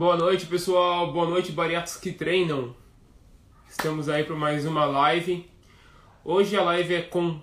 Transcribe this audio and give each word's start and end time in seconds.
Boa 0.00 0.16
noite, 0.16 0.46
pessoal. 0.46 1.12
Boa 1.12 1.28
noite, 1.28 1.52
bariatos 1.52 1.98
que 1.98 2.10
treinam. 2.10 2.74
Estamos 3.68 4.08
aí 4.08 4.24
para 4.24 4.34
mais 4.34 4.64
uma 4.64 4.86
live. 4.86 5.46
Hoje 6.24 6.56
a 6.56 6.62
live 6.62 6.94
é 6.94 7.02
com 7.02 7.38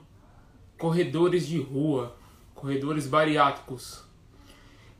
corredores 0.76 1.48
de 1.48 1.62
rua, 1.62 2.18
corredores 2.56 3.06
bariátricos. 3.06 4.04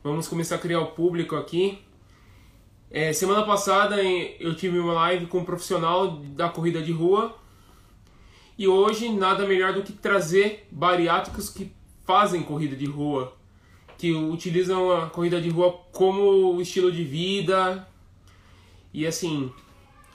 Vamos 0.04 0.28
começar 0.28 0.54
a 0.54 0.58
criar 0.58 0.78
o 0.78 0.92
público 0.92 1.34
aqui. 1.34 1.82
É, 2.92 3.12
semana 3.12 3.44
passada 3.44 4.00
eu 4.04 4.54
tive 4.54 4.78
uma 4.78 4.92
live 4.92 5.26
com 5.26 5.38
um 5.38 5.44
profissional 5.44 6.12
da 6.12 6.48
corrida 6.48 6.80
de 6.80 6.92
rua. 6.92 7.36
E 8.56 8.68
hoje 8.68 9.08
nada 9.08 9.44
melhor 9.44 9.72
do 9.72 9.82
que 9.82 9.92
trazer 9.92 10.68
bariátricos 10.70 11.50
que 11.50 11.72
fazem 12.06 12.40
corrida 12.40 12.76
de 12.76 12.86
rua, 12.86 13.36
que 13.98 14.12
utilizam 14.12 14.92
a 14.92 15.10
corrida 15.10 15.40
de 15.40 15.50
rua 15.50 15.72
como 15.92 16.60
estilo 16.62 16.90
de 16.92 17.02
vida. 17.02 17.86
E 18.94 19.04
assim, 19.04 19.52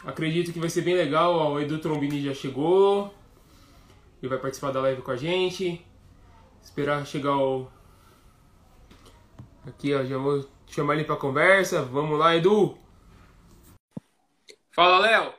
acredito 0.05 0.54
que 0.54 0.60
vai 0.60 0.70
ser 0.70 0.82
bem 0.82 0.96
legal. 0.96 1.52
O 1.52 1.60
Edu 1.60 1.80
Trombini 1.80 2.24
já 2.24 2.34
chegou. 2.34 3.14
Ele 4.22 4.30
vai 4.30 4.40
participar 4.40 4.72
da 4.72 4.80
live 4.82 5.02
com 5.02 5.12
a 5.12 5.18
gente. 5.18 5.86
Esperar 6.64 7.05
chegar 7.05 7.38
o. 7.38 7.70
Aqui, 9.68 9.94
ó, 9.94 10.04
já 10.05 10.18
vou 10.18 10.50
chamar 10.66 10.96
ele 10.96 11.04
para 11.04 11.18
conversa. 11.18 11.84
Vamos 11.84 12.18
lá, 12.18 12.36
Edu. 12.36 12.77
Fala, 14.72 15.00
Léo. 15.00 15.34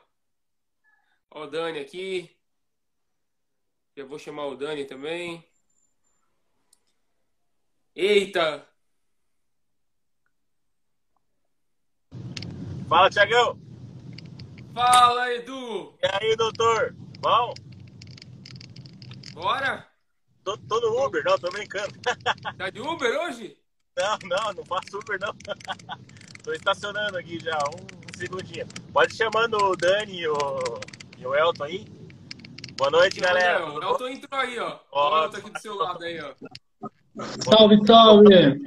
Ó, 1.30 1.44
o 1.44 1.46
Dani 1.46 1.78
aqui. 1.78 2.30
Já 3.96 4.04
vou 4.04 4.18
chamar 4.18 4.46
o 4.46 4.56
Dani 4.56 4.84
também. 4.84 5.42
Eita! 7.96 8.66
Fala, 12.88 13.08
Tiagão! 13.08 13.56
Fala, 14.74 15.32
Edu! 15.32 15.96
E 16.02 16.06
aí, 16.06 16.34
doutor? 16.34 16.92
Bom? 17.20 17.54
Bora? 19.32 19.86
Tô, 20.42 20.58
tô 20.58 20.80
no 20.80 21.06
Uber, 21.06 21.22
não, 21.24 21.38
tô 21.38 21.48
brincando. 21.50 21.94
Tá 22.58 22.68
de 22.68 22.80
Uber 22.80 23.16
hoje? 23.20 23.56
Não, 23.96 24.18
não, 24.24 24.52
não 24.54 24.64
faço 24.64 24.98
Uber, 24.98 25.18
não. 25.20 25.32
Tô 26.42 26.52
estacionando 26.52 27.16
aqui 27.16 27.38
já, 27.38 27.56
um, 27.58 27.80
um 27.80 28.18
segundinho. 28.18 28.66
Pode 28.92 29.14
chamando 29.14 29.56
o 29.56 29.76
Dani 29.76 30.20
e 30.20 30.28
o, 30.28 30.36
e 31.16 31.26
o 31.26 31.34
Elton 31.34 31.64
aí. 31.64 31.84
Boa 32.76 32.90
noite, 32.90 33.20
galera. 33.20 33.64
O 33.64 33.82
Elton 33.82 34.08
entrou 34.08 34.40
aí, 34.40 34.58
ó. 34.58 34.80
Ó, 34.90 35.20
o 35.20 35.24
Elton 35.24 35.36
aqui 35.38 35.50
do 35.50 35.60
seu 35.60 35.76
lado 35.76 36.04
aí, 36.04 36.20
ó. 36.20 36.34
Salve, 37.16 37.86
salve! 37.86 38.64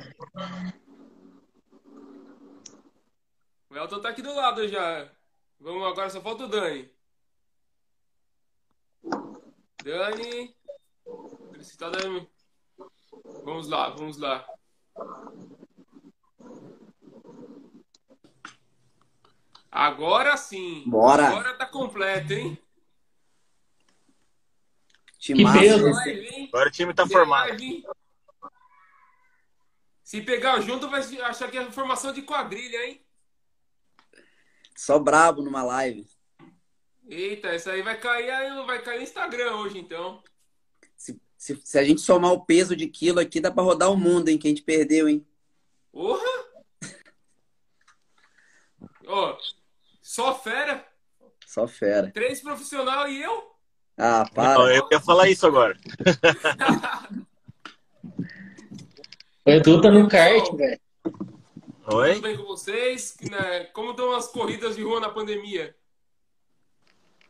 O 3.70 3.76
Elton 3.76 4.00
tá 4.00 4.10
aqui 4.10 4.22
do 4.22 4.34
lado 4.34 4.68
já. 4.68 5.12
Vamos 5.60 5.86
agora, 5.86 6.10
só 6.10 6.22
falta 6.22 6.46
o 6.46 6.48
Dani. 6.48 6.90
Dani. 9.84 10.56
Tá. 11.78 11.92
Vamos 13.44 13.68
lá, 13.68 13.90
vamos 13.90 14.18
lá. 14.18 14.46
Agora 19.70 20.38
sim. 20.38 20.84
Bora. 20.88 21.28
Agora 21.28 21.54
tá 21.56 21.66
completo, 21.66 22.34
hein? 22.34 22.58
Que 25.20 25.34
peso. 25.36 25.88
Agora 26.48 26.70
o 26.70 26.72
time 26.72 26.94
tá 26.94 27.06
formado. 27.06 27.58
Se 30.08 30.22
pegar 30.22 30.62
junto, 30.62 30.90
vai 30.90 31.02
achar 31.02 31.52
que 31.52 31.58
é 31.58 31.70
formação 31.70 32.14
de 32.14 32.22
quadrilha, 32.22 32.86
hein? 32.86 33.06
Só 34.74 34.98
brabo 34.98 35.42
numa 35.42 35.62
live. 35.64 36.08
Eita, 37.10 37.54
isso 37.54 37.70
aí 37.70 37.82
vai 37.82 38.00
cair, 38.00 38.66
vai 38.66 38.82
cair 38.82 39.00
no 39.00 39.04
Instagram 39.04 39.58
hoje, 39.58 39.78
então. 39.78 40.24
Se, 40.96 41.20
se, 41.38 41.60
se, 41.62 41.78
a 41.78 41.84
gente 41.84 42.00
somar 42.00 42.32
o 42.32 42.46
peso 42.46 42.74
de 42.74 42.88
quilo 42.88 43.20
aqui, 43.20 43.42
dá 43.42 43.52
pra 43.52 43.62
rodar 43.62 43.92
o 43.92 43.98
mundo, 43.98 44.30
hein? 44.30 44.38
Que 44.38 44.48
a 44.48 44.50
gente 44.50 44.62
perdeu, 44.62 45.10
hein? 45.10 45.28
Porra! 45.92 46.24
Ó, 49.06 49.34
oh, 49.34 49.38
só 50.02 50.40
fera. 50.40 50.88
Só 51.46 51.68
fera. 51.68 52.12
Três 52.14 52.40
profissional 52.40 53.10
e 53.10 53.22
eu? 53.22 53.54
Ah, 53.98 54.24
para. 54.34 54.54
Não, 54.54 54.72
eu 54.72 54.88
ia 54.90 55.02
falar 55.02 55.28
isso 55.28 55.46
agora. 55.46 55.78
o 59.48 59.50
Edu 59.50 59.82
tá 59.82 59.90
no 59.90 60.10
kart, 60.10 60.54
velho. 60.56 60.80
Oi? 61.94 62.16
Tudo 62.16 62.22
bem 62.22 62.36
com 62.38 62.44
vocês? 62.44 63.16
Né, 63.32 63.64
como 63.74 63.92
estão 63.92 64.14
as 64.14 64.28
corridas 64.28 64.76
de 64.76 64.84
rua 64.84 65.00
na 65.00 65.10
pandemia? 65.10 65.74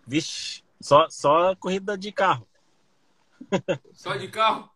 Vixe, 0.05 0.63
só, 0.81 1.07
só 1.11 1.55
corrida 1.55 1.95
de 1.95 2.11
carro. 2.11 2.47
Só 3.93 4.15
de 4.15 4.27
carro? 4.29 4.67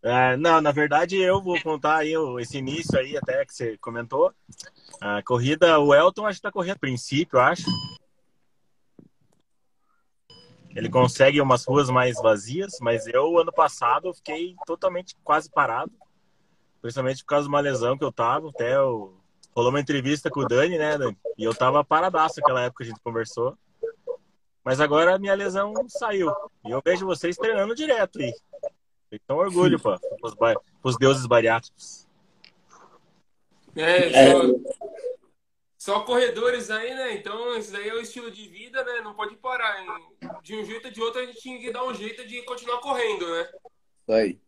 É, 0.00 0.36
não, 0.36 0.60
na 0.60 0.70
verdade 0.70 1.16
eu 1.16 1.42
vou 1.42 1.60
contar 1.60 1.96
aí 1.96 2.12
esse 2.38 2.58
início 2.58 2.96
aí 2.96 3.16
até 3.16 3.44
que 3.44 3.52
você 3.52 3.76
comentou. 3.78 4.32
A 5.00 5.20
corrida, 5.22 5.80
o 5.80 5.92
Elton 5.92 6.24
acho 6.24 6.38
que 6.38 6.42
tá 6.42 6.52
correndo 6.52 6.76
a 6.76 6.78
princípio, 6.78 7.40
acho. 7.40 7.64
Ele 10.76 10.88
consegue 10.88 11.40
umas 11.40 11.64
ruas 11.64 11.90
mais 11.90 12.16
vazias, 12.22 12.78
mas 12.80 13.06
eu, 13.08 13.36
ano 13.36 13.52
passado, 13.52 14.06
eu 14.06 14.14
fiquei 14.14 14.54
totalmente 14.64 15.16
quase 15.24 15.50
parado. 15.50 15.92
Principalmente 16.84 17.24
por 17.24 17.28
causa 17.28 17.44
de 17.44 17.48
uma 17.48 17.60
lesão 17.60 17.96
que 17.96 18.04
eu 18.04 18.12
tava. 18.12 18.50
Até 18.50 18.76
eu... 18.76 19.16
rolou 19.56 19.70
uma 19.70 19.80
entrevista 19.80 20.28
com 20.28 20.40
o 20.40 20.46
Dani, 20.46 20.76
né, 20.76 20.98
Dani? 20.98 21.16
E 21.38 21.42
eu 21.42 21.54
tava 21.54 21.82
paradaço 21.82 22.38
naquela 22.38 22.60
época 22.60 22.84
que 22.84 22.90
a 22.90 22.92
gente 22.92 23.02
conversou. 23.02 23.56
Mas 24.62 24.82
agora 24.82 25.14
a 25.14 25.18
minha 25.18 25.32
lesão 25.32 25.72
saiu. 25.88 26.30
E 26.62 26.70
eu 26.70 26.82
vejo 26.84 27.06
vocês 27.06 27.38
treinando 27.38 27.74
direto 27.74 28.18
aí. 28.18 28.30
Então, 29.10 29.38
orgulho, 29.38 29.80
pô, 29.80 29.98
pros, 30.20 30.34
ba... 30.34 30.60
pros 30.82 30.98
deuses 30.98 31.24
bariátricos. 31.24 32.06
É, 33.74 34.10
só, 34.30 34.42
só 35.78 36.00
corredores 36.00 36.70
aí, 36.70 36.94
né? 36.94 37.14
Então, 37.14 37.56
esse 37.56 37.72
daí 37.72 37.88
é 37.88 37.94
o 37.94 38.00
estilo 38.02 38.30
de 38.30 38.46
vida, 38.46 38.84
né? 38.84 39.00
Não 39.00 39.14
pode 39.14 39.36
parar. 39.36 39.82
De 40.42 40.54
um 40.54 40.62
jeito 40.62 40.88
ou 40.88 40.92
de 40.92 41.00
outro, 41.00 41.22
a 41.22 41.24
gente 41.24 41.40
tinha 41.40 41.58
que 41.58 41.72
dar 41.72 41.82
um 41.82 41.94
jeito 41.94 42.28
de 42.28 42.42
continuar 42.42 42.76
correndo, 42.80 43.26
né? 43.26 43.48
Isso 44.02 44.12
aí. 44.12 44.43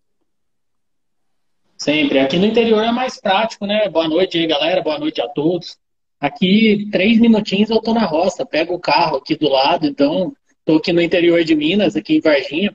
Sempre. 1.76 2.18
Aqui 2.18 2.38
no 2.38 2.46
interior 2.46 2.82
é 2.82 2.90
mais 2.90 3.20
prático, 3.20 3.66
né? 3.66 3.88
Boa 3.88 4.08
noite 4.08 4.38
aí, 4.38 4.46
galera. 4.46 4.82
Boa 4.82 4.98
noite 4.98 5.20
a 5.20 5.28
todos. 5.28 5.76
Aqui, 6.18 6.88
três 6.90 7.18
minutinhos 7.18 7.68
eu 7.68 7.80
tô 7.80 7.92
na 7.92 8.06
roça. 8.06 8.46
Pego 8.46 8.74
o 8.74 8.80
carro 8.80 9.18
aqui 9.18 9.36
do 9.36 9.48
lado, 9.48 9.86
então 9.86 10.32
tô 10.64 10.76
aqui 10.76 10.92
no 10.92 11.02
interior 11.02 11.44
de 11.44 11.54
Minas, 11.54 11.94
aqui 11.94 12.16
em 12.16 12.20
Varginha. 12.20 12.74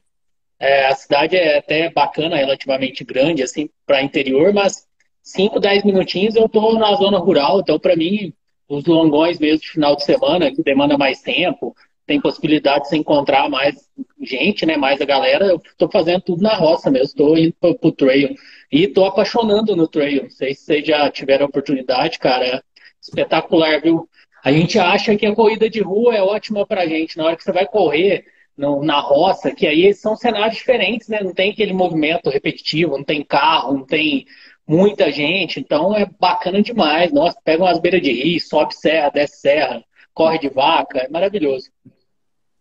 É, 0.60 0.86
a 0.86 0.96
cidade 0.96 1.36
é 1.36 1.58
até 1.58 1.90
bacana, 1.90 2.38
relativamente 2.38 3.04
grande, 3.04 3.42
assim, 3.42 3.68
para 3.88 4.04
interior, 4.04 4.54
mas 4.54 4.88
5, 5.24 5.60
10 5.60 5.84
minutinhos 5.84 6.36
eu 6.36 6.48
tô 6.48 6.78
na 6.78 6.94
zona 6.94 7.18
rural, 7.18 7.62
então 7.62 7.80
para 7.80 7.96
mim 7.96 8.32
os 8.70 8.86
longões 8.86 9.40
mesmo 9.40 9.62
de 9.62 9.72
final 9.72 9.96
de 9.96 10.04
semana, 10.04 10.52
que 10.52 10.62
demanda 10.62 10.98
mais 11.00 11.20
tempo, 11.22 11.76
tem 12.06 12.20
possibilidade 12.20 12.84
de 12.84 12.90
se 12.90 12.98
encontrar 12.98 13.50
mais 13.50 13.76
gente, 14.22 14.66
né? 14.66 14.78
Mais 14.78 15.02
a 15.02 15.06
galera, 15.06 15.46
eu 15.46 15.62
tô 15.78 15.90
fazendo 15.90 16.22
tudo 16.22 16.42
na 16.42 16.56
roça 16.56 16.90
mesmo, 16.90 17.16
tô 17.16 17.38
indo 17.38 17.54
pro, 17.60 17.78
pro 17.78 17.92
trail. 17.92 18.36
E 18.72 18.88
tô 18.88 19.06
apaixonando 19.06 19.76
no 19.76 19.88
trail. 19.88 20.24
Não 20.24 20.30
sei 20.30 20.54
se 20.54 20.64
vocês 20.64 20.86
já 20.86 21.10
tiveram 21.10 21.46
a 21.46 21.50
oportunidade, 21.50 22.20
cara. 22.20 22.46
É 22.46 22.62
espetacular, 23.02 23.82
viu? 23.82 24.08
A 24.44 24.52
gente 24.52 24.80
acha 24.80 25.16
que 25.16 25.26
a 25.26 25.36
corrida 25.36 25.70
de 25.70 25.82
rua 25.82 26.16
é 26.16 26.22
ótima 26.22 26.66
pra 26.66 26.88
gente. 26.88 27.18
Na 27.18 27.26
hora 27.26 27.36
que 27.36 27.44
você 27.44 27.52
vai 27.52 27.66
correr 27.66 28.26
no, 28.58 28.84
na 28.84 29.00
roça, 29.00 29.54
que 29.54 29.68
aí 29.68 29.94
são 29.94 30.16
cenários 30.16 30.58
diferentes, 30.58 31.08
né? 31.08 31.22
Não 31.22 31.34
tem 31.34 31.52
aquele 31.52 31.74
movimento 31.74 32.30
repetitivo, 32.30 32.98
não 32.98 33.04
tem 33.04 33.24
carro, 33.24 33.74
não 33.74 33.86
tem 33.86 34.26
muita 34.68 35.12
gente, 35.12 35.60
então 35.60 35.96
é 35.96 36.06
bacana 36.20 36.62
demais. 36.62 37.12
Nossa, 37.12 37.38
pega 37.44 37.64
umas 37.64 37.80
beiras 37.80 38.02
de 38.02 38.12
rio, 38.12 38.40
sobe 38.40 38.74
serra, 38.76 39.10
desce 39.10 39.42
serra, 39.42 39.84
corre 40.14 40.40
de 40.40 40.50
vaca, 40.50 41.00
é 41.00 41.10
maravilhoso. 41.10 41.72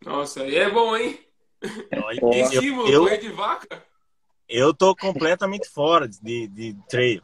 Nossa, 0.05 0.43
aí 0.43 0.57
é 0.57 0.71
bom, 0.71 0.97
hein? 0.97 1.19
Eu, 1.91 2.31
estímulo, 2.31 2.89
eu, 2.89 3.03
correr 3.03 3.19
de 3.19 3.29
vaca? 3.31 3.85
Eu 4.49 4.75
tô 4.75 4.97
completamente 4.97 5.69
fora 5.69 6.09
de, 6.09 6.49
de 6.49 6.77
trail. 6.89 7.23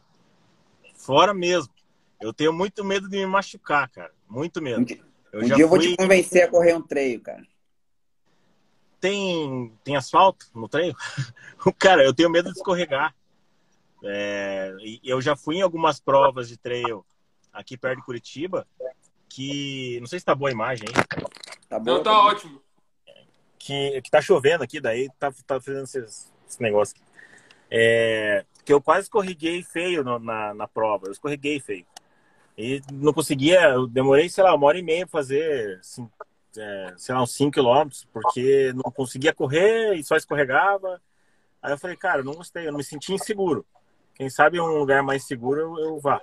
Fora 0.95 1.33
mesmo. 1.33 1.73
Eu 2.21 2.33
tenho 2.33 2.53
muito 2.53 2.83
medo 2.83 3.09
de 3.09 3.17
me 3.17 3.25
machucar, 3.25 3.89
cara. 3.89 4.13
Muito 4.29 4.61
medo. 4.61 4.81
Um 4.81 4.85
dia, 4.85 5.03
eu, 5.31 5.41
um 5.41 5.43
dia 5.43 5.55
fui... 5.55 5.63
eu 5.63 5.69
vou 5.69 5.79
te 5.79 5.95
convencer 5.95 6.43
a 6.43 6.47
correr 6.49 6.73
um 6.73 6.81
trail, 6.81 7.19
cara. 7.21 7.45
Tem, 8.99 9.73
tem 9.83 9.95
asfalto 9.95 10.47
no 10.53 10.67
trail? 10.67 10.95
cara, 11.77 12.03
eu 12.03 12.13
tenho 12.13 12.29
medo 12.29 12.51
de 12.51 12.57
escorregar. 12.57 13.15
É, 14.03 14.73
eu 15.03 15.19
já 15.19 15.35
fui 15.35 15.57
em 15.57 15.61
algumas 15.61 15.99
provas 15.99 16.47
de 16.47 16.57
trail 16.57 17.05
aqui 17.51 17.75
perto 17.75 17.97
de 17.97 18.05
Curitiba, 18.05 18.67
que 19.37 19.99
não 19.99 20.07
sei 20.07 20.17
se 20.17 20.25
tá 20.25 20.33
boa 20.33 20.49
a 20.49 20.51
imagem 20.51 20.87
aí. 20.87 21.21
Tá 21.69 21.77
bom, 21.77 21.91
não, 21.91 21.97
tá, 22.01 22.09
tá 22.09 22.25
ótimo. 22.25 22.59
Que, 23.59 24.01
que 24.01 24.09
tá 24.09 24.19
chovendo 24.19 24.63
aqui, 24.63 24.81
daí 24.81 25.07
tá, 25.19 25.31
tá 25.45 25.61
fazendo 25.61 25.83
esse, 25.83 25.99
esse 25.99 26.59
negócio. 26.59 26.95
É, 27.69 28.43
que 28.65 28.73
eu 28.73 28.81
quase 28.81 29.03
escorreguei 29.03 29.61
feio 29.61 30.03
no, 30.03 30.17
na, 30.17 30.55
na 30.55 30.67
prova. 30.67 31.05
Eu 31.05 31.11
escorreguei 31.11 31.59
feio. 31.59 31.85
E 32.57 32.81
não 32.91 33.13
conseguia, 33.13 33.61
eu 33.69 33.85
demorei, 33.85 34.27
sei 34.27 34.43
lá, 34.43 34.55
uma 34.55 34.65
hora 34.65 34.79
e 34.79 34.81
meia 34.81 35.05
pra 35.05 35.19
fazer, 35.19 35.77
assim, 35.81 36.09
é, 36.57 36.95
sei 36.97 37.13
lá, 37.13 37.21
uns 37.21 37.33
5 37.33 37.51
quilômetros, 37.51 38.07
porque 38.11 38.73
não 38.73 38.91
conseguia 38.91 39.35
correr 39.35 39.93
e 39.93 40.03
só 40.03 40.15
escorregava. 40.15 40.99
Aí 41.61 41.71
eu 41.71 41.77
falei, 41.77 41.95
cara, 41.95 42.21
eu 42.21 42.25
não 42.25 42.33
gostei, 42.33 42.65
eu 42.67 42.71
não 42.71 42.79
me 42.79 42.83
senti 42.83 43.13
inseguro. 43.13 43.63
Quem 44.15 44.31
sabe 44.31 44.59
um 44.59 44.79
lugar 44.79 45.03
mais 45.03 45.27
seguro 45.27 45.59
eu, 45.59 45.79
eu 45.79 45.99
vá. 45.99 46.19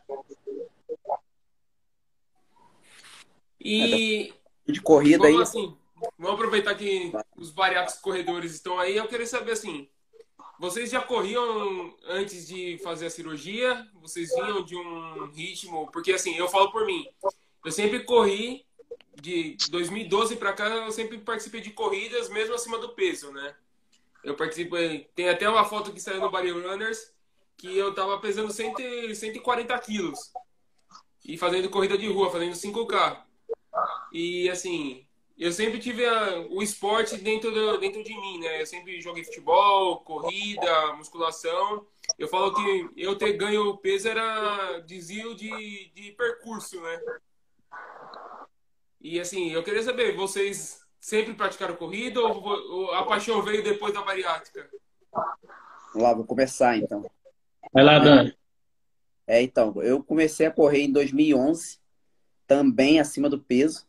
E 3.64 4.32
De 4.66 4.81
corrida 4.81 5.26
aí. 5.26 5.32
vamos 5.32 5.49
assim, 5.49 5.76
vamos 6.19 6.34
aproveitar 6.34 6.75
que 6.75 7.12
os 7.37 7.50
bariátricos 7.50 8.00
corredores 8.00 8.52
estão 8.52 8.78
aí. 8.78 8.96
Eu 8.96 9.08
queria 9.08 9.26
saber 9.26 9.52
assim, 9.52 9.88
vocês 10.58 10.90
já 10.90 11.00
corriam 11.00 11.94
antes 12.06 12.46
de 12.46 12.78
fazer 12.78 13.06
a 13.06 13.11
cirurgia? 13.11 13.87
Vocês 14.00 14.34
vinham 14.34 14.62
de 14.62 14.76
um 14.76 15.26
ritmo? 15.32 15.90
Porque 15.90 16.12
assim, 16.12 16.37
eu 16.37 16.49
falo 16.49 16.70
por 16.70 16.87
mim, 16.87 17.06
eu 17.64 17.72
sempre 17.72 18.00
corri 18.00 18.64
de 19.20 19.56
2012 19.70 20.37
para 20.37 20.52
cá, 20.52 20.69
eu 20.69 20.93
sempre 20.93 21.19
participei 21.19 21.60
de 21.60 21.70
corridas 21.70 22.28
mesmo 22.28 22.55
acima 22.55 22.78
do 22.78 22.90
peso, 22.90 23.32
né? 23.32 23.55
Eu 24.22 24.34
participei, 24.34 25.08
tem 25.14 25.28
até 25.28 25.49
uma 25.49 25.64
foto 25.64 25.93
que 25.93 26.00
saiu 26.00 26.20
no 26.20 26.31
Body 26.31 26.50
Runners 26.50 27.12
que 27.56 27.76
eu 27.76 27.94
tava 27.94 28.19
pesando 28.19 28.52
100, 28.52 29.14
140 29.14 29.78
quilos 29.78 30.32
e 31.25 31.38
fazendo 31.38 31.70
corrida 31.70 31.96
de 31.96 32.06
rua, 32.08 32.31
fazendo 32.31 32.52
5K. 32.52 33.23
E 34.12 34.48
assim, 34.50 35.06
eu 35.36 35.52
sempre 35.52 35.80
tive 35.80 36.06
a, 36.06 36.40
o 36.50 36.62
esporte 36.62 37.16
dentro, 37.16 37.50
do, 37.50 37.78
dentro 37.78 38.02
de 38.04 38.14
mim, 38.14 38.38
né? 38.40 38.60
Eu 38.60 38.66
sempre 38.66 39.00
joguei 39.00 39.24
futebol, 39.24 40.00
corrida, 40.00 40.92
musculação. 40.94 41.86
Eu 42.18 42.28
falo 42.28 42.54
que 42.54 42.90
eu 42.96 43.16
ter 43.16 43.32
ganho 43.34 43.76
peso 43.78 44.08
era 44.08 44.78
desvio 44.80 45.34
de, 45.34 45.90
de 45.94 46.12
percurso, 46.12 46.80
né? 46.80 47.00
E 49.00 49.20
assim, 49.20 49.50
eu 49.50 49.62
queria 49.62 49.82
saber, 49.82 50.16
vocês 50.16 50.80
sempre 51.00 51.34
praticaram 51.34 51.76
corrida 51.76 52.20
ou, 52.20 52.42
ou 52.46 52.94
a 52.94 53.04
paixão 53.04 53.42
veio 53.42 53.62
depois 53.62 53.92
da 53.92 54.02
bariátrica? 54.02 54.70
Vamos 55.92 56.08
lá, 56.08 56.14
vou 56.14 56.24
começar 56.24 56.76
então. 56.76 57.04
Vai 57.72 57.84
lá, 57.84 57.98
Dani. 57.98 58.36
É, 59.26 59.42
então, 59.42 59.74
eu 59.82 60.02
comecei 60.02 60.46
a 60.46 60.50
correr 60.50 60.82
em 60.82 60.92
2011, 60.92 61.78
também 62.46 63.00
acima 63.00 63.29
do 63.29 63.38
peso. 63.38 63.87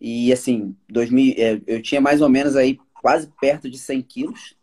E 0.00 0.32
assim, 0.32 0.76
2000, 0.88 1.34
é, 1.36 1.60
eu 1.66 1.82
tinha 1.82 2.00
mais 2.00 2.20
ou 2.20 2.28
menos 2.28 2.56
aí 2.56 2.78
quase 3.00 3.28
perto 3.40 3.70
de 3.70 3.78
100 3.78 4.02
quilos. 4.02 4.56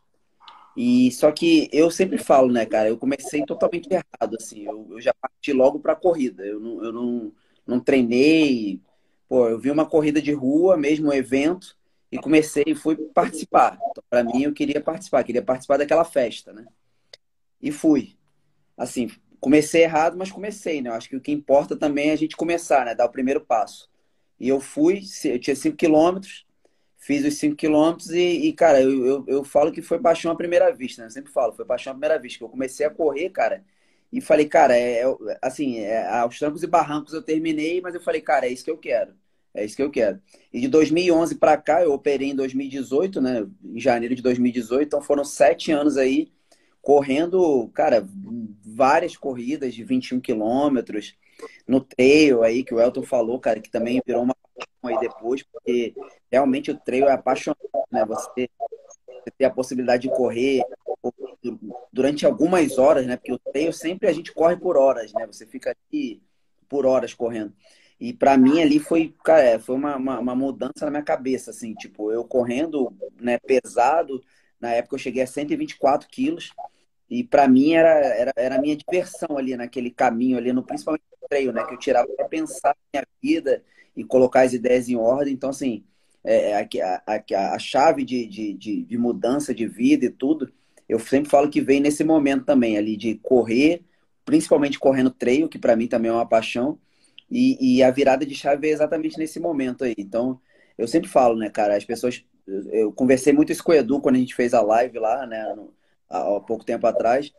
E 0.76 1.12
só 1.12 1.32
que 1.32 1.70
eu 1.72 1.90
sempre 1.90 2.18
falo, 2.18 2.52
né, 2.52 2.66
cara, 2.66 2.90
eu 2.90 2.98
comecei 2.98 3.46
totalmente 3.46 3.88
errado, 3.90 4.36
assim, 4.38 4.66
eu, 4.66 4.88
eu 4.92 5.02
já 5.02 5.14
parti 5.14 5.54
logo 5.54 5.80
para 5.80 5.94
a 5.94 5.96
corrida. 5.96 6.46
Eu 6.46 6.60
não, 6.60 6.84
eu 6.84 6.92
não, 6.92 7.32
não 7.66 7.80
treinei, 7.80 8.82
pô, 9.28 9.48
eu 9.48 9.58
vi 9.58 9.72
uma 9.72 9.86
corrida 9.86 10.22
de 10.22 10.34
rua, 10.34 10.76
mesmo 10.76 11.10
um 11.10 11.14
evento, 11.14 11.78
e 12.12 12.18
comecei 12.18 12.66
e 12.68 12.76
fui 12.76 12.96
participar. 12.96 13.78
Então, 13.90 14.04
para 14.10 14.24
mim, 14.24 14.44
eu 14.44 14.54
queria 14.54 14.82
participar, 14.82 15.24
queria 15.24 15.42
participar 15.42 15.78
daquela 15.78 16.04
festa, 16.04 16.52
né? 16.52 16.66
E 17.62 17.72
fui. 17.72 18.18
Assim, 18.78 19.10
comecei 19.40 19.84
errado, 19.84 20.18
mas 20.18 20.32
comecei, 20.32 20.82
né? 20.82 20.90
Eu 20.90 20.94
acho 20.94 21.10
que 21.10 21.16
o 21.16 21.22
que 21.22 21.32
importa 21.32 21.76
também 21.76 22.10
é 22.10 22.14
a 22.14 22.18
gente 22.18 22.36
começar, 22.36 22.86
né? 22.86 22.96
Dar 22.96 23.06
o 23.06 23.12
primeiro 23.12 23.42
passo. 23.42 23.90
E 24.40 24.50
eu 24.50 24.60
fui, 24.60 25.02
eu 25.26 25.40
tinha 25.40 25.56
5 25.56 25.78
quilômetros, 25.78 26.46
fiz 26.98 27.26
os 27.26 27.38
5 27.38 27.56
quilômetros 27.56 28.10
e, 28.12 28.48
e, 28.48 28.54
cara, 28.54 28.82
eu, 28.82 29.06
eu, 29.06 29.26
eu 29.28 29.44
falo 29.44 29.72
que 29.72 29.82
foi 29.82 30.00
paixão 30.00 30.32
à 30.32 30.36
primeira 30.36 30.74
vista, 30.74 31.02
né? 31.02 31.08
Eu 31.08 31.12
sempre 31.12 31.32
falo, 31.32 31.54
foi 31.54 31.66
paixão 31.66 31.92
à 31.92 31.94
primeira 31.94 32.20
vista. 32.20 32.40
Que 32.40 32.44
eu 32.44 32.50
comecei 32.50 32.86
a 32.86 32.90
correr, 32.90 33.30
cara, 33.30 33.64
e 34.12 34.22
falei, 34.22 34.48
cara, 34.48 34.78
é, 34.78 35.02
é 35.02 35.16
assim, 35.42 35.80
é, 35.80 36.08
aos 36.08 36.40
trancos 36.40 36.64
e 36.64 36.68
barrancos 36.68 37.14
eu 37.14 37.22
terminei, 37.22 37.82
mas 37.82 37.96
eu 37.96 38.02
falei, 38.02 38.22
cara, 38.22 38.48
é 38.48 38.50
isso 38.50 38.64
que 38.64 38.72
eu 38.72 38.78
quero. 38.78 39.14
É 39.54 39.64
isso 39.64 39.76
que 39.76 39.84
eu 39.84 39.92
quero. 39.92 40.22
E 40.52 40.60
de 40.60 40.68
2011 40.68 41.36
para 41.36 41.58
cá, 41.58 41.82
eu 41.82 41.94
operei 41.94 42.30
em 42.30 42.36
2018, 42.36 43.22
né? 43.22 43.48
Em 43.64 43.80
janeiro 43.80 44.16
de 44.16 44.22
2018, 44.22 44.88
então 44.88 45.02
foram 45.02 45.24
sete 45.24 45.72
anos 45.72 45.98
aí 45.98 46.32
correndo, 46.86 47.68
cara, 47.74 48.08
várias 48.64 49.18
corridas 49.18 49.74
de 49.74 49.84
21 49.84 50.22
quilômetros 50.22 51.18
no 51.68 51.82
trail 51.82 52.44
aí, 52.44 52.64
que 52.64 52.76
o 52.76 52.80
Elton 52.80 53.02
falou, 53.02 53.40
cara, 53.40 53.60
que 53.60 53.72
também 53.72 54.00
virou 54.06 54.22
uma 54.22 54.36
aí 54.84 55.00
depois, 55.00 55.42
porque 55.42 55.96
realmente 56.32 56.70
o 56.70 56.78
trail 56.78 57.08
é 57.08 57.14
apaixonante, 57.14 57.60
né? 57.92 58.06
Você, 58.06 58.48
ter 59.36 59.46
a 59.46 59.50
possibilidade 59.50 60.04
de 60.04 60.14
correr 60.14 60.62
durante 61.92 62.24
algumas 62.24 62.78
horas, 62.78 63.08
né? 63.08 63.18
Porque 63.18 63.34
o 63.34 63.40
trail 63.40 63.74
sempre 63.74 64.08
a 64.08 64.14
gente 64.14 64.32
corre 64.32 64.56
por 64.56 64.78
horas, 64.78 65.12
né? 65.12 65.26
Você 65.26 65.44
fica 65.48 65.72
aqui 65.72 66.22
por 66.70 66.86
horas 66.86 67.16
correndo. 67.16 67.52
E 68.00 68.14
para 68.14 68.38
mim 68.38 68.62
ali 68.62 68.78
foi, 68.78 69.12
cara, 69.24 69.58
foi 69.60 69.76
uma, 69.76 69.96
uma, 69.96 70.20
uma, 70.20 70.36
mudança 70.36 70.86
na 70.86 70.92
minha 70.92 71.04
cabeça, 71.04 71.50
assim, 71.50 71.74
tipo, 71.74 72.12
eu 72.12 72.24
correndo, 72.24 72.96
né, 73.20 73.40
pesado, 73.40 74.22
na 74.60 74.70
época 74.70 74.96
eu 74.96 75.00
cheguei 75.00 75.24
a 75.24 75.28
124 75.28 76.08
quilos, 76.08 76.52
e 77.10 77.24
para 77.24 77.48
mim 77.48 77.74
era, 77.74 77.90
era, 77.90 78.34
era 78.36 78.56
a 78.56 78.62
minha 78.62 78.76
diversão 78.76 79.38
ali 79.38 79.56
naquele 79.56 79.92
caminho 79.92 80.38
ali, 80.38 80.52
no, 80.52 80.64
principalmente 80.64 81.04
no 81.12 81.28
treino, 81.28 81.54
né? 81.54 81.64
Que 81.66 81.74
eu 81.74 81.80
tirava 81.80 82.08
para 82.16 82.28
pensar 82.28 82.76
na 82.94 83.02
minha 83.02 83.08
vida 83.22 83.64
e 83.96 84.04
colocar 84.04 84.42
as 84.42 84.54
ideias 84.54 84.90
em 84.90 84.96
ordem. 84.96 85.34
Então, 85.34 85.50
assim, 85.50 85.84
é, 86.24 86.52
é 86.52 86.82
a, 86.82 87.02
a, 87.06 87.56
a, 87.56 87.60
chave 87.60 88.04
de, 88.04 88.26
de, 88.28 88.54
de, 88.54 88.84
de, 88.84 88.98
mudança 88.98 89.54
de 89.54 89.68
vida 89.68 90.06
e 90.06 90.10
tudo, 90.10 90.52
eu 90.90 91.00
sempre 91.00 91.30
falo 91.30 91.50
que 91.50 91.62
vem 91.62 91.80
nesse 91.80 92.04
momento 92.04 92.46
também 92.46 92.78
ali 92.78 92.98
de 92.98 93.16
correr, 93.16 93.84
principalmente 94.26 94.80
correndo 94.80 95.12
treino, 95.12 95.50
que 95.50 95.60
para 95.60 95.76
mim 95.76 95.88
também 95.88 96.10
é 96.10 96.14
uma 96.14 96.28
paixão, 96.28 96.80
e, 97.30 97.78
e, 97.78 97.84
a 97.84 97.90
virada 97.92 98.26
de 98.26 98.36
chave 98.36 98.68
é 98.68 98.72
exatamente 98.72 99.18
nesse 99.18 99.40
momento 99.40 99.84
aí. 99.84 99.96
Então, 99.98 100.40
eu 100.78 100.88
sempre 100.88 101.10
falo, 101.10 101.36
né, 101.36 101.50
cara, 101.50 101.76
as 101.76 101.86
pessoas. 101.86 102.24
Eu 102.72 102.92
conversei 102.94 103.34
muito 103.34 103.52
isso 103.52 103.64
com 103.64 103.72
o 103.72 103.76
Edu 103.76 104.00
quando 104.00 104.16
a 104.16 104.20
gente 104.20 104.36
fez 104.36 104.54
a 104.54 104.62
live 104.62 105.00
lá, 105.00 105.26
né? 105.26 105.54
No, 105.56 105.74
há 106.10 106.40
pouco 106.40 106.66
tempo 106.66 106.86
atrás, 106.88 107.32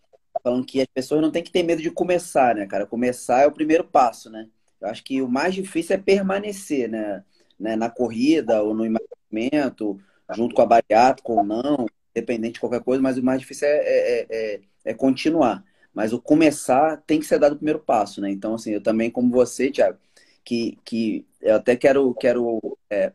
falando 0.42 0.64
que 0.64 0.80
as 0.80 0.86
pessoas 0.86 1.20
não 1.20 1.30
têm 1.30 1.42
que 1.42 1.50
ter 1.50 1.62
medo 1.62 1.82
de 1.82 1.90
começar, 1.90 2.54
né, 2.54 2.66
cara? 2.66 2.86
Começar 2.86 3.42
é 3.42 3.46
o 3.46 3.52
primeiro 3.52 3.84
passo, 3.84 4.30
né? 4.30 4.48
Eu 4.80 4.88
acho 4.88 5.02
que 5.02 5.22
o 5.22 5.28
mais 5.28 5.54
difícil 5.54 5.96
é 5.96 5.98
permanecer, 5.98 6.88
né? 6.88 7.24
né? 7.58 7.76
Na 7.76 7.90
corrida 7.90 8.62
ou 8.62 8.74
no 8.74 8.84
emagrecimento, 8.84 9.98
junto 10.34 10.54
com 10.54 10.62
a 10.62 10.66
bariátrica 10.66 11.32
ou 11.32 11.42
não, 11.42 11.86
independente 12.14 12.54
de 12.54 12.60
qualquer 12.60 12.82
coisa, 12.82 13.02
mas 13.02 13.18
o 13.18 13.22
mais 13.22 13.40
difícil 13.40 13.68
é, 13.68 13.78
é, 13.78 14.26
é, 14.30 14.60
é, 14.84 14.94
continuar. 14.94 15.64
Mas 15.94 16.12
o 16.12 16.20
começar 16.20 17.02
tem 17.06 17.18
que 17.18 17.26
ser 17.26 17.38
dado 17.38 17.52
o 17.52 17.56
primeiro 17.56 17.80
passo, 17.80 18.20
né? 18.20 18.30
Então, 18.30 18.54
assim, 18.54 18.72
eu 18.72 18.82
também, 18.82 19.10
como 19.10 19.30
você, 19.30 19.70
Thiago, 19.70 19.98
que, 20.44 20.78
que 20.84 21.26
eu 21.40 21.56
até 21.56 21.74
quero, 21.74 22.12
quero 22.14 22.60
é, 22.90 23.10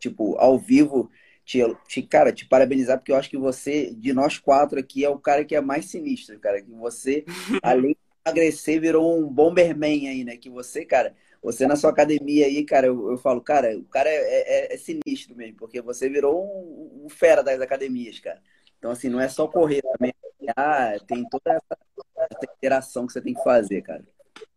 tipo, 0.00 0.36
ao 0.36 0.58
vivo, 0.58 1.10
te, 1.46 1.60
te, 1.86 2.02
cara, 2.02 2.32
te 2.32 2.44
parabenizar, 2.44 2.98
porque 2.98 3.12
eu 3.12 3.16
acho 3.16 3.30
que 3.30 3.36
você, 3.38 3.94
de 3.94 4.12
nós 4.12 4.36
quatro 4.36 4.80
aqui, 4.80 5.04
é 5.04 5.08
o 5.08 5.18
cara 5.18 5.44
que 5.44 5.54
é 5.54 5.60
mais 5.60 5.84
sinistro, 5.86 6.38
cara. 6.40 6.60
Que 6.60 6.72
você, 6.72 7.24
além 7.62 7.92
de 7.92 7.98
emagrecer, 8.26 8.80
virou 8.80 9.16
um 9.16 9.28
bomberman 9.28 10.08
aí, 10.08 10.24
né? 10.24 10.36
Que 10.36 10.50
você, 10.50 10.84
cara, 10.84 11.14
você 11.40 11.64
na 11.64 11.76
sua 11.76 11.90
academia 11.90 12.46
aí, 12.46 12.64
cara, 12.64 12.88
eu, 12.88 13.12
eu 13.12 13.16
falo, 13.16 13.40
cara, 13.40 13.78
o 13.78 13.84
cara 13.84 14.10
é, 14.10 14.72
é, 14.72 14.74
é, 14.74 14.76
sinistro 14.76 15.36
mesmo, 15.36 15.56
porque 15.56 15.80
você 15.80 16.08
virou 16.08 16.44
um, 16.44 17.04
um, 17.04 17.08
fera 17.08 17.44
das 17.44 17.60
academias, 17.60 18.18
cara. 18.18 18.42
Então, 18.76 18.90
assim, 18.90 19.08
não 19.08 19.20
é 19.20 19.28
só 19.28 19.46
correr 19.46 19.82
também. 19.82 20.12
Ah, 20.56 20.96
tem 21.06 21.24
toda 21.28 21.52
essa, 21.52 21.78
essa 22.18 22.52
interação 22.56 23.06
que 23.06 23.12
você 23.12 23.20
tem 23.20 23.34
que 23.34 23.44
fazer, 23.44 23.82
cara. 23.82 24.04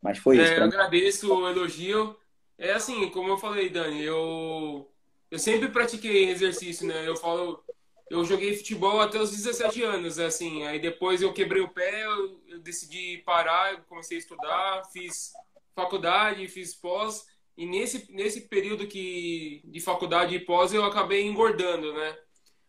Mas 0.02 0.18
foi 0.18 0.38
isso. 0.38 0.54
É, 0.54 0.60
eu 0.60 0.64
agradeço 0.64 1.32
o 1.32 1.48
elogio. 1.48 2.18
É 2.58 2.74
assim, 2.74 3.10
como 3.12 3.30
eu 3.30 3.38
falei, 3.38 3.70
Dani, 3.70 4.04
eu 4.04 4.90
eu 5.32 5.38
sempre 5.38 5.70
pratiquei 5.70 6.30
exercício, 6.30 6.88
né? 6.88 7.08
Eu 7.08 7.16
falo, 7.16 7.64
eu 8.10 8.26
joguei 8.26 8.58
futebol 8.58 9.00
até 9.00 9.20
os 9.20 9.32
17 9.32 9.84
anos, 9.84 10.18
assim. 10.18 10.66
Aí 10.66 10.80
depois 10.80 11.22
eu 11.22 11.34
quebrei 11.34 11.62
o 11.62 11.70
pé, 11.70 12.06
eu, 12.06 12.42
eu 12.48 12.60
decidi 12.60 13.22
parar, 13.26 13.74
eu 13.74 13.80
comecei 13.84 14.18
a 14.18 14.20
estudar, 14.20 14.84
fiz 14.92 15.32
faculdade, 15.76 16.48
fiz 16.48 16.74
pós. 16.74 17.28
E 17.56 17.66
nesse, 17.66 18.12
nesse 18.12 18.42
período 18.42 18.88
que, 18.88 19.62
de 19.66 19.80
faculdade 19.80 20.34
e 20.36 20.40
pós 20.40 20.74
eu 20.74 20.84
acabei 20.84 21.26
engordando, 21.26 21.94
né? 21.94 22.18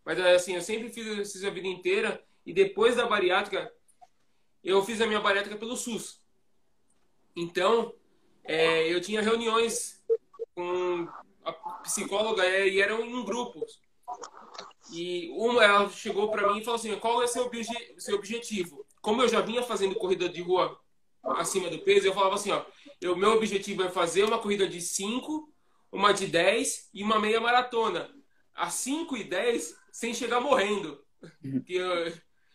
Mas 0.05 0.19
assim, 0.21 0.55
eu 0.55 0.63
sempre 0.63 0.91
fiz 0.91 1.07
exercício 1.07 1.49
a 1.49 1.53
vida 1.53 1.69
inteira. 1.69 2.23
E 2.45 2.53
depois 2.53 2.97
da 2.97 3.07
bariátrica, 3.07 3.73
eu 4.63 4.83
fiz 4.85 5.01
a 5.01 5.07
minha 5.07 5.21
bariátrica 5.21 5.57
pelo 5.57 5.77
SUS. 5.77 6.21
Então, 7.35 7.95
é, 8.45 8.93
eu 8.93 9.01
tinha 9.01 9.23
reuniões 9.23 10.03
com 10.55 11.09
psicóloga 11.83 12.45
é, 12.45 12.69
e 12.69 12.81
eram 12.81 13.05
em 13.05 13.25
grupos. 13.25 13.81
E 14.93 15.31
uma 15.37 15.65
ela 15.65 15.89
chegou 15.91 16.31
para 16.31 16.53
mim 16.53 16.61
e 16.61 16.65
falou 16.65 16.79
assim: 16.79 16.95
qual 16.99 17.23
é 17.23 17.27
seu, 17.27 17.45
obje 17.45 17.73
seu 17.99 18.17
objetivo? 18.17 18.85
Como 19.01 19.23
eu 19.23 19.29
já 19.29 19.41
vinha 19.41 19.63
fazendo 19.63 19.95
corrida 19.95 20.29
de 20.29 20.43
rua 20.43 20.79
acima 21.23 21.71
do 21.71 21.79
peso, 21.81 22.07
eu 22.07 22.15
falava 22.15 22.35
assim: 22.35 22.51
ó, 22.51 22.65
o 23.05 23.17
meu 23.17 23.33
objetivo 23.33 23.83
é 23.83 23.89
fazer 23.89 24.25
uma 24.25 24.39
corrida 24.39 24.67
de 24.69 24.81
5, 24.81 25.53
uma 25.93 26.13
de 26.13 26.27
10 26.27 26.91
e 26.93 27.03
uma 27.03 27.19
meia 27.19 27.41
maratona. 27.41 28.11
A 28.55 28.69
5 28.69 29.17
e 29.17 29.25
10 29.25 29.77
sem 29.93 30.13
chegar 30.13 30.41
morrendo. 30.41 31.01
Uhum. 31.45 31.63
que 31.63 31.75
eu 31.75 32.13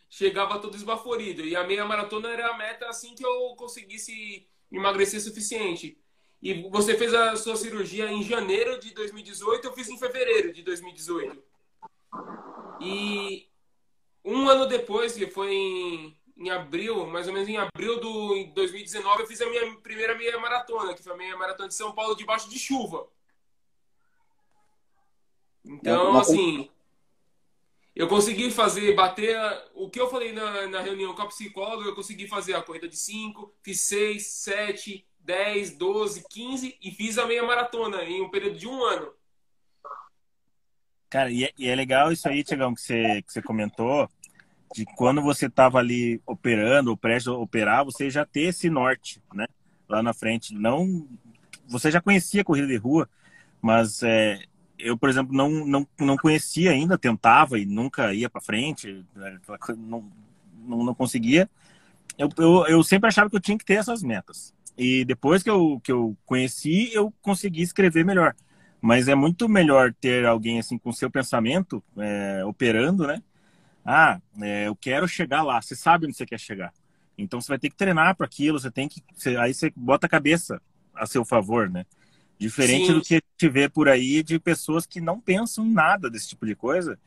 chegava 0.10 0.60
todo 0.60 0.76
esbaforido. 0.76 1.42
E 1.44 1.56
a 1.56 1.64
meia 1.64 1.86
maratona 1.86 2.30
era 2.30 2.50
a 2.50 2.58
meta 2.58 2.88
assim 2.88 3.14
que 3.14 3.26
eu 3.26 3.56
conseguisse 3.56 4.48
emagrecer 4.72 5.22
suficiente. 5.22 5.98
E 6.46 6.62
você 6.70 6.96
fez 6.96 7.12
a 7.12 7.36
sua 7.36 7.56
cirurgia 7.56 8.12
em 8.12 8.22
janeiro 8.22 8.80
de 8.80 8.94
2018, 8.94 9.66
eu 9.66 9.74
fiz 9.74 9.90
em 9.90 9.98
fevereiro 9.98 10.54
de 10.54 10.62
2018. 10.62 11.44
E 12.80 13.50
um 14.24 14.48
ano 14.48 14.68
depois, 14.68 15.14
que 15.14 15.26
foi 15.26 15.52
em, 15.52 16.16
em 16.38 16.52
abril, 16.52 17.08
mais 17.08 17.28
ou 17.28 17.34
menos 17.34 17.50
em 17.50 17.58
abril 17.58 18.00
de 18.00 18.54
2019, 18.54 19.24
eu 19.24 19.28
fiz 19.28 19.42
a 19.42 19.50
minha 19.50 19.76
primeira 19.78 20.14
meia 20.14 20.38
maratona, 20.38 20.94
que 20.94 21.02
foi 21.02 21.14
a 21.14 21.18
meia 21.18 21.36
maratona 21.36 21.68
de 21.68 21.74
São 21.74 21.92
Paulo 21.94 22.16
debaixo 22.16 22.48
de 22.48 22.60
chuva. 22.60 23.08
Então, 25.66 26.16
assim, 26.16 26.70
eu 27.96 28.08
consegui 28.08 28.52
fazer, 28.52 28.94
bater 28.94 29.36
o 29.74 29.90
que 29.90 30.00
eu 30.00 30.12
falei 30.12 30.32
na, 30.32 30.68
na 30.68 30.82
reunião 30.82 31.16
com 31.16 31.24
a 31.24 31.28
psicóloga, 31.28 31.90
eu 31.90 31.96
consegui 31.96 32.28
fazer 32.28 32.54
a 32.54 32.62
corrida 32.62 32.88
de 32.88 32.98
5, 32.98 33.52
fiz 33.64 33.82
6, 33.82 34.28
7, 34.28 35.08
10, 35.26 35.78
12, 35.78 36.24
15 36.30 36.78
e 36.82 36.92
fiz 36.92 37.18
a 37.18 37.26
meia 37.26 37.44
maratona 37.44 38.04
em 38.04 38.22
um 38.22 38.30
período 38.30 38.58
de 38.58 38.68
um 38.68 38.84
ano. 38.84 39.12
Cara, 41.10 41.32
e 41.32 41.46
é, 41.46 41.52
e 41.58 41.68
é 41.68 41.76
legal 41.76 42.12
isso 42.12 42.28
aí, 42.28 42.44
Tiagão, 42.44 42.74
que 42.74 42.82
você, 42.82 43.22
que 43.22 43.34
você 43.34 43.42
comentou, 43.42 44.10
de 44.74 44.86
quando 44.96 45.22
você 45.22 45.48
estava 45.48 45.80
ali 45.80 46.22
operando, 46.26 46.90
ou 46.90 46.98
prestes 46.98 47.28
a 47.28 47.34
operar, 47.34 47.86
você 47.86 48.10
já 48.10 48.26
ter 48.26 48.50
esse 48.50 48.70
norte, 48.70 49.22
né? 49.34 49.48
Lá 49.88 50.04
na 50.04 50.14
frente. 50.14 50.54
Não. 50.54 51.08
Você 51.68 51.90
já 51.90 52.02
conhecia 52.02 52.42
a 52.42 52.46
corrida 52.46 52.68
de 52.68 52.76
rua, 52.76 53.10
mas 53.62 54.04
é, 54.04 54.44
eu, 54.78 54.98
por 54.98 55.10
exemplo, 55.10 55.36
não, 55.36 55.50
não, 55.66 55.88
não 56.00 56.18
conhecia 56.18 56.72
ainda, 56.72 56.98
tentava 56.98 57.58
e 57.58 57.66
nunca 57.66 58.14
ia 58.14 58.30
para 58.30 58.42
frente, 58.42 59.06
né, 59.16 59.40
não, 59.78 60.12
não, 60.66 60.84
não 60.84 60.94
conseguia. 60.94 61.50
Eu, 62.18 62.30
eu, 62.38 62.68
eu 62.68 62.84
sempre 62.84 63.08
achava 63.08 63.30
que 63.30 63.36
eu 63.36 63.42
tinha 63.42 63.58
que 63.58 63.66
ter 63.66 63.76
essas 63.76 64.04
metas. 64.04 64.55
E 64.78 65.06
depois 65.06 65.42
que 65.42 65.50
eu, 65.50 65.80
que 65.84 65.92
eu 65.92 66.18
conheci, 66.26 66.92
eu 66.94 67.14
consegui 67.22 67.62
escrever 67.62 68.04
melhor. 68.06 68.36
Mas 68.82 69.08
é 69.08 69.16
muito 69.16 69.48
melhor 69.48 69.94
ter 69.94 70.26
alguém 70.26 70.60
assim 70.60 70.78
com 70.78 70.92
seu 70.92 71.10
pensamento 71.10 71.84
é, 71.98 72.44
operando, 72.46 73.08
né? 73.08 73.22
Ah, 73.86 74.20
é, 74.42 74.68
eu 74.68 74.76
quero 74.76 75.08
chegar 75.08 75.44
lá. 75.44 75.62
Você 75.62 75.76
sabe 75.76 76.06
onde 76.06 76.16
você 76.16 76.26
quer 76.26 76.40
chegar. 76.40 76.74
Então 77.18 77.40
você 77.40 77.48
vai 77.48 77.60
ter 77.60 77.70
que 77.70 77.76
treinar 77.76 78.16
para 78.16 78.26
aquilo. 78.26 78.60
Você 78.60 78.70
tem 78.70 78.88
que, 78.88 79.02
você, 79.14 79.38
aí 79.38 79.54
você 79.54 79.72
bota 79.76 80.08
a 80.08 80.10
cabeça 80.10 80.62
a 80.94 81.06
seu 81.06 81.24
favor, 81.24 81.70
né? 81.70 81.86
Diferente 82.38 82.88
Sim. 82.88 82.94
do 82.94 83.02
que 83.02 83.22
te 83.38 83.48
vê 83.48 83.70
por 83.70 83.88
aí 83.88 84.22
de 84.22 84.38
pessoas 84.40 84.86
que 84.86 85.00
não 85.00 85.20
pensam 85.20 85.66
em 85.66 85.72
nada 85.72 86.10
desse 86.10 86.30
tipo 86.30 86.46
de 86.46 86.56
coisa 86.56 87.00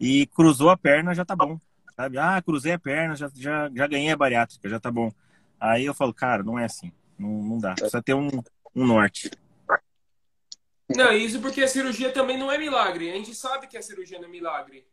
e 0.00 0.26
cruzou 0.26 0.70
a 0.70 0.76
perna 0.76 1.14
já 1.14 1.24
tá 1.24 1.36
bom, 1.36 1.60
sabe? 1.94 2.18
Ah, 2.18 2.42
cruzei 2.42 2.72
a 2.72 2.78
perna, 2.78 3.14
já, 3.14 3.30
já, 3.34 3.70
já 3.72 3.86
ganhei 3.86 4.10
a 4.10 4.16
bariátrica, 4.16 4.68
já 4.68 4.80
tá 4.80 4.90
bom. 4.90 5.12
Aí 5.60 5.84
eu 5.84 5.94
falo, 5.94 6.12
cara, 6.12 6.42
não 6.42 6.58
é 6.58 6.64
assim, 6.64 6.90
não, 7.22 7.42
não 7.42 7.58
dá, 7.58 7.74
precisa 7.74 8.02
ter 8.02 8.14
um, 8.14 8.28
um 8.74 8.86
norte. 8.86 9.30
Não, 10.88 11.12
isso 11.12 11.40
porque 11.40 11.62
a 11.62 11.68
cirurgia 11.68 12.12
também 12.12 12.36
não 12.36 12.50
é 12.50 12.58
milagre. 12.58 13.10
A 13.10 13.14
gente 13.14 13.34
sabe 13.34 13.66
que 13.66 13.78
a 13.78 13.82
cirurgia 13.82 14.18
não 14.18 14.26
é 14.26 14.30
milagre. 14.30 14.86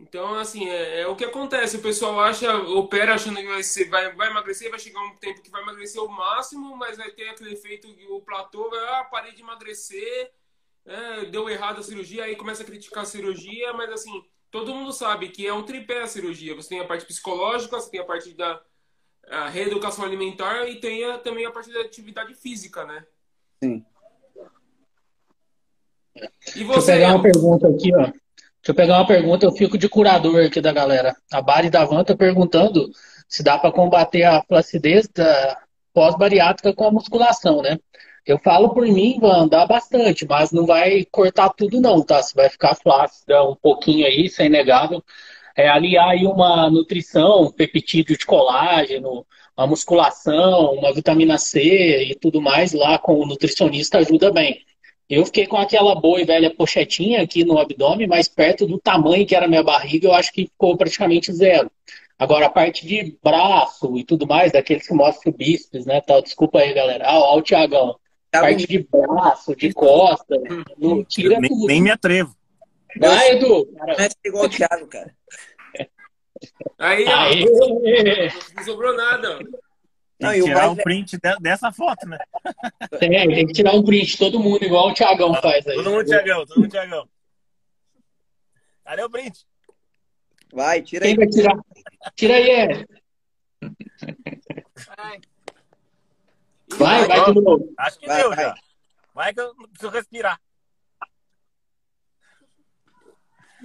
Então, 0.00 0.34
assim, 0.34 0.68
é, 0.68 1.02
é, 1.02 1.06
o 1.06 1.14
que 1.14 1.24
acontece. 1.24 1.76
O 1.76 1.82
pessoal 1.82 2.18
acha, 2.20 2.56
opera 2.56 3.14
achando 3.14 3.36
que 3.36 3.46
vai, 3.46 3.62
ser, 3.62 3.88
vai, 3.88 4.12
vai 4.14 4.30
emagrecer, 4.30 4.70
vai 4.70 4.80
chegar 4.80 5.00
um 5.00 5.14
tempo 5.16 5.42
que 5.42 5.50
vai 5.50 5.62
emagrecer 5.62 6.02
o 6.02 6.08
máximo, 6.08 6.76
mas 6.76 6.96
vai 6.96 7.10
ter 7.12 7.28
aquele 7.28 7.52
efeito, 7.52 7.88
o 8.10 8.20
platô, 8.20 8.68
vai, 8.68 8.80
ah, 8.88 9.04
parei 9.04 9.32
de 9.32 9.42
emagrecer, 9.42 10.32
é, 10.84 11.26
deu 11.26 11.48
errado 11.48 11.78
a 11.78 11.82
cirurgia, 11.84 12.24
aí 12.24 12.34
começa 12.34 12.64
a 12.64 12.66
criticar 12.66 13.04
a 13.04 13.06
cirurgia, 13.06 13.72
mas 13.74 13.90
assim, 13.92 14.24
todo 14.50 14.74
mundo 14.74 14.92
sabe 14.92 15.28
que 15.28 15.46
é 15.46 15.52
um 15.52 15.62
tripé 15.62 16.02
a 16.02 16.08
cirurgia. 16.08 16.56
Você 16.56 16.70
tem 16.70 16.80
a 16.80 16.86
parte 16.86 17.06
psicológica, 17.06 17.80
você 17.80 17.90
tem 17.90 18.00
a 18.00 18.04
parte 18.04 18.34
da 18.34 18.60
a 19.28 19.48
reeducação 19.48 20.04
alimentar 20.04 20.66
e 20.68 20.76
tem 20.76 21.04
a, 21.04 21.18
também 21.18 21.46
a 21.46 21.50
parte 21.50 21.72
da 21.72 21.80
atividade 21.80 22.34
física, 22.34 22.84
né? 22.84 23.04
Sim. 23.62 23.84
E 26.56 26.64
você? 26.64 26.92
Deixa 26.92 26.92
eu 26.92 26.98
pegar 26.98 27.14
uma 27.14 27.22
pergunta 27.22 27.68
aqui, 27.68 27.94
ó. 27.94 28.02
Deixa 28.02 28.70
eu 28.70 28.74
pegar 28.74 28.98
uma 28.98 29.06
pergunta, 29.06 29.44
eu 29.44 29.52
fico 29.52 29.76
de 29.76 29.88
curador 29.88 30.44
aqui 30.44 30.60
da 30.60 30.72
galera. 30.72 31.16
A 31.32 31.42
Bari 31.42 31.68
Davan 31.68 32.04
tá 32.04 32.14
perguntando 32.14 32.90
se 33.28 33.42
dá 33.42 33.58
para 33.58 33.72
combater 33.72 34.22
a 34.22 34.42
flacidez 34.42 35.08
da 35.08 35.58
pós-bariátrica 35.92 36.72
com 36.72 36.86
a 36.86 36.92
musculação, 36.92 37.62
né? 37.62 37.78
Eu 38.24 38.38
falo 38.38 38.72
por 38.72 38.86
mim, 38.86 39.18
vai 39.20 39.32
andar 39.32 39.66
bastante, 39.66 40.24
mas 40.24 40.52
não 40.52 40.64
vai 40.64 41.04
cortar 41.10 41.48
tudo 41.50 41.80
não, 41.80 42.02
tá? 42.02 42.22
Você 42.22 42.34
vai 42.34 42.48
ficar 42.48 42.76
flácida 42.76 43.42
um 43.42 43.56
pouquinho 43.56 44.06
aí, 44.06 44.26
isso 44.26 44.40
é 44.40 44.46
inegável. 44.46 45.02
É, 45.56 45.68
aliar 45.68 46.10
aí 46.10 46.26
uma 46.26 46.70
nutrição, 46.70 47.50
peptídeo 47.50 48.16
de 48.16 48.24
colágeno, 48.24 49.26
uma 49.56 49.66
musculação, 49.66 50.74
uma 50.74 50.92
vitamina 50.92 51.38
C 51.38 52.04
e 52.04 52.14
tudo 52.14 52.40
mais 52.40 52.72
lá 52.72 52.98
com 52.98 53.14
o 53.14 53.26
nutricionista 53.26 53.98
ajuda 53.98 54.32
bem. 54.32 54.60
Eu 55.08 55.26
fiquei 55.26 55.46
com 55.46 55.56
aquela 55.56 55.94
boa 55.94 56.20
e 56.20 56.24
velha 56.24 56.54
pochetinha 56.54 57.20
aqui 57.20 57.44
no 57.44 57.58
abdômen, 57.58 58.06
mais 58.06 58.28
perto 58.28 58.66
do 58.66 58.78
tamanho 58.78 59.26
que 59.26 59.36
era 59.36 59.46
minha 59.46 59.62
barriga, 59.62 60.08
eu 60.08 60.14
acho 60.14 60.32
que 60.32 60.46
ficou 60.46 60.76
praticamente 60.76 61.32
zero. 61.32 61.70
Agora, 62.18 62.46
a 62.46 62.50
parte 62.50 62.86
de 62.86 63.18
braço 63.22 63.98
e 63.98 64.04
tudo 64.04 64.26
mais, 64.26 64.52
daqueles 64.52 64.86
que 64.86 64.94
mostram 64.94 65.32
o 65.32 65.36
bíceps, 65.36 65.84
né? 65.84 66.00
Tal, 66.00 66.22
desculpa 66.22 66.60
aí, 66.60 66.72
galera. 66.72 67.04
Ah, 67.06 67.18
ó, 67.18 67.36
o 67.36 67.42
Tiagão. 67.42 67.96
Parte 68.30 68.66
de 68.66 68.78
braço, 68.90 69.54
de 69.54 69.74
costa, 69.74 70.40
não 70.78 71.04
tira 71.04 71.38
nem, 71.38 71.50
tudo. 71.50 71.66
Nem 71.66 71.82
me 71.82 71.90
atrevo. 71.90 72.34
Vai, 72.98 73.30
Edu. 73.32 73.72
Não 73.74 73.94
é 73.94 74.08
igual 74.24 74.44
o 74.44 74.48
Thiago, 74.48 74.86
cara. 74.86 75.14
Aí, 76.78 77.06
Aí. 77.06 77.44
não 78.56 78.64
sobrou 78.64 78.96
nada. 78.96 79.38
Tem 80.18 80.32
que 80.40 80.44
tirar 80.44 80.70
o 80.70 80.76
print 80.76 81.18
dessa 81.40 81.72
foto, 81.72 82.08
né? 82.08 82.18
Tem, 82.98 83.10
tem 83.10 83.46
que 83.46 83.52
tirar 83.52 83.74
um 83.74 83.82
print, 83.82 84.16
todo 84.18 84.38
mundo, 84.38 84.64
igual 84.64 84.90
o 84.90 84.94
Thiagão 84.94 85.34
faz 85.34 85.66
aí. 85.66 85.74
Todo 85.76 85.90
mundo 85.90 86.04
Thiagão, 86.04 86.46
todo 86.46 86.60
mundo 86.60 86.70
Thiagão. 86.70 87.08
Cadê 88.84 89.02
o 89.02 89.10
print? 89.10 89.46
Vai, 90.52 90.82
tira 90.82 91.04
Quem 91.04 91.12
aí. 91.12 91.16
vai 91.16 91.26
tirar? 91.28 91.58
Tira 92.14 92.34
aí, 92.34 92.50
é. 92.50 92.84
Vai, 94.86 95.20
vai, 96.78 97.06
vai 97.06 97.32
de 97.32 97.40
novo. 97.40 97.72
Acho 97.78 97.98
que 97.98 98.06
vai, 98.06 98.16
deu 98.20 98.30
vai. 98.30 98.44
já. 98.44 98.54
Vai 99.14 99.34
que 99.34 99.40
eu 99.40 99.54
preciso 99.54 99.90
respirar. 99.90 100.40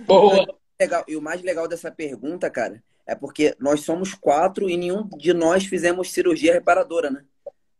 Boa. 0.05 0.45
Legal. 0.79 1.03
E 1.07 1.15
o 1.15 1.21
mais 1.21 1.41
legal 1.41 1.67
dessa 1.67 1.91
pergunta, 1.91 2.49
cara, 2.49 2.83
é 3.05 3.15
porque 3.15 3.55
nós 3.59 3.81
somos 3.81 4.13
quatro 4.13 4.69
e 4.69 4.77
nenhum 4.77 5.07
de 5.17 5.33
nós 5.33 5.65
fizemos 5.65 6.11
cirurgia 6.11 6.53
reparadora, 6.53 7.09
né? 7.09 7.23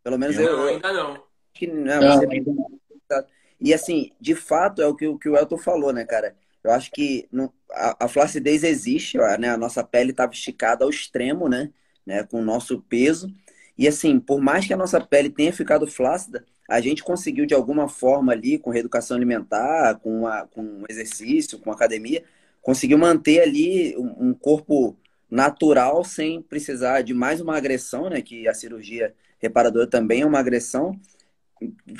Pelo 0.03 0.17
menos 0.17 0.37
eu. 0.37 0.43
eu, 0.43 0.57
não, 0.57 0.65
ainda 0.67 0.93
não. 0.93 1.23
Que, 1.53 1.67
não, 1.67 2.01
não 2.01 2.19
você... 2.19 3.25
E 3.59 3.73
assim, 3.73 4.11
de 4.19 4.35
fato, 4.35 4.81
é 4.81 4.87
o 4.87 4.95
que, 4.95 5.07
o 5.07 5.17
que 5.17 5.27
o 5.27 5.35
Elton 5.35 5.57
falou, 5.57 5.91
né, 5.91 6.05
cara? 6.05 6.35
Eu 6.63 6.71
acho 6.71 6.91
que 6.91 7.27
no, 7.31 7.53
a, 7.71 8.05
a, 8.05 8.07
flacidez 8.07 8.63
existe, 8.63 9.17
né? 9.39 9.49
A 9.49 9.57
nossa 9.57 9.83
pele 9.83 10.11
estava 10.11 10.31
esticada 10.31 10.83
ao 10.83 10.89
extremo, 10.89 11.47
né? 11.47 11.71
né? 12.05 12.23
Com 12.23 12.41
o 12.41 12.45
nosso 12.45 12.81
peso. 12.83 13.33
E 13.77 13.87
assim, 13.87 14.19
por 14.19 14.39
mais 14.39 14.65
que 14.65 14.73
a 14.73 14.77
nossa 14.77 14.99
pele 14.99 15.29
tenha 15.29 15.53
ficado 15.53 15.87
flácida, 15.87 16.45
a 16.67 16.81
gente 16.81 17.03
conseguiu 17.03 17.45
de 17.45 17.53
alguma 17.53 17.87
forma 17.87 18.33
ali, 18.33 18.57
com 18.57 18.69
reeducação 18.69 19.15
alimentar, 19.15 19.95
com, 19.99 20.27
a, 20.27 20.45
com 20.47 20.83
exercício, 20.89 21.59
com 21.59 21.71
academia, 21.71 22.23
conseguiu 22.61 22.97
manter 22.97 23.41
ali 23.41 23.95
um, 23.97 24.29
um 24.29 24.33
corpo 24.33 24.97
natural 25.29 26.03
sem 26.03 26.41
precisar 26.41 27.01
de 27.01 27.13
mais 27.13 27.39
uma 27.41 27.55
agressão, 27.55 28.09
né? 28.09 28.21
Que 28.21 28.47
a 28.47 28.53
cirurgia 28.53 29.13
reparadora 29.39 29.87
também 29.87 30.21
é 30.21 30.25
uma 30.25 30.39
agressão. 30.39 30.99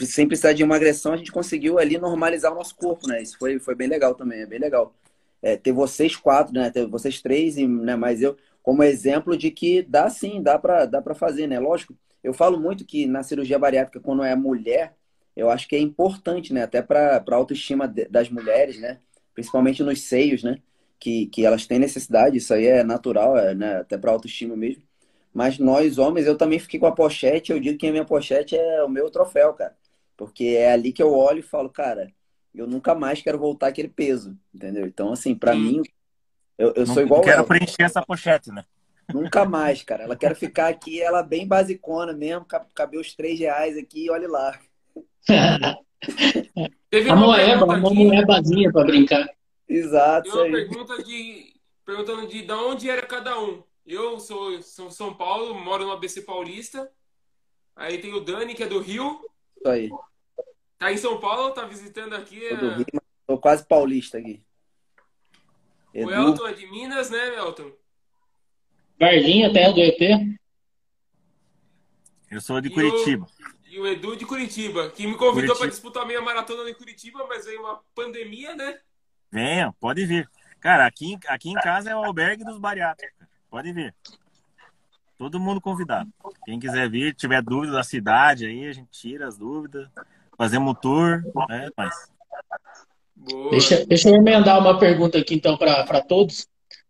Sem 0.06 0.28
precisar 0.28 0.54
de 0.54 0.64
uma 0.64 0.76
agressão, 0.76 1.14
a 1.14 1.18
gente 1.18 1.32
conseguiu 1.32 1.80
ali 1.80 1.98
normalizar 1.98 2.52
o 2.52 2.56
nosso 2.56 2.76
corpo, 2.76 3.08
né? 3.08 3.22
Isso 3.22 3.38
foi, 3.38 3.60
foi 3.60 3.76
bem 3.76 3.88
legal 3.88 4.16
também, 4.16 4.42
é 4.42 4.46
bem 4.46 4.60
legal. 4.60 4.94
É, 5.42 5.56
ter 5.56 5.72
vocês 5.72 6.16
quatro, 6.16 6.54
né? 6.54 6.70
Ter 6.70 6.86
vocês 6.88 7.22
três 7.22 7.58
e 7.58 7.68
né, 7.68 7.96
mais 7.96 8.22
eu, 8.22 8.36
como 8.68 8.84
exemplo 8.84 9.38
de 9.38 9.50
que 9.50 9.82
dá 9.82 10.10
sim, 10.10 10.44
dá 10.44 10.60
para 10.60 10.86
dá 10.86 11.02
pra 11.02 11.16
fazer, 11.16 11.48
né? 11.48 11.58
Lógico, 11.58 11.96
eu 12.22 12.34
falo 12.34 12.60
muito 12.60 12.86
que 12.86 13.06
na 13.06 13.24
cirurgia 13.24 13.58
bariátrica, 13.58 14.02
quando 14.02 14.24
é 14.24 14.36
mulher, 14.36 14.94
eu 15.38 15.50
acho 15.50 15.70
que 15.70 15.76
é 15.78 15.80
importante, 15.80 16.54
né? 16.54 16.64
Até 16.64 16.82
para 16.82 17.24
a 17.26 17.36
autoestima 17.36 17.88
das 17.88 18.30
mulheres, 18.30 18.78
né? 18.78 19.00
Principalmente 19.34 19.82
nos 19.82 20.02
seios, 20.02 20.44
né? 20.44 20.62
que, 21.00 21.28
que 21.28 21.46
elas 21.46 21.66
têm 21.66 21.80
necessidade, 21.80 22.38
isso 22.38 22.54
aí 22.54 22.66
é 22.66 22.84
natural, 22.84 23.38
é, 23.38 23.56
né, 23.56 23.78
até 23.78 23.98
para 23.98 24.12
autoestima 24.12 24.56
mesmo. 24.56 24.84
Mas 25.34 25.60
nós, 25.60 25.98
homens, 25.98 26.26
eu 26.26 26.38
também 26.38 26.60
fiquei 26.60 26.80
com 26.80 26.88
a 26.88 26.92
pochete, 26.92 27.52
eu 27.52 27.60
digo 27.60 27.78
que 27.78 27.88
a 27.88 27.92
minha 27.92 28.06
pochete 28.06 28.58
é 28.58 28.84
o 28.84 28.90
meu 28.90 29.10
troféu, 29.10 29.54
cara. 29.54 29.78
Porque 30.18 30.44
é 30.46 30.72
ali 30.72 30.92
que 30.92 31.02
eu 31.02 31.14
olho 31.14 31.40
e 31.40 31.44
falo, 31.44 31.70
cara, 31.70 32.12
eu 32.56 32.66
nunca 32.68 32.96
mais 32.96 33.22
quero 33.22 33.38
voltar 33.38 33.68
aquele 33.68 33.88
peso, 33.88 34.38
entendeu? 34.54 34.88
Então, 34.88 35.14
assim, 35.14 35.36
para 35.36 35.56
mim, 35.56 35.82
eu, 36.58 36.74
eu 36.76 36.86
sou 36.86 37.02
igual 37.04 37.20
Não 37.20 37.26
quero 37.26 37.38
ela. 37.40 37.48
preencher 37.48 37.84
essa 37.84 38.02
pochete, 38.02 38.52
né? 38.52 38.64
Nunca 39.14 39.46
mais, 39.46 39.84
cara. 39.84 40.04
Ela 40.04 40.16
quer 40.16 40.36
ficar 40.36 40.68
aqui, 40.68 41.02
ela 41.02 41.24
bem 41.24 41.48
basicona 41.48 42.12
mesmo, 42.14 42.46
caber 42.74 43.00
os 43.00 43.14
três 43.16 43.40
reais 43.40 43.78
aqui 43.78 44.06
e 44.06 44.10
olhe 44.10 44.28
lá. 44.28 44.60
Teve 46.90 47.10
a 47.10 47.16
moeda, 47.16 47.64
uma 47.66 47.78
moedazinha 47.78 48.72
para 48.72 48.86
brincar. 48.86 49.28
Exato. 49.68 50.30
Tem 50.30 50.40
uma 50.42 50.52
pergunta 50.52 51.04
de, 51.04 51.54
perguntando 51.86 52.28
de, 52.28 52.42
de 52.42 52.52
onde 52.52 52.90
era 52.90 53.02
cada 53.06 53.40
um. 53.40 53.64
Eu 53.86 54.20
sou, 54.20 54.62
sou 54.62 54.92
São 54.92 55.14
Paulo, 55.14 55.54
moro 55.56 55.86
no 55.86 55.92
ABC 55.92 56.22
Paulista. 56.22 56.90
Aí 57.76 58.00
tem 58.00 58.14
o 58.14 58.20
Dani, 58.20 58.54
que 58.56 58.64
é 58.64 58.68
do 58.68 58.80
Rio. 58.80 59.20
Isso 59.58 59.68
aí. 59.68 59.90
Tá 60.78 60.92
em 60.92 60.98
São 60.98 61.20
Paulo, 61.20 61.52
tá 61.54 61.66
visitando 61.66 62.14
aqui. 62.14 62.42
Tô 62.50 62.56
a- 62.56 62.58
do 62.60 62.70
Rio, 62.76 62.86
mas 62.94 63.02
tô 63.26 63.38
quase 63.38 63.66
paulista 63.66 64.18
aqui. 64.18 64.42
O 66.06 66.12
Edu, 66.12 66.14
Elton 66.30 66.48
é 66.48 66.54
de 66.54 66.68
Minas, 66.68 67.10
né, 67.10 67.36
Elton? 67.38 67.72
Varginha, 69.00 69.52
terra 69.54 69.72
do 69.74 69.80
ET. 69.80 70.38
Eu 72.30 72.42
sou 72.42 72.60
de 72.62 72.68
E 72.70 72.72
o- 72.72 72.74
Curitiba. 72.74 73.28
E 73.70 73.80
o 73.80 73.88
Edu 73.88 74.16
de 74.16 74.26
Curitiba, 74.26 74.90
que 74.90 75.06
me 75.06 75.14
convidou 75.14 75.34
Curitiba. 75.34 75.58
para 75.60 75.68
disputar 75.70 76.04
a 76.04 76.06
meia 76.06 76.22
maratona 76.22 76.70
em 76.70 76.74
Curitiba, 76.74 77.26
mas 77.28 77.46
veio 77.46 77.60
uma 77.62 77.80
pandemia, 77.94 78.56
né? 78.56 78.80
Venha, 79.32 79.74
pode 79.80 80.06
vir. 80.06 80.30
Cara, 80.60 80.86
aqui, 80.86 81.18
aqui 81.28 81.50
em 81.50 81.54
casa 81.56 81.90
é 81.92 81.96
o 81.96 82.04
albergue 82.04 82.44
dos 82.44 82.58
bariátricos. 82.58 83.28
Pode 83.50 83.72
vir. 83.72 83.94
Todo 85.18 85.40
mundo 85.40 85.60
convidado. 85.62 86.10
Quem 86.46 86.60
quiser 86.60 86.90
vir, 86.90 87.14
tiver 87.16 87.42
dúvida 87.42 87.74
da 87.74 87.84
cidade 87.84 88.46
aí, 88.46 88.66
a 88.68 88.72
gente 88.74 88.90
tira 88.92 89.28
as 89.28 89.38
dúvidas. 89.38 89.90
Fazemos 90.38 90.72
um 90.72 90.76
tour, 90.76 91.24
né? 91.50 91.70
Mas 91.76 92.12
Deixa, 93.50 93.86
deixa 93.86 94.10
eu 94.10 94.16
emendar 94.16 94.60
uma 94.60 94.78
pergunta 94.78 95.18
aqui, 95.18 95.36
então, 95.36 95.58
para 95.58 96.02
todos. 96.02 96.48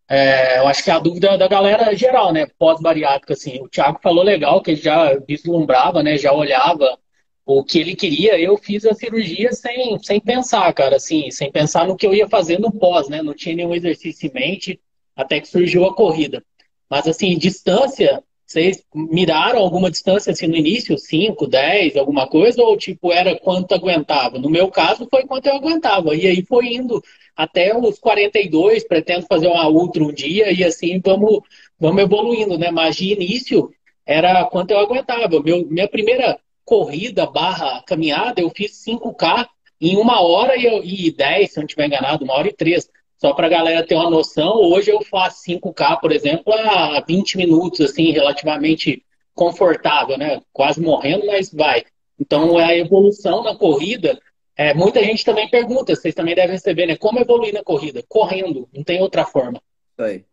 É, 0.09 0.59
eu 0.59 0.67
acho 0.67 0.83
que 0.83 0.89
a 0.89 0.99
dúvida 0.99 1.37
da 1.37 1.47
galera 1.47 1.93
geral, 1.95 2.31
né? 2.31 2.47
Pós-bariátrica, 2.57 3.33
assim. 3.33 3.61
O 3.61 3.67
Thiago 3.67 3.99
falou 4.01 4.23
legal, 4.23 4.61
que 4.61 4.71
ele 4.71 4.81
já 4.81 5.15
vislumbrava, 5.27 6.01
né? 6.01 6.17
Já 6.17 6.31
olhava 6.31 6.97
o 7.45 7.63
que 7.63 7.79
ele 7.79 7.95
queria. 7.95 8.39
Eu 8.39 8.57
fiz 8.57 8.85
a 8.85 8.93
cirurgia 8.93 9.51
sem, 9.51 9.97
sem 9.99 10.19
pensar, 10.19 10.71
cara, 10.73 10.95
assim, 10.97 11.29
sem 11.31 11.51
pensar 11.51 11.87
no 11.87 11.95
que 11.95 12.05
eu 12.05 12.13
ia 12.13 12.27
fazer 12.27 12.59
no 12.59 12.71
pós, 12.71 13.09
né? 13.09 13.21
Não 13.21 13.33
tinha 13.33 13.55
nenhum 13.55 13.75
exercício 13.75 14.27
em 14.27 14.33
mente, 14.33 14.79
até 15.15 15.39
que 15.41 15.47
surgiu 15.47 15.85
a 15.85 15.93
corrida. 15.93 16.43
Mas, 16.89 17.07
assim, 17.07 17.37
distância, 17.37 18.23
vocês 18.47 18.81
miraram 18.95 19.59
alguma 19.59 19.91
distância, 19.91 20.31
assim, 20.31 20.47
no 20.47 20.55
início? 20.55 20.97
5, 20.97 21.45
10, 21.45 21.97
alguma 21.97 22.27
coisa? 22.27 22.61
Ou, 22.63 22.77
tipo, 22.77 23.11
era 23.11 23.37
quanto 23.37 23.75
aguentava? 23.75 24.39
No 24.39 24.49
meu 24.49 24.69
caso, 24.69 25.07
foi 25.11 25.23
quanto 25.25 25.47
eu 25.47 25.55
aguentava. 25.55 26.15
E 26.15 26.25
aí 26.25 26.45
foi 26.45 26.67
indo 26.73 27.03
até 27.35 27.75
os 27.77 27.99
42, 27.99 28.87
pretendo 28.87 29.27
fazer 29.27 29.47
uma 29.47 29.67
ultra 29.67 30.03
um 30.03 30.11
dia 30.13 30.51
e 30.51 30.63
assim 30.63 30.99
vamos, 31.03 31.41
vamos 31.79 32.01
evoluindo, 32.01 32.57
né? 32.57 32.71
Mas 32.71 32.95
de 32.95 33.11
início 33.13 33.69
era 34.05 34.45
quanto 34.45 34.71
eu 34.71 34.79
aguentava. 34.79 35.41
Meu, 35.41 35.65
minha 35.67 35.87
primeira 35.87 36.39
corrida 36.65 37.25
barra 37.25 37.81
caminhada, 37.85 38.41
eu 38.41 38.49
fiz 38.55 38.75
5K 38.77 39.47
em 39.79 39.95
uma 39.97 40.21
hora 40.21 40.55
e, 40.57 40.65
eu- 40.65 40.83
e 40.83 41.11
10, 41.11 41.51
se 41.51 41.59
eu 41.59 41.61
não 41.61 41.65
estiver 41.67 41.85
enganado, 41.87 42.23
uma 42.23 42.33
hora 42.33 42.47
e 42.47 42.53
três. 42.53 42.89
Só 43.17 43.33
para 43.33 43.47
a 43.47 43.49
galera 43.49 43.85
ter 43.85 43.95
uma 43.95 44.09
noção, 44.09 44.55
hoje 44.55 44.91
eu 44.91 45.01
faço 45.01 45.43
5K, 45.43 45.99
por 45.99 46.11
exemplo, 46.11 46.53
a 46.53 47.03
20 47.07 47.37
minutos, 47.37 47.81
assim, 47.81 48.11
relativamente 48.11 49.03
confortável, 49.33 50.17
né? 50.17 50.41
Quase 50.53 50.79
morrendo, 50.79 51.25
mas 51.25 51.51
vai. 51.51 51.83
Então, 52.19 52.59
é 52.59 52.65
a 52.65 52.77
evolução 52.77 53.43
na 53.43 53.55
corrida 53.55 54.19
é, 54.57 54.73
muita 54.73 55.03
gente 55.03 55.23
também 55.23 55.47
pergunta, 55.47 55.95
vocês 55.95 56.15
também 56.15 56.33
devem 56.33 56.53
receber, 56.53 56.87
né? 56.87 56.97
Como 56.97 57.19
evoluir 57.19 57.53
na 57.53 57.63
corrida? 57.63 58.03
Correndo, 58.09 58.67
não 58.73 58.83
tem 58.83 58.99
outra 58.99 59.23
forma. 59.23 59.61
Isso 59.91 60.01
aí. 60.01 60.25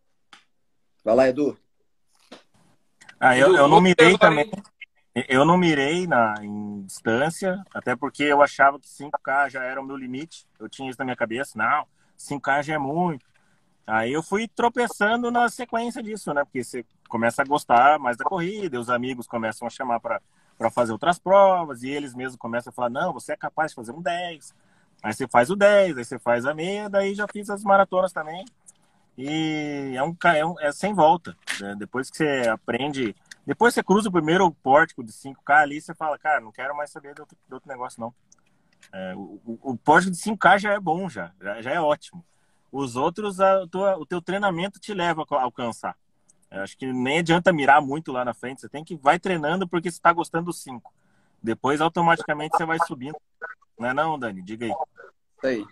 Vai 1.04 1.14
lá, 1.14 1.28
Edu. 1.28 1.58
Ah, 3.20 3.36
eu, 3.36 3.54
eu 3.54 3.68
não 3.68 3.82
mirei 3.82 4.16
também. 4.16 4.50
Eu 5.28 5.44
não 5.44 5.58
mirei 5.58 6.06
na, 6.06 6.34
em 6.42 6.82
distância, 6.86 7.62
até 7.72 7.94
porque 7.94 8.24
eu 8.24 8.42
achava 8.42 8.80
que 8.80 8.88
5K 8.88 9.50
já 9.50 9.62
era 9.62 9.80
o 9.80 9.84
meu 9.84 9.96
limite. 9.96 10.46
Eu 10.58 10.70
tinha 10.70 10.88
isso 10.88 10.98
na 10.98 11.04
minha 11.04 11.16
cabeça. 11.16 11.58
Não, 11.58 11.86
5K 12.18 12.62
já 12.62 12.74
é 12.74 12.78
muito. 12.78 13.24
Aí 13.86 14.12
eu 14.12 14.22
fui 14.22 14.48
tropeçando 14.48 15.30
na 15.30 15.48
sequência 15.48 16.02
disso, 16.02 16.32
né? 16.32 16.44
Porque 16.44 16.64
você 16.64 16.84
começa 17.08 17.42
a 17.42 17.44
gostar 17.44 17.98
mais 17.98 18.16
da 18.16 18.24
corrida, 18.24 18.80
os 18.80 18.88
amigos 18.88 19.26
começam 19.26 19.66
a 19.66 19.70
chamar 19.70 20.00
para 20.00 20.20
fazer 20.70 20.92
outras 20.92 21.18
provas, 21.18 21.82
e 21.82 21.90
eles 21.90 22.14
mesmos 22.14 22.36
começam 22.36 22.70
a 22.70 22.74
falar: 22.74 22.88
não, 22.88 23.12
você 23.12 23.32
é 23.32 23.36
capaz 23.36 23.72
de 23.72 23.76
fazer 23.76 23.92
um 23.92 24.00
10. 24.00 24.54
Aí 25.02 25.12
você 25.12 25.28
faz 25.28 25.50
o 25.50 25.56
10, 25.56 25.98
aí 25.98 26.04
você 26.04 26.18
faz 26.18 26.46
a 26.46 26.54
meia, 26.54 26.88
daí 26.88 27.14
já 27.14 27.26
fiz 27.28 27.50
as 27.50 27.62
maratonas 27.62 28.12
também. 28.12 28.44
E 29.18 29.92
é 29.94 30.02
um, 30.02 30.16
é, 30.24 30.46
um, 30.46 30.58
é 30.60 30.72
sem 30.72 30.94
volta. 30.94 31.36
né? 31.60 31.74
Depois 31.78 32.10
que 32.10 32.16
você 32.16 32.48
aprende. 32.48 33.14
Depois 33.46 33.74
você 33.74 33.82
cruza 33.82 34.08
o 34.08 34.12
primeiro 34.12 34.50
pórtico 34.50 35.04
de 35.04 35.12
5K 35.12 35.62
ali, 35.62 35.80
você 35.80 35.94
fala, 35.94 36.18
cara, 36.18 36.40
não 36.40 36.50
quero 36.50 36.74
mais 36.74 36.90
saber 36.90 37.14
de 37.14 37.20
outro, 37.20 37.36
de 37.46 37.54
outro 37.54 37.68
negócio, 37.68 38.00
não. 38.00 38.14
É, 38.92 39.14
o, 39.16 39.40
o, 39.44 40.00
de 40.00 40.16
5K 40.16 40.58
já 40.58 40.72
é 40.72 40.80
bom, 40.80 41.08
já, 41.08 41.32
já, 41.40 41.62
já 41.62 41.70
é 41.72 41.80
ótimo. 41.80 42.24
Os 42.70 42.96
outros, 42.96 43.40
a, 43.40 43.62
o, 43.62 43.68
tua- 43.68 43.96
o 43.96 44.06
teu 44.06 44.20
treinamento 44.20 44.80
te 44.80 44.92
leva 44.92 45.24
a 45.28 45.42
alcançar. 45.42 45.96
Eu 46.50 46.62
acho 46.62 46.76
que 46.76 46.92
nem 46.92 47.18
adianta 47.18 47.52
mirar 47.52 47.82
muito 47.82 48.12
lá 48.12 48.24
na 48.24 48.34
frente, 48.34 48.60
você 48.60 48.68
tem 48.68 48.84
que 48.84 48.96
vai 48.96 49.18
treinando 49.18 49.66
porque 49.66 49.90
você 49.90 49.96
está 49.96 50.12
gostando 50.12 50.46
do 50.46 50.52
5. 50.52 50.92
Depois, 51.42 51.80
automaticamente, 51.80 52.56
você 52.56 52.64
vai 52.64 52.78
subindo. 52.86 53.16
Não 53.78 53.88
é 53.88 53.94
não, 53.94 54.18
Dani? 54.18 54.42
Diga 54.42 54.66
aí. 54.66 54.72
Isso 54.72 55.46
aí. 55.46 55.64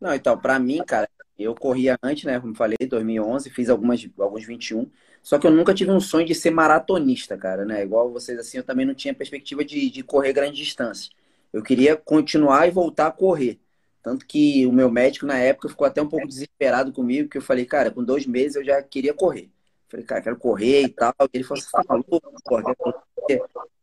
Não, 0.00 0.14
então, 0.14 0.38
pra 0.38 0.58
mim, 0.58 0.84
cara, 0.84 1.08
eu 1.38 1.54
corria 1.54 1.98
antes, 2.02 2.24
né? 2.24 2.38
Como 2.38 2.54
falei, 2.54 2.76
2011, 2.88 3.50
fiz 3.50 3.68
algumas, 3.68 4.06
alguns 4.18 4.44
21. 4.44 4.90
Só 5.22 5.38
que 5.38 5.46
eu 5.46 5.50
nunca 5.50 5.74
tive 5.74 5.90
um 5.90 6.00
sonho 6.00 6.26
de 6.26 6.34
ser 6.34 6.50
maratonista, 6.50 7.36
cara, 7.36 7.64
né? 7.64 7.82
Igual 7.82 8.12
vocês, 8.12 8.38
assim, 8.38 8.58
eu 8.58 8.64
também 8.64 8.86
não 8.86 8.94
tinha 8.94 9.14
perspectiva 9.14 9.64
de, 9.64 9.90
de 9.90 10.02
correr 10.02 10.32
grande 10.32 10.56
distância. 10.56 11.10
Eu 11.56 11.62
queria 11.62 11.96
continuar 11.96 12.68
e 12.68 12.70
voltar 12.70 13.06
a 13.06 13.10
correr. 13.10 13.58
Tanto 14.02 14.26
que 14.26 14.66
o 14.66 14.72
meu 14.72 14.90
médico, 14.90 15.24
na 15.24 15.38
época, 15.38 15.70
ficou 15.70 15.86
até 15.86 16.02
um 16.02 16.08
pouco 16.08 16.28
desesperado 16.28 16.92
comigo, 16.92 17.24
porque 17.24 17.38
eu 17.38 17.42
falei, 17.42 17.64
cara, 17.64 17.90
com 17.90 18.04
dois 18.04 18.26
meses 18.26 18.56
eu 18.56 18.64
já 18.64 18.82
queria 18.82 19.14
correr. 19.14 19.50
Falei, 19.88 20.04
cara, 20.04 20.20
quero 20.20 20.36
correr 20.36 20.82
e 20.82 20.88
tal. 20.90 21.14
E 21.18 21.28
ele 21.32 21.44
falou, 21.44 21.64
tá 21.72 21.82
maluco? 21.88 22.20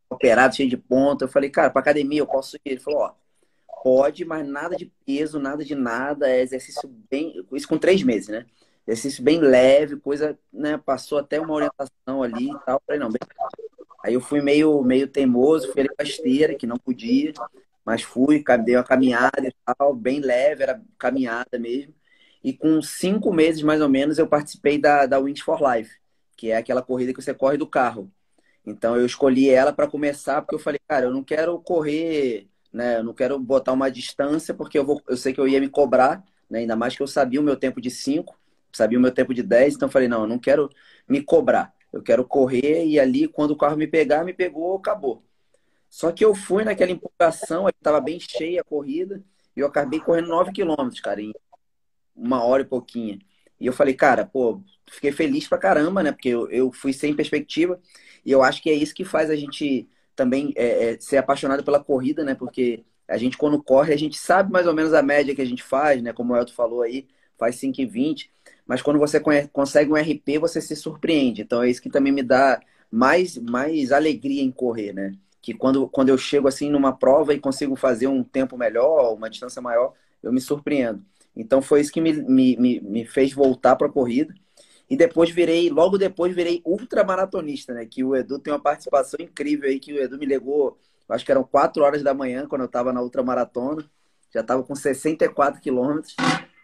Operado, 0.07 0.55
cheio 0.55 0.69
de 0.69 0.77
ponta. 0.77 1.25
Eu 1.25 1.29
falei, 1.29 1.49
cara, 1.49 1.71
pra 1.71 1.81
academia 1.81 2.19
eu 2.19 2.27
posso 2.27 2.57
ir? 2.57 2.61
Ele 2.63 2.79
falou, 2.79 2.99
ó, 2.99 3.13
pode, 3.83 4.23
mas 4.23 4.47
nada 4.47 4.75
de 4.75 4.91
peso, 5.03 5.39
nada 5.39 5.65
de 5.65 5.73
nada, 5.73 6.29
é 6.29 6.41
exercício 6.41 6.87
bem. 7.09 7.43
Isso 7.53 7.67
com 7.67 7.79
três 7.79 8.03
meses, 8.03 8.27
né? 8.27 8.45
Exercício 8.85 9.23
bem 9.23 9.39
leve, 9.39 9.95
coisa, 9.95 10.37
né? 10.53 10.77
Passou 10.77 11.17
até 11.17 11.41
uma 11.41 11.55
orientação 11.55 12.21
ali 12.21 12.51
e 12.51 12.59
tal. 12.67 12.79
Falei, 12.85 12.99
não, 12.99 13.09
bem. 13.09 13.19
Aí 14.03 14.13
eu 14.13 14.21
fui 14.21 14.41
meio, 14.41 14.83
meio 14.83 15.07
teimoso, 15.07 15.71
fui 15.71 15.81
ali 15.81 15.95
pra 15.95 16.05
esteira, 16.05 16.55
que 16.55 16.67
não 16.67 16.77
podia, 16.77 17.31
mas 17.85 18.01
fui, 18.03 18.43
dei 18.65 18.75
uma 18.75 18.83
caminhada 18.83 19.47
e 19.47 19.53
tal, 19.65 19.95
bem 19.95 20.19
leve, 20.19 20.63
era 20.63 20.81
caminhada 20.97 21.57
mesmo. 21.57 21.93
E 22.43 22.51
com 22.53 22.81
cinco 22.81 23.33
meses, 23.33 23.61
mais 23.63 23.81
ou 23.81 23.87
menos, 23.89 24.17
eu 24.17 24.27
participei 24.27 24.77
da, 24.77 25.05
da 25.05 25.19
Wings 25.19 25.41
for 25.41 25.59
Life, 25.61 25.95
que 26.35 26.51
é 26.51 26.57
aquela 26.57 26.81
corrida 26.81 27.13
que 27.13 27.21
você 27.21 27.33
corre 27.33 27.57
do 27.57 27.65
carro. 27.67 28.11
Então 28.65 28.95
eu 28.95 29.05
escolhi 29.05 29.49
ela 29.49 29.73
para 29.73 29.87
começar, 29.87 30.41
porque 30.41 30.55
eu 30.55 30.59
falei, 30.59 30.79
cara, 30.87 31.05
eu 31.05 31.11
não 31.11 31.23
quero 31.23 31.57
correr, 31.59 32.47
né? 32.71 32.97
Eu 32.97 33.03
não 33.03 33.13
quero 33.13 33.37
botar 33.39 33.73
uma 33.73 33.89
distância, 33.89 34.53
porque 34.53 34.77
eu, 34.77 34.85
vou, 34.85 35.01
eu 35.07 35.17
sei 35.17 35.33
que 35.33 35.39
eu 35.39 35.47
ia 35.47 35.59
me 35.59 35.69
cobrar, 35.69 36.23
né? 36.49 36.59
Ainda 36.59 36.75
mais 36.75 36.95
que 36.95 37.03
eu 37.03 37.07
sabia 37.07 37.39
o 37.39 37.43
meu 37.43 37.55
tempo 37.57 37.81
de 37.81 37.89
5, 37.89 38.37
sabia 38.71 38.97
o 38.97 39.01
meu 39.01 39.11
tempo 39.11 39.33
de 39.33 39.43
10, 39.43 39.75
então 39.75 39.87
eu 39.87 39.91
falei, 39.91 40.07
não, 40.07 40.21
eu 40.21 40.27
não 40.27 40.39
quero 40.39 40.69
me 41.07 41.21
cobrar. 41.21 41.72
Eu 41.93 42.01
quero 42.01 42.25
correr 42.25 42.85
e 42.85 42.99
ali, 42.99 43.27
quando 43.27 43.51
o 43.51 43.57
carro 43.57 43.77
me 43.77 43.87
pegar, 43.87 44.25
me 44.25 44.33
pegou, 44.33 44.75
acabou. 44.75 45.23
Só 45.89 46.11
que 46.11 46.25
eu 46.25 46.33
fui 46.33 46.63
naquela 46.63 46.91
empolgação, 46.91 47.69
estava 47.69 48.01
bem 48.01 48.19
cheia 48.19 48.61
a 48.61 48.63
corrida, 48.63 49.23
e 49.55 49.59
eu 49.59 49.67
acabei 49.67 49.99
correndo 49.99 50.27
9 50.29 50.51
quilômetros, 50.51 50.99
cara, 50.99 51.21
em 51.21 51.31
uma 52.15 52.43
hora 52.43 52.63
e 52.63 52.65
pouquinho. 52.65 53.19
E 53.59 53.65
eu 53.67 53.73
falei, 53.73 53.93
cara, 53.93 54.25
pô, 54.25 54.59
fiquei 54.89 55.11
feliz 55.11 55.47
pra 55.47 55.57
caramba, 55.57 56.03
né? 56.03 56.11
Porque 56.11 56.29
eu, 56.29 56.49
eu 56.49 56.71
fui 56.71 56.91
sem 56.93 57.15
perspectiva. 57.15 57.79
E 58.25 58.31
eu 58.31 58.41
acho 58.41 58.61
que 58.61 58.69
é 58.69 58.73
isso 58.73 58.93
que 58.93 59.05
faz 59.05 59.29
a 59.29 59.35
gente 59.35 59.87
também 60.15 60.53
é, 60.55 60.93
é, 60.93 60.99
ser 60.99 61.17
apaixonado 61.17 61.63
pela 61.63 61.83
corrida, 61.83 62.23
né? 62.23 62.35
Porque 62.35 62.83
a 63.07 63.17
gente, 63.17 63.37
quando 63.37 63.61
corre, 63.61 63.93
a 63.93 63.97
gente 63.97 64.17
sabe 64.17 64.51
mais 64.51 64.67
ou 64.67 64.73
menos 64.73 64.93
a 64.93 65.01
média 65.01 65.35
que 65.35 65.41
a 65.41 65.45
gente 65.45 65.63
faz, 65.63 66.01
né? 66.01 66.11
Como 66.13 66.33
o 66.33 66.37
Elton 66.37 66.53
falou 66.53 66.81
aí, 66.81 67.07
faz 67.37 67.55
5,20. 67.57 68.29
Mas 68.65 68.81
quando 68.81 68.99
você 68.99 69.19
consegue 69.51 69.91
um 69.91 69.95
RP, 69.95 70.39
você 70.39 70.61
se 70.61 70.75
surpreende. 70.75 71.41
Então 71.41 71.61
é 71.61 71.69
isso 71.69 71.81
que 71.81 71.89
também 71.89 72.13
me 72.13 72.23
dá 72.23 72.59
mais, 72.89 73.37
mais 73.37 73.91
alegria 73.91 74.41
em 74.41 74.51
correr, 74.51 74.93
né? 74.93 75.13
Que 75.41 75.53
quando, 75.53 75.87
quando 75.89 76.09
eu 76.09 76.17
chego 76.17 76.47
assim 76.47 76.69
numa 76.69 76.95
prova 76.95 77.33
e 77.33 77.39
consigo 77.39 77.75
fazer 77.75 78.07
um 78.07 78.23
tempo 78.23 78.57
melhor, 78.57 79.13
uma 79.13 79.29
distância 79.29 79.61
maior, 79.61 79.93
eu 80.21 80.31
me 80.31 80.39
surpreendo. 80.39 81.03
Então 81.35 81.61
foi 81.61 81.81
isso 81.81 81.91
que 81.91 81.99
me, 81.99 82.13
me, 82.13 82.55
me, 82.57 82.79
me 82.79 83.05
fez 83.05 83.33
voltar 83.33 83.75
para 83.75 83.87
a 83.87 83.91
corrida. 83.91 84.33
E 84.89 84.95
depois 84.95 85.29
virei, 85.31 85.69
logo 85.69 85.97
depois 85.97 86.35
virei 86.35 86.61
ultramaratonista, 86.65 87.73
né? 87.73 87.85
Que 87.85 88.03
o 88.03 88.15
Edu 88.15 88.37
tem 88.39 88.53
uma 88.53 88.59
participação 88.59 89.17
incrível 89.19 89.69
aí, 89.69 89.79
que 89.79 89.93
o 89.93 89.99
Edu 89.99 90.17
me 90.17 90.25
ligou, 90.25 90.77
acho 91.09 91.25
que 91.25 91.31
eram 91.31 91.43
4 91.43 91.83
horas 91.83 92.03
da 92.03 92.13
manhã, 92.13 92.45
quando 92.47 92.61
eu 92.61 92.67
estava 92.67 92.93
na 92.93 93.01
ultramaratona. 93.01 93.83
Já 94.31 94.41
estava 94.41 94.63
com 94.63 94.75
64 94.75 95.61
quilômetros. 95.61 96.15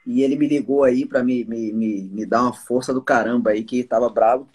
E 0.10 0.24
ele 0.24 0.36
me 0.36 0.48
ligou 0.48 0.84
aí 0.84 1.06
para 1.06 1.24
me, 1.24 1.46
me, 1.46 1.72
me, 1.72 2.02
me 2.02 2.26
dar 2.26 2.42
uma 2.42 2.54
força 2.54 2.92
do 2.92 3.00
caramba 3.00 3.52
aí, 3.52 3.64
que 3.64 3.78
estava 3.78 4.10
bravo. 4.10 4.50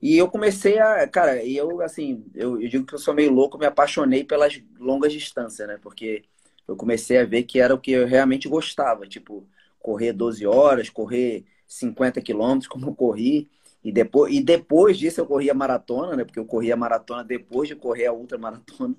E 0.00 0.16
eu 0.16 0.28
comecei 0.28 0.78
a, 0.78 1.08
cara, 1.08 1.42
e 1.42 1.56
eu 1.56 1.80
assim, 1.82 2.24
eu, 2.34 2.60
eu 2.62 2.68
digo 2.68 2.86
que 2.86 2.94
eu 2.94 2.98
sou 2.98 3.12
meio 3.12 3.32
louco, 3.32 3.58
me 3.58 3.66
apaixonei 3.66 4.22
pelas 4.22 4.62
longas 4.78 5.12
distâncias, 5.12 5.66
né? 5.66 5.76
Porque 5.82 6.22
eu 6.68 6.76
comecei 6.76 7.18
a 7.18 7.24
ver 7.24 7.42
que 7.42 7.58
era 7.58 7.74
o 7.74 7.80
que 7.80 7.90
eu 7.90 8.06
realmente 8.06 8.48
gostava, 8.48 9.04
tipo, 9.08 9.44
correr 9.80 10.12
12 10.12 10.46
horas, 10.46 10.88
correr 10.88 11.44
50 11.66 12.20
quilômetros, 12.20 12.68
como 12.70 12.86
eu 12.86 12.94
corri. 12.94 13.50
E 13.82 13.90
depois, 13.90 14.32
e 14.32 14.40
depois 14.40 14.96
disso 14.96 15.20
eu 15.20 15.26
corri 15.26 15.50
a 15.50 15.54
maratona, 15.54 16.14
né? 16.14 16.24
Porque 16.24 16.38
eu 16.38 16.46
corri 16.46 16.70
a 16.70 16.76
maratona 16.76 17.24
depois 17.24 17.68
de 17.68 17.74
correr 17.74 18.06
a 18.06 18.12
ultramaratona. 18.12 18.94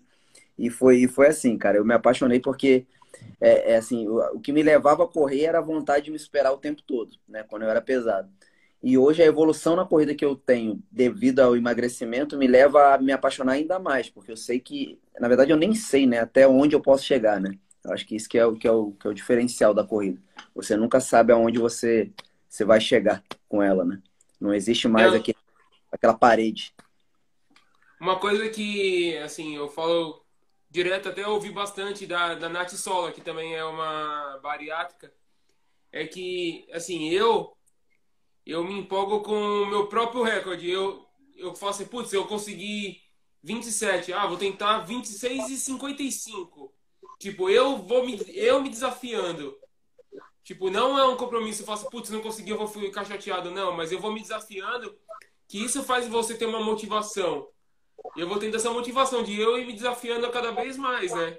E 0.58 0.70
foi, 0.70 0.98
e 0.98 1.08
foi 1.08 1.28
assim, 1.28 1.58
cara. 1.58 1.78
Eu 1.78 1.86
me 1.86 1.94
apaixonei 1.94 2.42
porque 2.42 2.86
é, 3.40 3.74
é 3.74 3.76
assim, 3.76 4.08
o, 4.08 4.20
o, 4.36 4.40
que 4.40 4.52
me 4.52 4.64
levava 4.64 5.04
a 5.04 5.08
correr 5.08 5.44
era 5.44 5.60
a 5.60 5.62
vontade 5.62 6.06
de 6.06 6.12
me 6.12 6.18
esperar 6.18 6.52
o 6.52 6.58
tempo 6.58 6.82
todo, 6.82 7.16
né? 7.28 7.44
Quando 7.44 7.64
eu 7.64 7.70
era 7.70 7.82
pesado. 7.82 8.30
E 8.82 8.98
hoje 8.98 9.24
a 9.24 9.26
evolução 9.26 9.76
na 9.76 9.86
corrida 9.86 10.14
que 10.14 10.26
eu 10.26 10.36
tenho 10.36 10.82
devido 10.92 11.40
ao 11.40 11.56
emagrecimento 11.56 12.38
me 12.38 12.48
leva 12.48 12.96
a 12.96 12.98
me 12.98 13.14
apaixonar 13.14 13.54
ainda 13.54 13.80
mais, 13.80 14.10
porque 14.10 14.32
eu 14.32 14.38
sei 14.38 14.60
que, 14.60 15.00
na 15.20 15.28
verdade, 15.28 15.52
eu 15.52 15.58
nem 15.58 15.74
sei, 15.74 16.06
né, 16.06 16.20
até 16.20 16.48
onde 16.48 16.76
eu 16.76 16.82
posso 16.82 17.06
chegar, 17.06 17.40
né? 17.40 17.58
Eu 17.84 17.94
acho 17.94 18.06
que 18.06 18.16
isso 18.16 18.30
que 18.30 18.38
é 18.38 18.46
o 18.46 18.56
que 18.56 18.68
é 18.68 18.72
o, 18.72 18.92
que 18.92 19.08
é 19.08 19.10
o 19.10 19.14
diferencial 19.14 19.74
da 19.74 19.84
corrida. 19.84 20.20
Você 20.56 20.76
nunca 20.76 21.00
sabe 21.00 21.32
aonde 21.34 21.60
você 21.60 22.12
você 22.50 22.64
vai 22.64 22.80
chegar 22.80 23.24
com 23.50 23.64
ela, 23.64 23.84
né? 23.84 24.02
Não 24.40 24.54
existe 24.54 24.88
mais 24.88 25.14
aquele, 25.14 25.38
aquela 25.92 26.14
parede. 26.14 26.74
Uma 28.00 28.20
coisa 28.20 28.48
que, 28.50 29.18
assim, 29.18 29.56
eu 29.56 29.70
falo 29.70 30.23
direto, 30.74 31.08
até 31.08 31.28
ouvi 31.28 31.52
bastante 31.52 32.08
da, 32.08 32.34
da 32.34 32.50
Nath 32.50 32.72
Sola, 32.72 33.12
que 33.12 33.22
também 33.22 33.54
é 33.56 33.64
uma 33.64 34.40
bariátrica, 34.42 35.14
é 35.92 36.08
que, 36.08 36.68
assim, 36.74 37.10
eu 37.10 37.56
eu 38.46 38.64
me 38.64 38.74
empolgo 38.74 39.22
com 39.22 39.36
o 39.36 39.66
meu 39.68 39.88
próprio 39.88 40.24
recorde. 40.24 40.70
Eu, 40.70 41.08
eu 41.38 41.56
falo 41.56 41.70
assim, 41.70 41.86
putz, 41.86 42.12
eu 42.12 42.26
consegui 42.26 43.00
27, 43.44 44.12
ah, 44.14 44.26
vou 44.26 44.36
tentar 44.36 44.80
26 44.80 45.50
e 45.52 45.58
55. 45.58 46.74
Tipo, 47.20 47.50
eu 47.50 47.78
vou 47.78 48.04
me, 48.04 48.20
eu 48.36 48.60
me 48.62 48.70
desafiando. 48.70 49.56
Tipo, 50.44 50.72
não 50.72 50.98
é 50.98 51.08
um 51.08 51.16
compromisso, 51.16 51.62
eu 51.62 51.68
faço, 51.68 51.84
assim, 51.84 51.92
putz, 51.92 52.10
não 52.10 52.20
consegui, 52.20 52.50
eu 52.50 52.58
vou 52.58 52.68
ficar 52.68 53.06
chateado. 53.06 53.52
Não, 53.52 53.72
mas 53.78 53.92
eu 53.92 54.00
vou 54.00 54.12
me 54.12 54.22
desafiando, 54.22 54.98
que 55.48 55.64
isso 55.64 55.84
faz 55.84 56.08
você 56.08 56.36
ter 56.36 56.48
uma 56.48 56.62
motivação. 56.62 57.48
E 58.16 58.22
eu 58.22 58.28
vou 58.28 58.38
tendo 58.38 58.56
essa 58.56 58.72
motivação 58.72 59.24
de 59.24 59.40
eu 59.40 59.58
ir 59.58 59.66
me 59.66 59.74
desafiando 59.74 60.30
cada 60.30 60.52
vez 60.52 60.78
mais, 60.78 61.14
né? 61.14 61.38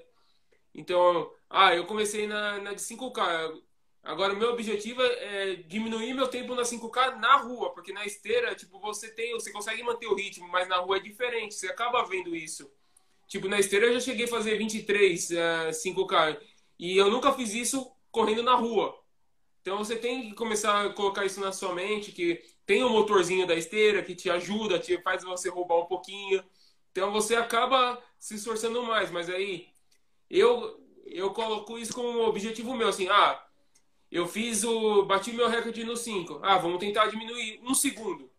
Então, 0.74 1.30
ah, 1.48 1.74
eu 1.74 1.86
comecei 1.86 2.26
na, 2.26 2.58
na 2.58 2.72
de 2.72 2.80
5K. 2.80 3.60
Agora, 4.02 4.34
o 4.34 4.36
meu 4.36 4.50
objetivo 4.50 5.02
é, 5.02 5.54
diminuir 5.54 6.12
meu 6.12 6.28
tempo 6.28 6.54
na 6.54 6.62
5K 6.62 7.16
na 7.18 7.36
rua, 7.36 7.72
porque 7.72 7.92
na 7.92 8.04
esteira, 8.04 8.54
tipo, 8.54 8.78
você 8.78 9.08
tem, 9.10 9.32
você 9.32 9.50
consegue 9.50 9.82
manter 9.82 10.06
o 10.06 10.14
ritmo, 10.14 10.48
mas 10.48 10.68
na 10.68 10.76
rua 10.76 10.96
é 10.96 11.00
diferente, 11.00 11.54
você 11.54 11.68
acaba 11.68 12.04
vendo 12.04 12.34
isso. 12.34 12.70
Tipo, 13.28 13.48
na 13.48 13.58
esteira 13.58 13.86
eu 13.86 13.94
já 13.94 14.00
cheguei 14.00 14.26
a 14.26 14.28
fazer 14.28 14.58
23 14.58 15.30
uh, 15.30 15.34
5K, 15.70 16.38
e 16.78 16.96
eu 16.96 17.10
nunca 17.10 17.32
fiz 17.32 17.54
isso 17.54 17.90
correndo 18.10 18.42
na 18.42 18.54
rua. 18.54 18.94
Então 19.62 19.78
você 19.78 19.96
tem 19.96 20.28
que 20.28 20.34
começar 20.34 20.84
a 20.84 20.90
colocar 20.90 21.24
isso 21.24 21.40
na 21.40 21.50
sua 21.50 21.74
mente, 21.74 22.12
que 22.12 22.42
tem 22.66 22.84
o 22.84 22.90
motorzinho 22.90 23.46
da 23.46 23.54
esteira 23.54 24.02
que 24.02 24.14
te 24.14 24.28
ajuda, 24.28 24.78
te 24.78 25.00
faz 25.00 25.24
você 25.24 25.48
roubar 25.48 25.78
um 25.78 25.86
pouquinho. 25.86 26.44
Então 26.94 27.10
você 27.10 27.34
acaba 27.34 28.00
se 28.20 28.36
esforçando 28.36 28.80
mais, 28.84 29.10
mas 29.10 29.28
aí 29.28 29.66
eu 30.30 30.80
eu 31.06 31.32
coloco 31.32 31.76
isso 31.76 31.92
como 31.92 32.08
um 32.08 32.24
objetivo 32.24 32.72
meu, 32.72 32.86
assim, 32.86 33.08
ah, 33.08 33.44
eu 34.14 34.28
fiz 34.28 34.62
o. 34.62 35.04
Bati 35.04 35.32
meu 35.32 35.48
recorde 35.48 35.82
no 35.82 35.96
5. 35.96 36.38
Ah, 36.40 36.56
vamos 36.56 36.78
tentar 36.78 37.08
diminuir 37.08 37.60
um 37.64 37.74
segundo. 37.74 38.30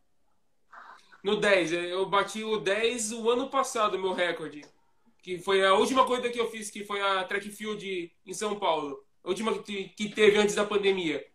No 1.21 1.35
10. 1.35 1.73
Eu 1.73 2.05
bati 2.05 2.45
o 2.45 2.55
10 2.57 3.11
o 3.11 3.29
ano 3.29 3.49
passado, 3.49 3.99
meu 3.99 4.13
recorde. 4.13 4.61
Que 5.21 5.37
foi 5.37 5.65
a 5.65 5.73
última 5.73 6.05
corrida 6.05 6.29
que 6.29 6.39
eu 6.39 6.49
fiz, 6.49 6.69
que 6.69 6.85
foi 6.85 7.01
a 7.01 7.25
track 7.25 7.49
field 7.49 8.09
em 8.25 8.33
São 8.33 8.57
Paulo. 8.57 9.03
A 9.21 9.27
última 9.27 9.51
que, 9.59 10.09
teve 10.15 10.37
antes 10.37 10.55
da 10.55 10.63
pandemia. 10.63 11.27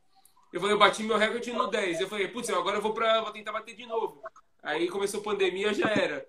Eu 0.50 0.59
falei, 0.59 0.74
eu 0.74 0.78
bati 0.78 1.02
meu 1.02 1.18
recorde 1.18 1.52
no 1.52 1.66
10. 1.66 2.00
Eu 2.00 2.09
falei, 2.09 2.26
putz, 2.26 2.48
agora 2.48 2.78
eu 2.78 2.83
vou, 2.83 2.94
pra, 2.94 3.20
vou 3.20 3.33
tentar 3.33 3.52
bater 3.52 3.76
de 3.76 3.85
novo. 3.85 4.22
Aí 4.62 4.88
começou 4.88 5.20
a 5.20 5.24
pandemia, 5.24 5.74
já 5.74 5.90
era. 5.90 6.26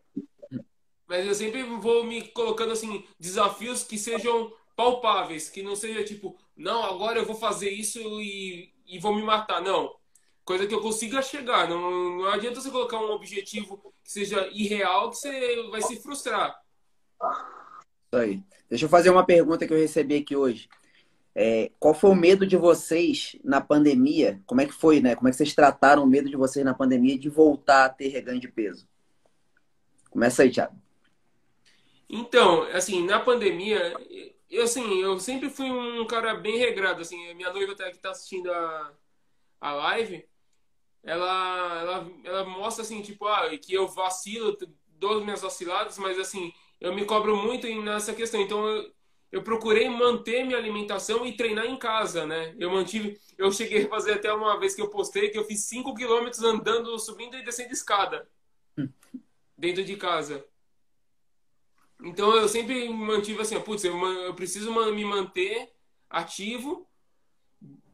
Mas 1.12 1.28
eu 1.28 1.36
sempre 1.36 1.62
vou 1.62 2.06
me 2.06 2.22
colocando 2.30 2.72
assim, 2.72 3.04
desafios 3.20 3.84
que 3.84 3.98
sejam 3.98 4.50
palpáveis, 4.78 5.50
que 5.50 5.62
não 5.62 5.76
seja 5.76 6.06
tipo, 6.06 6.38
não, 6.56 6.86
agora 6.86 7.20
eu 7.20 7.26
vou 7.26 7.36
fazer 7.36 7.70
isso 7.70 8.00
e, 8.22 8.72
e 8.88 8.98
vou 8.98 9.14
me 9.14 9.22
matar. 9.22 9.62
Não. 9.62 9.94
Coisa 10.46 10.66
que 10.66 10.74
eu 10.74 10.80
consiga 10.80 11.22
chegar. 11.22 11.68
Não, 11.68 11.82
não 12.18 12.30
adianta 12.30 12.62
você 12.62 12.72
colocar 12.72 12.98
um 12.98 13.12
objetivo 13.12 13.94
que 14.02 14.10
seja 14.10 14.48
irreal, 14.54 15.10
que 15.10 15.18
você 15.18 15.64
vai 15.64 15.82
se 15.82 15.98
frustrar. 15.98 16.58
Isso 17.20 18.16
aí. 18.16 18.42
Deixa 18.70 18.86
eu 18.86 18.90
fazer 18.90 19.10
uma 19.10 19.26
pergunta 19.26 19.68
que 19.68 19.74
eu 19.74 19.78
recebi 19.78 20.16
aqui 20.16 20.34
hoje. 20.34 20.70
É, 21.36 21.72
qual 21.78 21.94
foi 21.94 22.12
o 22.12 22.16
medo 22.16 22.48
de 22.48 22.56
vocês 22.56 23.36
na 23.44 23.60
pandemia? 23.60 24.42
Como 24.46 24.62
é 24.62 24.66
que 24.66 24.74
foi, 24.74 25.02
né? 25.02 25.14
Como 25.14 25.28
é 25.28 25.32
que 25.32 25.36
vocês 25.36 25.54
trataram 25.54 26.06
o 26.06 26.08
medo 26.08 26.30
de 26.30 26.38
vocês 26.38 26.64
na 26.64 26.74
pandemia 26.74 27.20
de 27.20 27.28
voltar 27.28 27.84
a 27.84 27.90
ter 27.90 28.08
reganho 28.08 28.40
de 28.40 28.48
peso? 28.48 28.88
Começa 30.10 30.44
aí, 30.44 30.50
Thiago. 30.50 30.80
Então, 32.14 32.64
assim, 32.74 33.06
na 33.06 33.22
pandemia, 33.22 33.96
eu, 34.50 34.64
assim, 34.64 35.02
eu 35.02 35.18
sempre 35.18 35.50
fui 35.50 35.72
um 35.72 36.06
cara 36.06 36.36
bem 36.36 36.58
regrado, 36.58 37.00
assim, 37.02 37.34
minha 37.36 37.54
noiva 37.54 37.72
até 37.72 37.90
que 37.90 38.00
tá 38.00 38.12
assistindo 38.12 38.52
a, 38.52 38.94
a 39.62 39.72
live, 39.72 40.28
ela, 41.04 41.80
ela, 41.82 42.12
ela 42.26 42.46
mostra, 42.46 42.84
assim, 42.84 43.02
tipo, 43.02 43.26
ah, 43.28 43.50
que 43.58 43.74
eu 43.74 43.88
vacilo, 43.88 44.58
dou 44.88 45.24
minhas 45.24 45.42
vaciladas, 45.42 45.98
mas, 45.98 46.20
assim, 46.20 46.54
eu 46.82 46.94
me 46.94 47.06
cobro 47.06 47.38
muito 47.38 47.66
nessa 47.82 48.14
questão, 48.14 48.42
então 48.42 48.68
eu, 48.68 48.94
eu 49.32 49.42
procurei 49.42 49.88
manter 49.88 50.44
minha 50.44 50.58
alimentação 50.58 51.26
e 51.26 51.38
treinar 51.38 51.66
em 51.66 51.78
casa, 51.78 52.26
né? 52.26 52.54
Eu 52.60 52.70
mantive, 52.72 53.18
eu 53.38 53.50
cheguei 53.54 53.86
a 53.86 53.90
fazer 53.90 54.16
até 54.16 54.34
uma 54.34 54.60
vez 54.60 54.76
que 54.76 54.82
eu 54.82 54.90
postei 54.90 55.30
que 55.30 55.38
eu 55.38 55.46
fiz 55.46 55.62
5 55.64 55.96
quilômetros 55.96 56.44
andando, 56.44 57.00
subindo 57.00 57.38
e 57.38 57.44
descendo 57.44 57.72
escada 57.72 58.28
dentro 59.58 59.84
de 59.86 59.96
casa. 59.96 60.46
Então 62.04 62.36
eu 62.36 62.48
sempre 62.48 62.90
mantive 62.90 63.42
assim, 63.42 63.60
putz, 63.62 63.84
eu, 63.84 63.96
eu 64.24 64.34
preciso 64.34 64.72
me 64.92 65.06
manter 65.06 65.72
ativo 66.10 66.88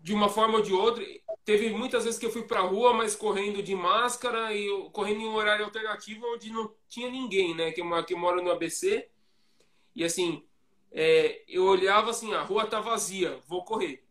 de 0.02 0.14
uma 0.14 0.30
forma 0.30 0.58
ou 0.58 0.64
de 0.64 0.72
outra. 0.72 1.04
Teve 1.44 1.70
muitas 1.70 2.06
vezes 2.06 2.20
que 2.20 2.26
eu 2.26 2.32
fui 2.32 2.44
pra 2.44 2.62
rua, 2.62 2.94
mas 2.94 3.16
correndo 3.16 3.62
de 3.62 3.76
máscara 3.76 4.54
e 4.54 4.90
correndo 4.92 5.22
em 5.22 5.28
um 5.28 5.36
horário 5.36 5.66
alternativo 5.66 6.26
onde 6.34 6.52
não 6.52 6.74
tinha 6.88 7.10
ninguém, 7.10 7.54
né? 7.54 7.72
Que 7.72 7.82
eu, 7.82 8.04
que 8.06 8.14
eu 8.14 8.18
moro 8.18 8.42
no 8.42 8.52
ABC. 8.52 9.10
E 9.94 10.04
assim, 10.04 10.46
é, 10.92 11.44
eu 11.48 11.66
olhava 11.66 12.12
assim, 12.12 12.34
a 12.34 12.42
rua 12.42 12.66
tá 12.66 12.80
vazia, 12.80 13.42
vou 13.46 13.66
correr. 13.66 14.06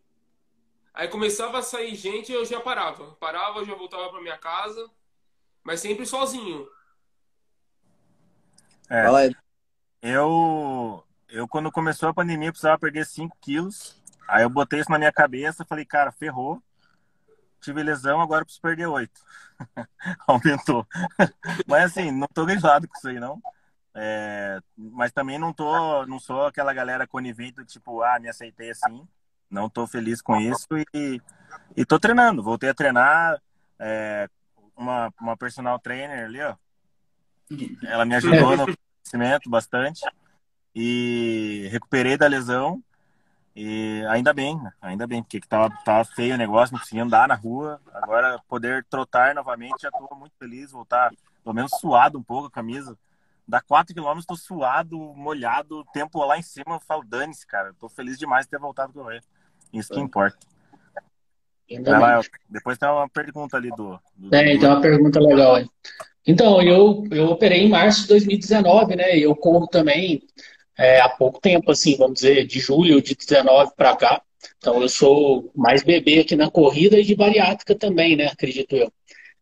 Aí 0.93 1.07
começava 1.07 1.59
a 1.59 1.63
sair 1.63 1.95
gente, 1.95 2.31
eu 2.31 2.45
já 2.45 2.59
parava. 2.59 3.15
Parava, 3.19 3.59
eu 3.59 3.65
já 3.65 3.75
voltava 3.75 4.09
para 4.09 4.21
minha 4.21 4.37
casa, 4.37 4.89
mas 5.63 5.79
sempre 5.79 6.05
sozinho. 6.05 6.67
É. 8.89 9.03
Eu, 10.01 11.03
eu, 11.29 11.47
quando 11.47 11.71
começou 11.71 12.09
a 12.09 12.13
pandemia, 12.13 12.51
precisava 12.51 12.79
perder 12.79 13.05
5 13.05 13.35
quilos. 13.41 14.01
Aí 14.27 14.43
eu 14.43 14.49
botei 14.49 14.79
isso 14.79 14.91
na 14.91 14.97
minha 14.97 15.11
cabeça, 15.11 15.65
falei, 15.65 15.85
cara, 15.85 16.11
ferrou. 16.11 16.61
Tive 17.61 17.81
lesão, 17.81 18.21
agora 18.21 18.45
preciso 18.45 18.61
perder 18.61 18.87
8. 18.87 19.11
Aumentou. 20.27 20.85
mas 21.67 21.85
assim, 21.85 22.11
não 22.11 22.27
tô 22.27 22.45
grilado 22.45 22.87
com 22.87 22.97
isso 22.97 23.07
aí, 23.07 23.19
não. 23.19 23.41
É, 23.95 24.59
mas 24.77 25.11
também 25.11 25.39
não 25.39 25.51
tô, 25.51 26.05
não 26.05 26.19
sou 26.19 26.45
aquela 26.45 26.71
galera 26.71 27.07
conivente 27.07 27.65
tipo, 27.65 28.03
ah, 28.03 28.19
me 28.19 28.29
aceitei 28.29 28.69
assim. 28.69 29.07
Não 29.49 29.69
tô 29.69 29.87
feliz 29.87 30.21
com 30.21 30.39
isso 30.39 30.67
e, 30.93 31.19
e 31.75 31.85
tô 31.85 31.99
treinando. 31.99 32.43
Voltei 32.43 32.69
a 32.69 32.73
treinar. 32.75 33.41
É, 33.79 34.29
uma, 34.75 35.11
uma 35.19 35.35
personal 35.35 35.79
trainer 35.79 36.25
ali, 36.25 36.41
ó. 36.41 36.55
Ela 37.83 38.05
me 38.05 38.15
ajudou 38.15 38.55
no 38.55 38.65
crescimento 39.07 39.49
bastante 39.49 40.01
e 40.75 41.67
recuperei 41.71 42.17
da 42.17 42.27
lesão 42.27 42.83
e 43.55 44.05
ainda 44.09 44.33
bem, 44.33 44.59
ainda 44.79 45.07
bem, 45.07 45.23
porque 45.23 45.39
tava, 45.39 45.75
tava 45.83 46.05
feio 46.05 46.35
o 46.35 46.37
negócio, 46.37 46.73
não 46.73 46.79
conseguia 46.79 47.03
andar 47.03 47.27
na 47.27 47.33
rua. 47.33 47.81
Agora 47.91 48.39
poder 48.47 48.85
trotar 48.85 49.33
novamente, 49.33 49.81
já 49.81 49.89
tô 49.89 50.13
muito 50.15 50.35
feliz, 50.37 50.71
voltar 50.71 51.11
pelo 51.43 51.55
menos 51.55 51.71
suado 51.79 52.19
um 52.19 52.23
pouco 52.23 52.47
a 52.47 52.51
camisa. 52.51 52.95
Dá 53.47 53.61
4 53.61 53.95
km, 53.95 54.19
tô 54.27 54.35
suado, 54.35 54.99
molhado, 55.15 55.83
tempo 55.93 56.23
lá 56.23 56.37
em 56.37 56.41
cima, 56.41 56.75
eu 56.75 56.79
falo, 56.81 57.03
dane-se, 57.05 57.47
cara. 57.47 57.73
Tô 57.79 57.87
feliz 57.87 58.19
demais 58.19 58.45
de 58.45 58.51
ter 58.51 58.59
voltado 58.59 58.91
a 58.91 59.03
correr. 59.03 59.23
Isso 59.71 59.91
que 59.91 59.99
importa. 59.99 60.37
Lá, 61.99 62.21
depois 62.49 62.77
tem 62.77 62.87
uma 62.87 63.09
pergunta 63.09 63.57
ali 63.57 63.69
do. 63.69 63.99
do 64.15 64.35
é, 64.35 64.57
tem 64.57 64.69
uma 64.69 64.81
pergunta 64.81 65.19
legal 65.19 65.55
aí. 65.55 65.67
Então, 66.25 66.61
eu, 66.61 67.05
eu 67.09 67.29
operei 67.29 67.61
em 67.63 67.69
março 67.69 68.01
de 68.01 68.09
2019, 68.09 68.95
né? 68.95 69.17
Eu 69.17 69.35
corro 69.35 69.67
também 69.67 70.21
é, 70.77 70.99
há 70.99 71.09
pouco 71.09 71.39
tempo, 71.39 71.71
assim, 71.71 71.95
vamos 71.95 72.15
dizer, 72.15 72.45
de 72.45 72.59
julho 72.59 73.01
de 73.01 73.15
19 73.15 73.71
para 73.75 73.95
cá. 73.95 74.21
Então, 74.57 74.81
eu 74.81 74.89
sou 74.89 75.51
mais 75.55 75.83
bebê 75.83 76.19
aqui 76.19 76.35
na 76.35 76.49
corrida 76.49 76.99
e 76.99 77.03
de 77.03 77.15
bariátrica 77.15 77.75
também, 77.75 78.15
né? 78.15 78.27
Acredito 78.27 78.75
eu. 78.75 78.91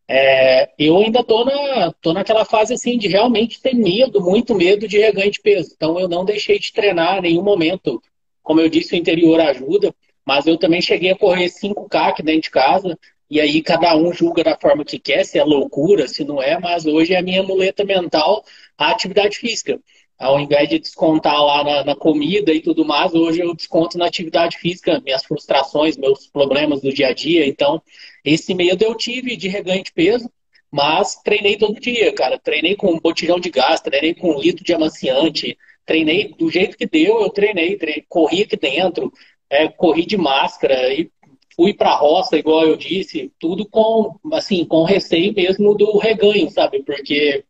É, 0.08 0.70
eu 0.78 1.00
ainda 1.00 1.24
tô, 1.24 1.44
na, 1.44 1.92
tô 1.94 2.14
naquela 2.14 2.46
fase, 2.46 2.74
assim, 2.76 2.98
de 2.98 3.08
realmente 3.08 3.60
ter 3.60 3.74
medo, 3.74 4.22
muito 4.22 4.54
medo 4.54 4.88
de 4.88 5.00
reganho 5.00 5.32
de 5.32 5.42
peso. 5.42 5.74
Então, 5.76 6.00
eu 6.00 6.08
não 6.08 6.24
deixei 6.24 6.60
de 6.60 6.72
treinar 6.72 7.18
em 7.18 7.22
nenhum 7.22 7.44
momento. 7.44 8.02
Como 8.44 8.62
eu 8.62 8.70
disse, 8.70 8.94
o 8.94 8.98
interior 8.98 9.40
ajuda. 9.42 9.94
Mas 10.26 10.48
eu 10.48 10.58
também 10.58 10.82
cheguei 10.82 11.12
a 11.12 11.18
correr 11.18 11.50
5K 11.50 12.10
aqui 12.10 12.24
dentro 12.24 12.42
de 12.44 12.52
casa. 12.52 12.98
e 13.30 13.40
aí 13.42 13.62
cada 13.62 13.96
um 13.96 14.14
julga 14.14 14.44
da 14.44 14.58
forma 14.58 14.86
que 14.86 15.00
quer, 15.00 15.24
se 15.26 15.38
é 15.40 15.44
loucura, 15.44 16.08
se 16.08 16.24
não 16.24 16.42
é, 16.42 16.60
mas 16.60 16.86
hoje 16.86 17.14
é 17.14 17.18
a 17.18 17.22
minha 17.24 17.44
muleta 17.44 17.84
mental 17.84 18.44
a 18.78 18.92
atividade 18.92 19.38
física. 19.38 19.80
Ao 20.18 20.40
invés 20.40 20.70
de 20.70 20.80
descontar 20.80 21.44
lá 21.44 21.64
na, 21.64 21.84
na, 21.84 21.96
comida 21.96 22.54
e 22.54 22.62
tudo 22.62 22.86
mais, 22.86 23.14
hoje 23.14 23.42
eu 23.42 23.54
desconto 23.54 23.98
na 23.98 24.06
atividade 24.06 24.58
física, 24.58 25.02
minhas 25.02 25.26
frustrações, 25.26 25.98
meus 25.98 26.28
problemas 26.28 26.82
do 26.82 26.94
dia 26.94 27.10
a 27.10 27.14
dia. 27.14 27.46
Então, 27.46 27.82
esse 28.24 28.54
medo 28.54 28.82
eu 28.84 28.96
tive 28.96 29.36
de 29.36 29.50
reganho 29.50 29.84
de 29.84 29.92
peso, 29.92 30.32
mas 30.72 31.16
treinei 31.22 31.58
todo 31.58 31.80
dia, 31.82 32.14
cara. 32.14 32.40
Treinei 32.40 32.76
com 32.76 32.94
um 32.94 33.00
botijão 33.00 33.40
de 33.40 33.50
gás, 33.50 33.82
treinei 33.82 34.14
com 34.14 34.32
um 34.36 34.40
litro 34.40 34.64
de 34.64 34.74
amaciante, 34.74 35.58
treinei 35.86 36.34
do 36.38 36.50
jeito 36.50 36.78
que 36.78 36.86
deu, 36.88 37.22
eu 37.22 37.30
treinei, 37.30 37.78
treinei 37.78 38.06
corri 38.08 38.44
aqui 38.44 38.56
dentro, 38.56 39.12
é, 39.50 39.68
corri 39.68 40.06
de 40.06 40.18
máscara 40.18 40.94
e 40.94 41.10
fui 41.56 41.74
para 41.74 41.92
a 41.92 41.96
roça, 41.96 42.38
igual 42.38 42.66
eu 42.66 42.76
disse, 42.76 43.32
tudo 43.40 43.66
com, 43.68 44.18
assim, 44.34 44.66
com 44.66 44.84
receio 44.84 45.34
mesmo 45.34 45.74
do 45.74 45.98
reganho, 45.98 46.50
sabe? 46.50 46.84
Porque 46.84 47.44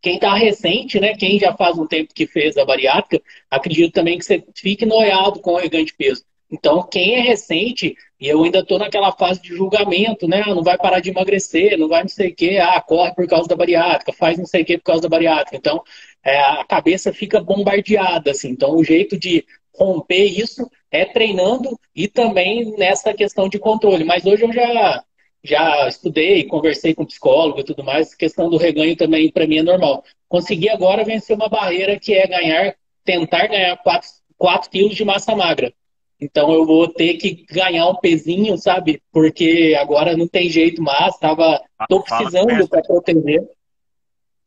quem 0.00 0.14
está 0.14 0.34
recente, 0.34 0.98
né, 0.98 1.14
quem 1.14 1.38
já 1.38 1.54
faz 1.54 1.78
um 1.78 1.86
tempo 1.86 2.14
que 2.14 2.26
fez 2.26 2.56
a 2.56 2.64
bariátrica, 2.64 3.22
acredito 3.50 3.92
também 3.92 4.18
que 4.18 4.24
você 4.24 4.42
fique 4.54 4.86
noiado 4.86 5.40
com 5.40 5.52
o 5.52 5.58
reganho 5.58 5.84
de 5.84 5.94
peso. 5.94 6.24
Então, 6.50 6.82
quem 6.82 7.14
é 7.14 7.20
recente, 7.20 7.94
e 8.18 8.26
eu 8.26 8.42
ainda 8.42 8.58
estou 8.58 8.78
naquela 8.78 9.12
fase 9.12 9.40
de 9.40 9.54
julgamento, 9.54 10.26
né? 10.26 10.42
Ah, 10.44 10.54
não 10.54 10.64
vai 10.64 10.76
parar 10.76 10.98
de 10.98 11.10
emagrecer, 11.10 11.78
não 11.78 11.88
vai 11.88 12.02
não 12.02 12.08
sei 12.08 12.30
o 12.30 12.34
quê, 12.34 12.58
ah, 12.60 12.80
corre 12.80 13.14
por 13.14 13.26
causa 13.28 13.48
da 13.48 13.54
bariátrica, 13.54 14.12
faz 14.12 14.36
não 14.36 14.46
sei 14.46 14.62
o 14.62 14.64
quê 14.64 14.76
por 14.76 14.84
causa 14.84 15.02
da 15.02 15.08
bariátrica. 15.08 15.56
Então, 15.56 15.80
é, 16.24 16.38
a 16.40 16.64
cabeça 16.64 17.12
fica 17.12 17.40
bombardeada, 17.40 18.32
assim. 18.32 18.48
Então, 18.50 18.74
o 18.74 18.82
jeito 18.82 19.16
de 19.16 19.44
romper 19.80 20.24
isso 20.24 20.68
é 20.90 21.04
treinando 21.04 21.78
e 21.94 22.06
também 22.06 22.76
nessa 22.76 23.14
questão 23.14 23.48
de 23.48 23.58
controle. 23.58 24.04
Mas 24.04 24.26
hoje 24.26 24.44
eu 24.44 24.52
já, 24.52 25.02
já 25.42 25.88
estudei, 25.88 26.44
conversei 26.44 26.94
com 26.94 27.06
psicólogo 27.06 27.60
e 27.60 27.64
tudo 27.64 27.82
mais, 27.82 28.14
questão 28.14 28.50
do 28.50 28.56
reganho 28.56 28.96
também 28.96 29.30
para 29.30 29.46
mim 29.46 29.58
é 29.58 29.62
normal. 29.62 30.04
Consegui 30.28 30.68
agora 30.68 31.04
vencer 31.04 31.34
uma 31.34 31.48
barreira 31.48 31.98
que 31.98 32.12
é 32.12 32.26
ganhar, 32.26 32.74
tentar 33.04 33.46
ganhar 33.46 33.76
4, 33.78 34.08
4 34.36 34.70
quilos 34.70 34.94
de 34.94 35.04
massa 35.04 35.34
magra. 35.34 35.72
Então 36.20 36.52
eu 36.52 36.66
vou 36.66 36.86
ter 36.86 37.14
que 37.14 37.46
ganhar 37.50 37.88
um 37.88 37.94
pezinho, 37.94 38.58
sabe? 38.58 39.00
Porque 39.10 39.74
agora 39.80 40.14
não 40.14 40.28
tem 40.28 40.50
jeito 40.50 40.82
mais, 40.82 41.16
tava, 41.16 41.62
tô 41.88 42.02
precisando 42.02 42.68
para 42.68 42.82
proteger. 42.82 43.48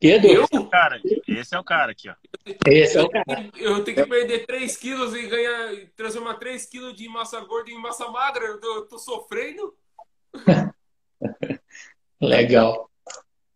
Pedro? 0.03 0.29
Eu? 0.29 0.43
Esse 0.43 0.55
é 0.55 0.59
o 0.59 0.69
cara, 0.69 1.01
esse 1.25 1.55
é 1.55 1.59
o 1.59 1.63
cara 1.63 1.91
aqui, 1.93 2.09
ó. 2.09 2.15
Esse 2.67 2.97
é 2.97 3.01
o 3.01 3.09
cara. 3.09 3.23
Eu 3.55 3.81
tenho 3.85 3.95
que 3.95 4.05
perder 4.05 4.45
3 4.45 4.75
quilos 4.75 5.15
e 5.15 5.27
ganhar, 5.27 5.87
transformar 5.95 6.33
3 6.33 6.65
quilos 6.65 6.93
de 6.93 7.07
massa 7.07 7.39
gorda 7.39 7.71
em 7.71 7.81
massa 7.81 8.09
magra. 8.09 8.43
Eu 8.43 8.59
tô, 8.59 8.81
tô 8.81 8.97
sofrendo. 8.97 9.73
Legal. 12.19 12.89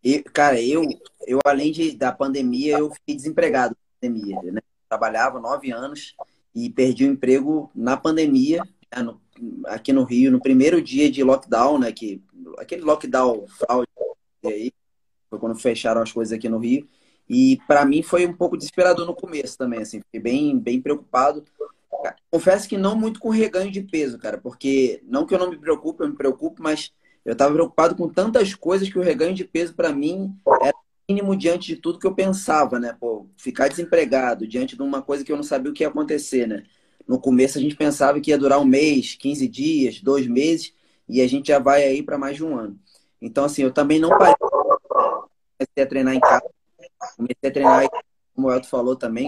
E, 0.02 0.24
cara, 0.24 0.62
eu, 0.62 0.84
eu 1.28 1.40
além 1.46 1.70
de, 1.70 1.92
da 1.92 2.14
pandemia, 2.14 2.78
eu 2.78 2.92
fiquei 2.92 3.14
desempregado 3.14 3.76
na 3.76 4.10
pandemia, 4.10 4.42
né? 4.54 4.62
Trabalhava 4.88 5.42
nove 5.42 5.70
anos 5.70 6.16
e 6.56 6.70
perdi 6.70 7.04
o 7.04 7.12
emprego 7.12 7.70
na 7.76 7.98
pandemia, 7.98 8.64
né? 8.96 9.04
no, 9.04 9.20
aqui 9.66 9.92
no 9.92 10.06
Rio, 10.06 10.32
no 10.32 10.40
primeiro 10.40 10.82
dia 10.82 11.12
de 11.12 11.26
lockdown, 11.26 11.78
né? 11.78 11.92
Que, 11.92 12.24
aquele 12.58 12.84
lockdown 12.84 13.46
fraude 13.50 13.90
aí, 14.46 14.72
foi 15.30 15.40
quando 15.40 15.60
fecharam 15.60 16.02
as 16.02 16.12
coisas 16.12 16.34
aqui 16.34 16.50
no 16.50 16.60
Rio. 16.60 16.88
E 17.30 17.60
para 17.68 17.86
mim 17.86 18.02
foi 18.02 18.26
um 18.26 18.34
pouco 18.34 18.58
desesperador 18.58 19.06
no 19.06 19.16
começo 19.16 19.58
também, 19.58 19.82
assim, 19.82 20.00
fiquei 20.02 20.20
bem, 20.20 20.58
bem 20.58 20.82
preocupado. 20.82 21.44
Confesso 22.32 22.70
que 22.70 22.78
não 22.78 22.96
muito 22.96 23.20
com 23.20 23.30
reganho 23.30 23.72
de 23.72 23.82
peso, 23.82 24.18
cara, 24.18 24.38
porque 24.38 25.02
não 25.06 25.26
que 25.26 25.34
eu 25.34 25.40
não 25.40 25.50
me 25.50 25.58
preocupe, 25.58 26.04
eu 26.04 26.10
me 26.10 26.16
preocupo, 26.16 26.62
mas 26.62 26.92
eu 27.26 27.34
estava 27.34 27.54
preocupado 27.54 27.96
com 27.96 28.08
tantas 28.08 28.54
coisas 28.54 28.90
que 28.90 28.98
o 28.98 29.02
reganho 29.02 29.34
de 29.34 29.44
peso 29.44 29.74
para 29.74 29.92
mim 29.92 30.34
era 30.62 30.74
mínimo 31.10 31.36
diante 31.36 31.68
de 31.68 31.76
tudo 31.76 32.00
que 32.00 32.08
eu 32.08 32.13
pensava, 32.13 32.80
né? 32.80 32.96
Pô, 32.98 33.28
ficar 33.36 33.68
desempregado 33.68 34.48
diante 34.48 34.76
de 34.76 34.82
uma 34.82 35.02
coisa 35.02 35.24
que 35.24 35.32
eu 35.32 35.36
não 35.36 35.44
sabia 35.44 35.72
o 35.72 35.74
que 35.74 35.84
ia 35.84 35.90
acontecer, 35.90 36.48
né? 36.48 36.63
No 37.08 37.20
começo 37.20 37.58
a 37.58 37.62
gente 37.62 37.76
pensava 37.76 38.20
que 38.20 38.32
ia 38.32 38.38
durar 38.38 38.60
um 38.60 38.66
mês, 38.66 39.16
15 39.16 39.48
dias, 39.48 40.02
dois 40.02 40.28
meses, 40.28 40.74
e 41.08 41.22
a 41.22 41.28
gente 41.28 41.48
já 41.48 41.60
vai 41.60 41.84
aí 41.84 42.04
para 42.04 42.18
mais 42.18 42.36
de 42.36 42.44
um 42.44 42.58
ano. 42.58 42.78
Então, 43.22 43.46
assim, 43.46 43.63
eu 43.63 43.72
também 43.72 44.00
não 44.00 44.10
parei. 44.10 44.36
Comecei 45.58 45.84
a 45.84 45.88
treinar 45.88 46.13
em 46.13 46.20
casa. 46.20 46.50
Comecei 47.15 47.50
a 47.50 47.52
treinar, 47.52 47.88
como 48.36 48.48
o 48.48 48.52
Elton 48.52 48.67
falou 48.67 48.96
também, 48.96 49.28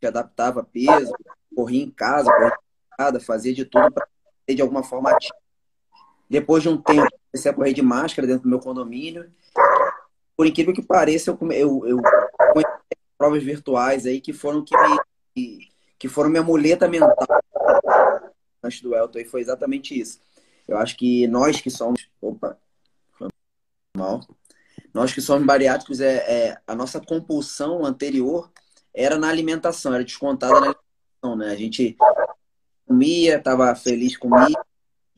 que 0.00 0.06
adaptava 0.06 0.62
peso, 0.64 1.12
corria 1.54 1.82
em 1.82 1.90
casa, 1.90 2.30
corria 2.30 3.20
fazia 3.20 3.52
de 3.52 3.64
tudo 3.64 3.92
para 3.92 4.06
ter 4.46 4.54
de 4.54 4.62
alguma 4.62 4.82
forma 4.82 5.10
ativo 5.10 5.34
depois 6.28 6.62
de 6.62 6.68
um 6.68 6.76
tempo, 6.76 7.08
comecei 7.30 7.50
a 7.50 7.54
correr 7.54 7.72
de 7.72 7.82
máscara 7.82 8.26
dentro 8.26 8.44
do 8.44 8.48
meu 8.48 8.58
condomínio. 8.58 9.30
Por 10.36 10.46
incrível 10.46 10.74
que 10.74 10.82
pareça, 10.82 11.30
eu, 11.30 11.38
eu, 11.52 11.86
eu 11.86 12.02
conheci 12.52 12.98
provas 13.16 13.42
virtuais 13.42 14.06
aí 14.06 14.20
que 14.20 14.32
foram 14.32 14.64
que, 14.64 14.74
me, 15.36 15.68
que 15.98 16.08
foram 16.08 16.30
minha 16.30 16.42
muleta 16.42 16.88
mental 16.88 17.14
antes 18.62 18.80
do 18.80 18.94
Elton 18.94 19.20
e 19.20 19.24
foi 19.24 19.42
exatamente 19.42 19.98
isso. 19.98 20.20
Eu 20.66 20.78
acho 20.78 20.96
que 20.96 21.26
nós 21.28 21.60
que 21.60 21.70
somos. 21.70 22.08
Opa, 22.20 22.58
mal. 23.96 24.20
Nós 24.94 25.12
que 25.12 25.20
somos 25.20 25.44
bariátricos, 25.44 26.00
é, 26.00 26.14
é, 26.18 26.58
a 26.64 26.74
nossa 26.74 27.00
compulsão 27.00 27.84
anterior 27.84 28.48
era 28.94 29.18
na 29.18 29.28
alimentação, 29.28 29.92
era 29.92 30.04
descontada 30.04 30.52
na 30.52 30.66
alimentação, 30.66 31.36
né? 31.36 31.50
A 31.50 31.56
gente 31.56 31.96
comia, 32.86 33.36
estava 33.36 33.74
feliz 33.74 34.16
comia, 34.16 34.56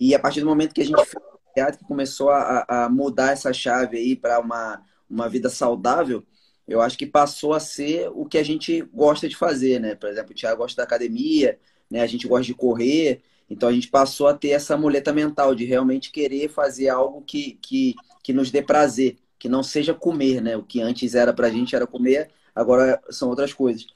e 0.00 0.14
a 0.14 0.18
partir 0.18 0.40
do 0.40 0.46
momento 0.46 0.74
que 0.74 0.80
a 0.80 0.84
gente 0.84 1.04
fez 1.04 1.22
o 1.22 1.54
teatro, 1.54 1.78
que 1.78 1.84
começou 1.84 2.30
a, 2.30 2.64
a 2.66 2.88
mudar 2.88 3.32
essa 3.32 3.52
chave 3.52 3.98
aí 3.98 4.16
para 4.16 4.40
uma, 4.40 4.82
uma 5.10 5.28
vida 5.28 5.50
saudável, 5.50 6.24
eu 6.66 6.80
acho 6.80 6.96
que 6.96 7.06
passou 7.06 7.52
a 7.52 7.60
ser 7.60 8.08
o 8.14 8.24
que 8.24 8.38
a 8.38 8.42
gente 8.42 8.80
gosta 8.94 9.28
de 9.28 9.36
fazer, 9.36 9.78
né? 9.78 9.94
Por 9.94 10.08
exemplo, 10.08 10.32
o 10.32 10.34
Thiago 10.34 10.62
gosta 10.62 10.78
da 10.78 10.84
academia, 10.84 11.58
né? 11.90 12.00
A 12.00 12.06
gente 12.06 12.26
gosta 12.26 12.46
de 12.46 12.54
correr, 12.54 13.22
então 13.48 13.68
a 13.68 13.72
gente 13.72 13.88
passou 13.88 14.26
a 14.26 14.34
ter 14.34 14.50
essa 14.50 14.74
muleta 14.74 15.12
mental 15.12 15.54
de 15.54 15.66
realmente 15.66 16.10
querer 16.10 16.48
fazer 16.48 16.88
algo 16.88 17.20
que, 17.22 17.58
que, 17.60 17.94
que 18.22 18.32
nos 18.32 18.50
dê 18.50 18.62
prazer, 18.62 19.18
que 19.46 19.48
não 19.48 19.62
seja 19.62 19.94
comer, 19.94 20.42
né? 20.42 20.56
O 20.56 20.62
que 20.64 20.80
antes 20.80 21.14
era 21.14 21.32
pra 21.32 21.48
gente 21.48 21.76
era 21.76 21.86
comer, 21.86 22.30
agora 22.54 23.00
são 23.10 23.28
outras 23.28 23.52
coisas. 23.52 23.86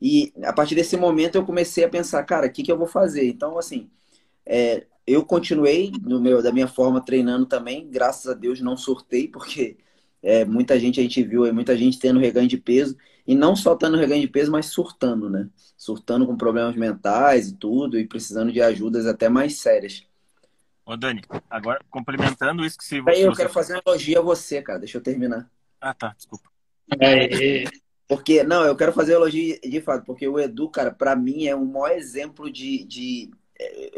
E 0.00 0.32
a 0.44 0.52
partir 0.52 0.74
desse 0.74 0.96
momento 0.96 1.36
eu 1.36 1.44
comecei 1.44 1.84
a 1.84 1.88
pensar, 1.88 2.22
cara, 2.24 2.46
o 2.46 2.52
que, 2.52 2.62
que 2.62 2.70
eu 2.70 2.76
vou 2.78 2.86
fazer? 2.86 3.26
Então, 3.26 3.58
assim, 3.58 3.90
é, 4.46 4.86
eu 5.06 5.24
continuei 5.24 5.90
no 6.02 6.20
meu, 6.20 6.42
da 6.42 6.52
minha 6.52 6.68
forma 6.68 7.02
treinando 7.02 7.46
também, 7.46 7.88
graças 7.90 8.26
a 8.30 8.34
Deus 8.34 8.60
não 8.60 8.76
surtei, 8.76 9.26
porque 9.28 9.78
é, 10.22 10.44
muita 10.44 10.78
gente 10.78 11.00
a 11.00 11.02
gente 11.02 11.22
viu 11.22 11.44
aí, 11.44 11.52
muita 11.52 11.76
gente 11.76 11.98
tendo 11.98 12.20
reganho 12.20 12.48
de 12.48 12.58
peso, 12.58 12.96
e 13.26 13.34
não 13.34 13.56
só 13.56 13.74
tendo 13.76 13.96
reganho 13.96 14.20
de 14.22 14.28
peso, 14.28 14.52
mas 14.52 14.66
surtando, 14.66 15.30
né? 15.30 15.48
Surtando 15.76 16.26
com 16.26 16.36
problemas 16.36 16.76
mentais 16.76 17.48
e 17.48 17.56
tudo, 17.56 17.98
e 17.98 18.06
precisando 18.06 18.52
de 18.52 18.60
ajudas 18.60 19.06
até 19.06 19.28
mais 19.30 19.58
sérias. 19.58 20.04
Ô 20.90 20.96
Dani, 20.96 21.22
agora 21.48 21.80
complementando 21.88 22.64
isso 22.64 22.76
que 22.76 22.84
se 22.84 23.00
você... 23.00 23.10
Aí 23.10 23.22
eu 23.22 23.32
quero 23.32 23.48
fazer 23.48 23.76
um 23.76 23.80
elogio 23.86 24.18
a 24.18 24.22
você, 24.22 24.60
cara, 24.60 24.80
deixa 24.80 24.98
eu 24.98 25.02
terminar. 25.02 25.48
Ah, 25.80 25.94
tá, 25.94 26.12
desculpa. 26.16 26.50
É, 27.00 27.62
porque, 28.08 28.42
não, 28.42 28.64
eu 28.64 28.74
quero 28.74 28.92
fazer 28.92 29.12
um 29.12 29.18
elogio 29.18 29.60
de 29.60 29.80
fato, 29.80 30.04
porque 30.04 30.26
o 30.26 30.36
Edu, 30.36 30.68
cara, 30.68 30.90
para 30.90 31.14
mim 31.14 31.46
é 31.46 31.54
um 31.54 31.64
maior 31.64 31.92
exemplo 31.92 32.50
de, 32.50 32.82
de 32.82 33.30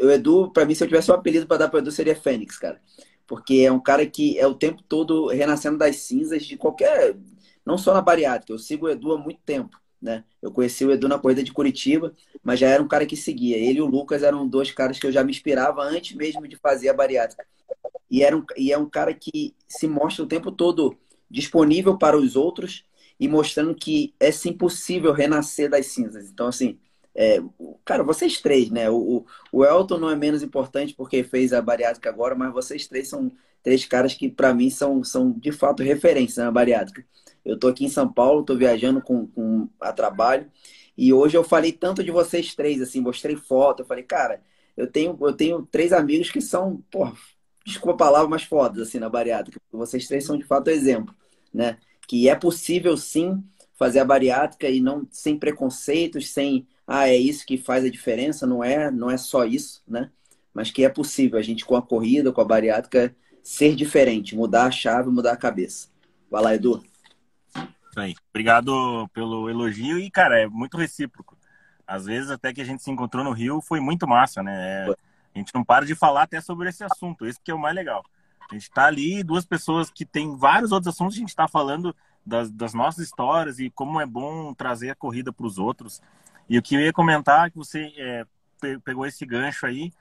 o 0.03 0.11
Edu, 0.11 0.51
para 0.51 0.65
mim, 0.65 0.75
se 0.75 0.83
eu 0.83 0.87
tivesse 0.87 1.09
um 1.09 1.15
apelido 1.15 1.47
para 1.47 1.57
dar 1.57 1.69
para 1.69 1.79
Edu, 1.79 1.91
seria 1.91 2.15
Fênix, 2.15 2.59
cara. 2.59 2.79
Porque 3.25 3.63
é 3.65 3.71
um 3.71 3.79
cara 3.79 4.05
que 4.05 4.37
é 4.37 4.45
o 4.45 4.53
tempo 4.53 4.83
todo 4.83 5.29
renascendo 5.29 5.79
das 5.79 5.95
cinzas 5.95 6.45
de 6.45 6.57
qualquer. 6.57 7.17
Não 7.65 7.75
só 7.75 7.91
na 7.91 8.01
bariátrica, 8.01 8.53
eu 8.53 8.59
sigo 8.59 8.85
o 8.85 8.89
Edu 8.89 9.13
há 9.13 9.17
muito 9.17 9.41
tempo. 9.43 9.81
Né? 10.03 10.25
Eu 10.41 10.51
conheci 10.51 10.83
o 10.83 10.91
Edu 10.91 11.07
na 11.07 11.17
corrida 11.17 11.41
de 11.41 11.53
Curitiba, 11.53 12.13
mas 12.43 12.59
já 12.59 12.67
era 12.67 12.83
um 12.83 12.87
cara 12.89 13.05
que 13.05 13.15
seguia. 13.15 13.55
Ele 13.55 13.79
e 13.79 13.81
o 13.81 13.85
Lucas 13.85 14.21
eram 14.21 14.45
dois 14.45 14.69
caras 14.69 14.99
que 14.99 15.07
eu 15.07 15.13
já 15.13 15.23
me 15.23 15.31
inspirava 15.31 15.81
antes 15.81 16.13
mesmo 16.13 16.45
de 16.45 16.57
fazer 16.57 16.89
a 16.89 16.93
bariátrica. 16.93 17.45
E, 18.11 18.21
era 18.21 18.35
um, 18.35 18.43
e 18.57 18.73
é 18.73 18.77
um 18.77 18.89
cara 18.89 19.13
que 19.13 19.55
se 19.65 19.87
mostra 19.87 20.25
o 20.25 20.27
tempo 20.27 20.51
todo 20.51 20.97
disponível 21.31 21.97
para 21.97 22.17
os 22.17 22.35
outros 22.35 22.83
e 23.17 23.29
mostrando 23.29 23.73
que 23.73 24.13
é 24.19 24.29
sim 24.29 24.51
possível 24.51 25.13
renascer 25.13 25.69
das 25.69 25.85
cinzas. 25.85 26.29
Então, 26.29 26.47
assim, 26.47 26.77
é, 27.15 27.41
cara, 27.85 28.03
vocês 28.03 28.41
três, 28.41 28.69
né? 28.69 28.89
O, 28.89 29.25
o 29.53 29.63
Elton 29.63 29.99
não 29.99 30.09
é 30.09 30.17
menos 30.17 30.43
importante 30.43 30.93
porque 30.93 31.23
fez 31.23 31.53
a 31.53 31.61
bariátrica 31.61 32.09
agora, 32.09 32.35
mas 32.35 32.51
vocês 32.51 32.87
três 32.87 33.07
são 33.07 33.31
três 33.63 33.85
caras 33.85 34.13
que, 34.13 34.29
para 34.29 34.53
mim, 34.53 34.69
são, 34.69 35.01
são 35.01 35.31
de 35.31 35.53
fato 35.53 35.81
referência 35.81 36.43
na 36.43 36.51
bariátrica. 36.51 37.05
Eu 37.45 37.57
tô 37.57 37.67
aqui 37.67 37.85
em 37.85 37.89
São 37.89 38.11
Paulo, 38.11 38.43
tô 38.43 38.55
viajando 38.55 39.01
com, 39.01 39.27
com 39.27 39.69
a 39.79 39.91
trabalho, 39.91 40.49
e 40.97 41.11
hoje 41.11 41.35
eu 41.35 41.43
falei 41.43 41.71
tanto 41.71 42.03
de 42.03 42.11
vocês 42.11 42.55
três, 42.55 42.81
assim, 42.81 43.01
mostrei 43.01 43.35
foto, 43.35 43.81
eu 43.81 43.85
falei, 43.85 44.03
cara, 44.03 44.41
eu 44.77 44.87
tenho, 44.87 45.17
eu 45.21 45.33
tenho 45.33 45.65
três 45.65 45.91
amigos 45.91 46.31
que 46.31 46.41
são, 46.41 46.83
porra, 46.89 47.13
desculpa 47.65 47.93
a 47.93 48.07
palavra, 48.07 48.29
mas 48.29 48.43
fodas, 48.43 48.87
assim, 48.87 48.99
na 48.99 49.09
bariátrica. 49.09 49.59
Vocês 49.71 50.07
três 50.07 50.25
são 50.25 50.37
de 50.37 50.43
fato 50.43 50.69
exemplo, 50.69 51.13
né? 51.53 51.77
Que 52.07 52.29
é 52.29 52.35
possível 52.35 52.95
sim 52.97 53.43
fazer 53.75 53.99
a 53.99 54.05
bariátrica 54.05 54.69
e 54.69 54.79
não 54.79 55.07
sem 55.11 55.37
preconceitos, 55.37 56.29
sem 56.31 56.67
ah, 56.85 57.07
é 57.07 57.15
isso 57.15 57.45
que 57.45 57.57
faz 57.57 57.85
a 57.85 57.89
diferença, 57.89 58.45
não 58.45 58.63
é, 58.63 58.91
não 58.91 59.09
é 59.09 59.17
só 59.17 59.45
isso, 59.45 59.81
né? 59.87 60.11
Mas 60.53 60.69
que 60.69 60.83
é 60.83 60.89
possível. 60.89 61.39
A 61.39 61.41
gente 61.41 61.65
com 61.65 61.75
a 61.75 61.81
corrida, 61.81 62.31
com 62.31 62.41
a 62.41 62.45
bariátrica, 62.45 63.15
ser 63.41 63.75
diferente, 63.75 64.35
mudar 64.35 64.65
a 64.65 64.71
chave, 64.71 65.09
mudar 65.09 65.33
a 65.33 65.37
cabeça. 65.37 65.87
Vai 66.29 66.43
lá, 66.43 66.55
Edu. 66.55 66.83
Isso 67.93 67.99
aí. 67.99 68.15
Obrigado 68.31 69.07
pelo 69.13 69.47
elogio 69.47 69.99
e, 69.99 70.09
cara, 70.09 70.41
é 70.41 70.47
muito 70.47 70.77
recíproco. 70.77 71.37
Às 71.85 72.05
vezes, 72.05 72.31
até 72.31 72.51
que 72.51 72.59
a 72.59 72.65
gente 72.65 72.81
se 72.81 72.89
encontrou 72.89 73.23
no 73.23 73.31
Rio, 73.31 73.61
foi 73.61 73.79
muito 73.79 74.07
massa, 74.07 74.41
né? 74.41 74.87
É, 74.87 74.95
a 75.35 75.37
gente 75.37 75.53
não 75.53 75.63
para 75.63 75.85
de 75.85 75.93
falar 75.93 76.23
até 76.23 76.41
sobre 76.41 76.69
esse 76.69 76.83
assunto, 76.83 77.23
esse 77.23 77.39
que 77.39 77.51
é 77.51 77.53
o 77.53 77.59
mais 77.59 77.75
legal. 77.75 78.03
A 78.49 78.55
gente 78.55 78.63
está 78.63 78.87
ali, 78.87 79.21
duas 79.21 79.45
pessoas 79.45 79.91
que 79.91 80.07
têm 80.07 80.35
vários 80.35 80.71
outros 80.71 80.91
assuntos, 80.91 81.15
a 81.15 81.19
gente 81.19 81.29
está 81.29 81.47
falando 81.47 81.95
das, 82.25 82.49
das, 82.49 82.73
nossas 82.73 83.05
histórias 83.05 83.59
e 83.59 83.69
como 83.69 84.01
é 84.01 84.07
bom 84.07 84.55
trazer 84.55 84.89
a 84.89 84.95
corrida 84.95 85.31
para 85.31 85.45
os 85.45 85.59
outros. 85.59 86.01
E 86.49 86.57
o 86.57 86.63
que 86.63 86.73
eu 86.73 86.81
ia 86.81 86.91
comentar, 86.91 87.51
que 87.51 87.57
você 87.57 87.93
é, 87.95 88.25
pegou 88.83 89.05
esse 89.05 89.23
gancho 89.23 89.67
aí, 89.67 89.93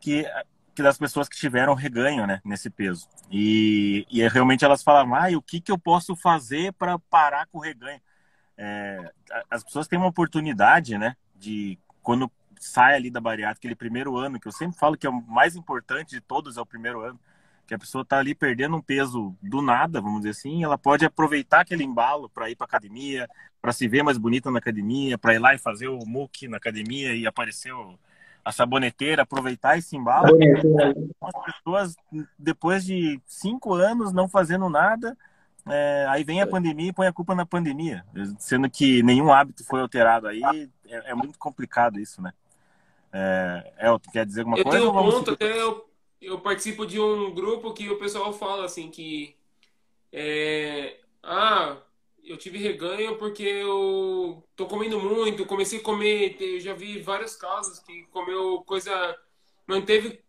que, 0.00 0.26
que 0.74 0.82
das 0.82 0.98
pessoas 0.98 1.28
que 1.28 1.36
tiveram 1.36 1.74
reganho 1.74 2.26
né, 2.26 2.40
nesse 2.44 2.70
peso. 2.70 3.08
E, 3.30 4.06
e 4.10 4.26
realmente 4.28 4.64
elas 4.64 4.82
falavam, 4.82 5.14
ah, 5.14 5.28
o 5.36 5.42
que, 5.42 5.60
que 5.60 5.70
eu 5.70 5.78
posso 5.78 6.16
fazer 6.16 6.72
para 6.74 6.98
parar 6.98 7.46
com 7.46 7.58
o 7.58 7.60
reganho? 7.60 8.00
É, 8.56 9.12
as 9.50 9.62
pessoas 9.62 9.86
têm 9.86 9.98
uma 9.98 10.08
oportunidade, 10.08 10.96
né, 10.96 11.16
de 11.34 11.78
quando 12.02 12.30
sai 12.58 12.94
ali 12.94 13.10
da 13.10 13.20
bariátrica, 13.20 13.60
aquele 13.60 13.74
primeiro 13.74 14.16
ano, 14.16 14.38
que 14.38 14.46
eu 14.46 14.52
sempre 14.52 14.78
falo 14.78 14.96
que 14.96 15.06
é 15.06 15.10
o 15.10 15.22
mais 15.22 15.56
importante 15.56 16.10
de 16.10 16.20
todos, 16.20 16.56
é 16.56 16.60
o 16.60 16.66
primeiro 16.66 17.00
ano, 17.00 17.18
que 17.66 17.74
a 17.74 17.78
pessoa 17.78 18.02
está 18.02 18.18
ali 18.18 18.34
perdendo 18.34 18.76
um 18.76 18.82
peso 18.82 19.36
do 19.42 19.60
nada, 19.60 20.00
vamos 20.00 20.20
dizer 20.20 20.30
assim, 20.30 20.62
ela 20.62 20.78
pode 20.78 21.04
aproveitar 21.04 21.60
aquele 21.60 21.84
embalo 21.84 22.28
para 22.28 22.50
ir 22.50 22.56
para 22.56 22.66
academia, 22.66 23.28
para 23.60 23.72
se 23.72 23.86
ver 23.88 24.02
mais 24.02 24.18
bonita 24.18 24.50
na 24.50 24.58
academia, 24.58 25.18
para 25.18 25.34
ir 25.34 25.38
lá 25.38 25.54
e 25.54 25.58
fazer 25.58 25.88
o 25.88 26.04
muque 26.04 26.48
na 26.48 26.56
academia 26.56 27.14
e 27.14 27.26
aparecer 27.26 27.72
o, 27.72 27.98
a 28.44 28.52
saboneteira, 28.52 29.22
aproveitar 29.22 29.78
esse 29.78 29.96
embalo. 29.96 30.36
As 31.20 31.44
pessoas, 31.44 31.96
depois 32.38 32.84
de 32.84 33.20
cinco 33.26 33.74
anos 33.74 34.12
não 34.12 34.28
fazendo 34.28 34.68
nada, 34.68 35.16
é, 35.68 36.06
aí 36.08 36.24
vem 36.24 36.42
a 36.42 36.46
pandemia 36.46 36.88
e 36.88 36.92
põe 36.92 37.06
a 37.06 37.12
culpa 37.12 37.34
na 37.34 37.46
pandemia, 37.46 38.04
sendo 38.38 38.68
que 38.68 39.02
nenhum 39.02 39.32
hábito 39.32 39.64
foi 39.64 39.80
alterado 39.80 40.26
aí, 40.26 40.42
é, 40.88 41.10
é 41.10 41.14
muito 41.14 41.38
complicado 41.38 42.00
isso, 42.00 42.20
né? 42.20 42.32
É, 43.12 43.72
Elton, 43.88 44.10
quer 44.10 44.26
dizer 44.26 44.40
alguma 44.40 44.58
eu 44.58 44.64
coisa? 44.64 44.78
Tenho 44.78 44.90
um 44.90 45.10
ponto, 45.10 45.30
até 45.32 45.60
eu 45.60 45.92
eu 46.22 46.38
participo 46.38 46.86
de 46.86 47.00
um 47.00 47.34
grupo 47.34 47.74
que 47.74 47.90
o 47.90 47.98
pessoal 47.98 48.32
fala 48.32 48.64
assim 48.64 48.90
que 48.90 49.34
é, 50.12 51.00
ah, 51.22 51.76
eu 52.22 52.36
tive 52.36 52.58
reganho 52.58 53.16
porque 53.16 53.42
eu 53.42 54.42
tô 54.56 54.66
comendo 54.66 55.00
muito, 55.00 55.46
comecei 55.46 55.80
a 55.80 55.82
comer, 55.82 56.36
eu 56.40 56.60
já 56.60 56.74
vi 56.74 57.00
vários 57.00 57.36
casos 57.36 57.78
que 57.80 58.04
comeu 58.04 58.62
coisa, 58.64 59.18
manteve 59.66 60.22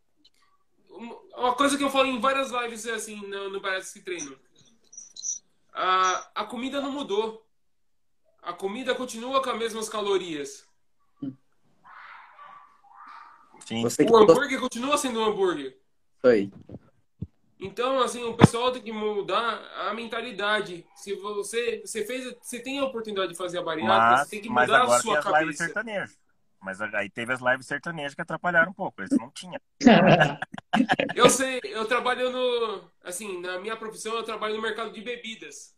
uma 1.36 1.56
coisa 1.56 1.78
que 1.78 1.84
eu 1.84 1.90
falo 1.90 2.08
em 2.08 2.20
várias 2.20 2.52
lives 2.52 2.86
assim 2.88 3.16
no, 3.28 3.50
no 3.50 3.60
Baratos 3.60 3.92
que 3.92 4.02
Treino. 4.02 4.38
A, 5.74 6.30
a 6.36 6.46
comida 6.46 6.80
não 6.82 6.92
mudou. 6.92 7.44
A 8.42 8.54
comida 8.54 8.94
continua 8.94 9.42
com 9.42 9.50
as 9.50 9.58
mesmas 9.58 9.90
calorias. 9.90 10.68
Sim. 13.66 13.86
O 14.10 14.18
hambúrguer 14.18 14.60
continua 14.60 14.98
sendo 14.98 15.20
um 15.20 15.26
hambúrguer 15.26 15.78
aí. 16.24 16.52
Então, 17.64 18.02
assim, 18.02 18.22
o 18.26 18.34
pessoal 18.34 18.74
tem 18.74 18.82
que 18.82 18.92
mudar 18.92 19.64
a 19.88 19.94
mentalidade. 19.94 20.86
Se 20.96 21.16
você, 21.16 21.82
você 21.86 22.06
fez, 22.06 22.36
você 22.42 22.60
tem 22.60 22.80
a 22.80 22.86
oportunidade 22.86 23.32
de 23.32 23.38
fazer 23.38 23.58
a 23.58 23.64
bariátrica, 23.64 24.12
mas, 24.12 24.20
você 24.20 24.30
tem 24.32 24.42
que 24.42 24.50
mudar 24.50 24.84
a 24.84 25.00
sua 25.00 25.22
cabeça. 25.22 25.72
Mas 26.60 26.82
aí 26.82 27.10
teve 27.10 27.32
as 27.32 27.42
lives 27.42 27.66
sertanejas 27.66 28.14
que 28.14 28.22
atrapalharam 28.22 28.72
um 28.72 28.74
pouco, 28.74 29.02
eles 29.02 29.18
não 29.18 29.30
tinham. 29.32 29.60
eu 31.16 31.30
sei, 31.30 31.62
eu 31.64 31.86
trabalho 31.86 32.32
no, 32.32 32.84
assim, 33.02 33.40
na 33.42 33.60
minha 33.60 33.78
profissão 33.78 34.16
eu 34.16 34.24
trabalho 34.24 34.56
no 34.56 34.62
mercado 34.62 34.92
de 34.92 35.02
bebidas. 35.02 35.74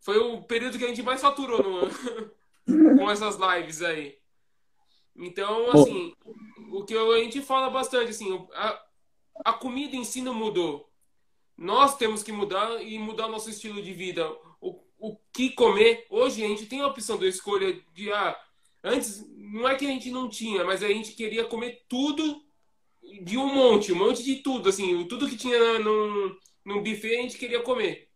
Foi 0.00 0.18
o 0.18 0.42
período 0.42 0.78
que 0.78 0.84
a 0.84 0.88
gente 0.88 1.02
mais 1.02 1.20
faturou 1.20 1.60
no, 1.60 1.90
com 2.98 3.10
essas 3.10 3.36
lives 3.36 3.82
aí. 3.82 4.16
Então, 5.16 5.72
assim, 5.72 6.12
o 6.70 6.84
que 6.84 6.96
a 6.96 7.18
gente 7.18 7.42
fala 7.42 7.68
bastante, 7.68 8.10
assim, 8.10 8.46
a, 8.54 8.80
a 9.44 9.52
comida 9.52 9.96
em 9.96 10.04
si 10.04 10.22
não 10.22 10.34
mudou. 10.34 10.88
Nós 11.56 11.96
temos 11.96 12.22
que 12.22 12.32
mudar 12.32 12.82
e 12.82 12.98
mudar 12.98 13.28
nosso 13.28 13.48
estilo 13.48 13.82
de 13.82 13.92
vida. 13.92 14.30
O, 14.60 14.80
o 14.98 15.16
que 15.32 15.50
comer. 15.50 16.06
Hoje 16.10 16.44
a 16.44 16.48
gente 16.48 16.66
tem 16.66 16.80
a 16.80 16.86
opção 16.86 17.18
da 17.18 17.26
escolha 17.26 17.80
de. 17.94 18.12
Ah, 18.12 18.38
antes, 18.84 19.26
não 19.36 19.68
é 19.68 19.74
que 19.74 19.86
a 19.86 19.88
gente 19.88 20.10
não 20.10 20.28
tinha, 20.28 20.64
mas 20.64 20.82
a 20.82 20.88
gente 20.88 21.12
queria 21.12 21.44
comer 21.44 21.84
tudo 21.88 22.44
de 23.22 23.38
um 23.38 23.52
monte, 23.52 23.92
um 23.92 23.96
monte 23.96 24.22
de 24.22 24.36
tudo. 24.36 24.68
Assim, 24.68 25.04
tudo 25.06 25.28
que 25.28 25.36
tinha 25.36 25.78
no 25.78 26.82
buffet 26.82 27.16
a 27.16 27.22
gente 27.22 27.38
queria 27.38 27.62
comer. 27.62 28.06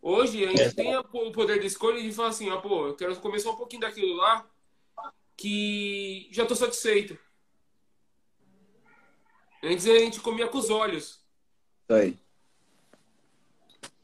Hoje 0.00 0.44
a 0.44 0.50
gente 0.50 0.62
é. 0.62 0.70
tem 0.70 0.96
o 0.96 1.32
poder 1.32 1.60
de 1.60 1.66
escolha 1.66 2.00
de 2.00 2.12
falar 2.12 2.28
assim: 2.28 2.48
ah, 2.48 2.56
pô, 2.56 2.86
eu 2.86 2.94
quero 2.94 3.14
comer 3.16 3.40
só 3.40 3.52
um 3.52 3.56
pouquinho 3.56 3.82
daquilo 3.82 4.14
lá 4.14 4.48
que 5.36 6.28
já 6.32 6.42
estou 6.42 6.56
satisfeito. 6.56 7.18
Antes 9.62 9.86
a 9.86 9.98
gente 9.98 10.20
comia 10.20 10.46
com 10.48 10.58
os 10.58 10.70
olhos. 10.70 11.20
Aí. 11.88 12.16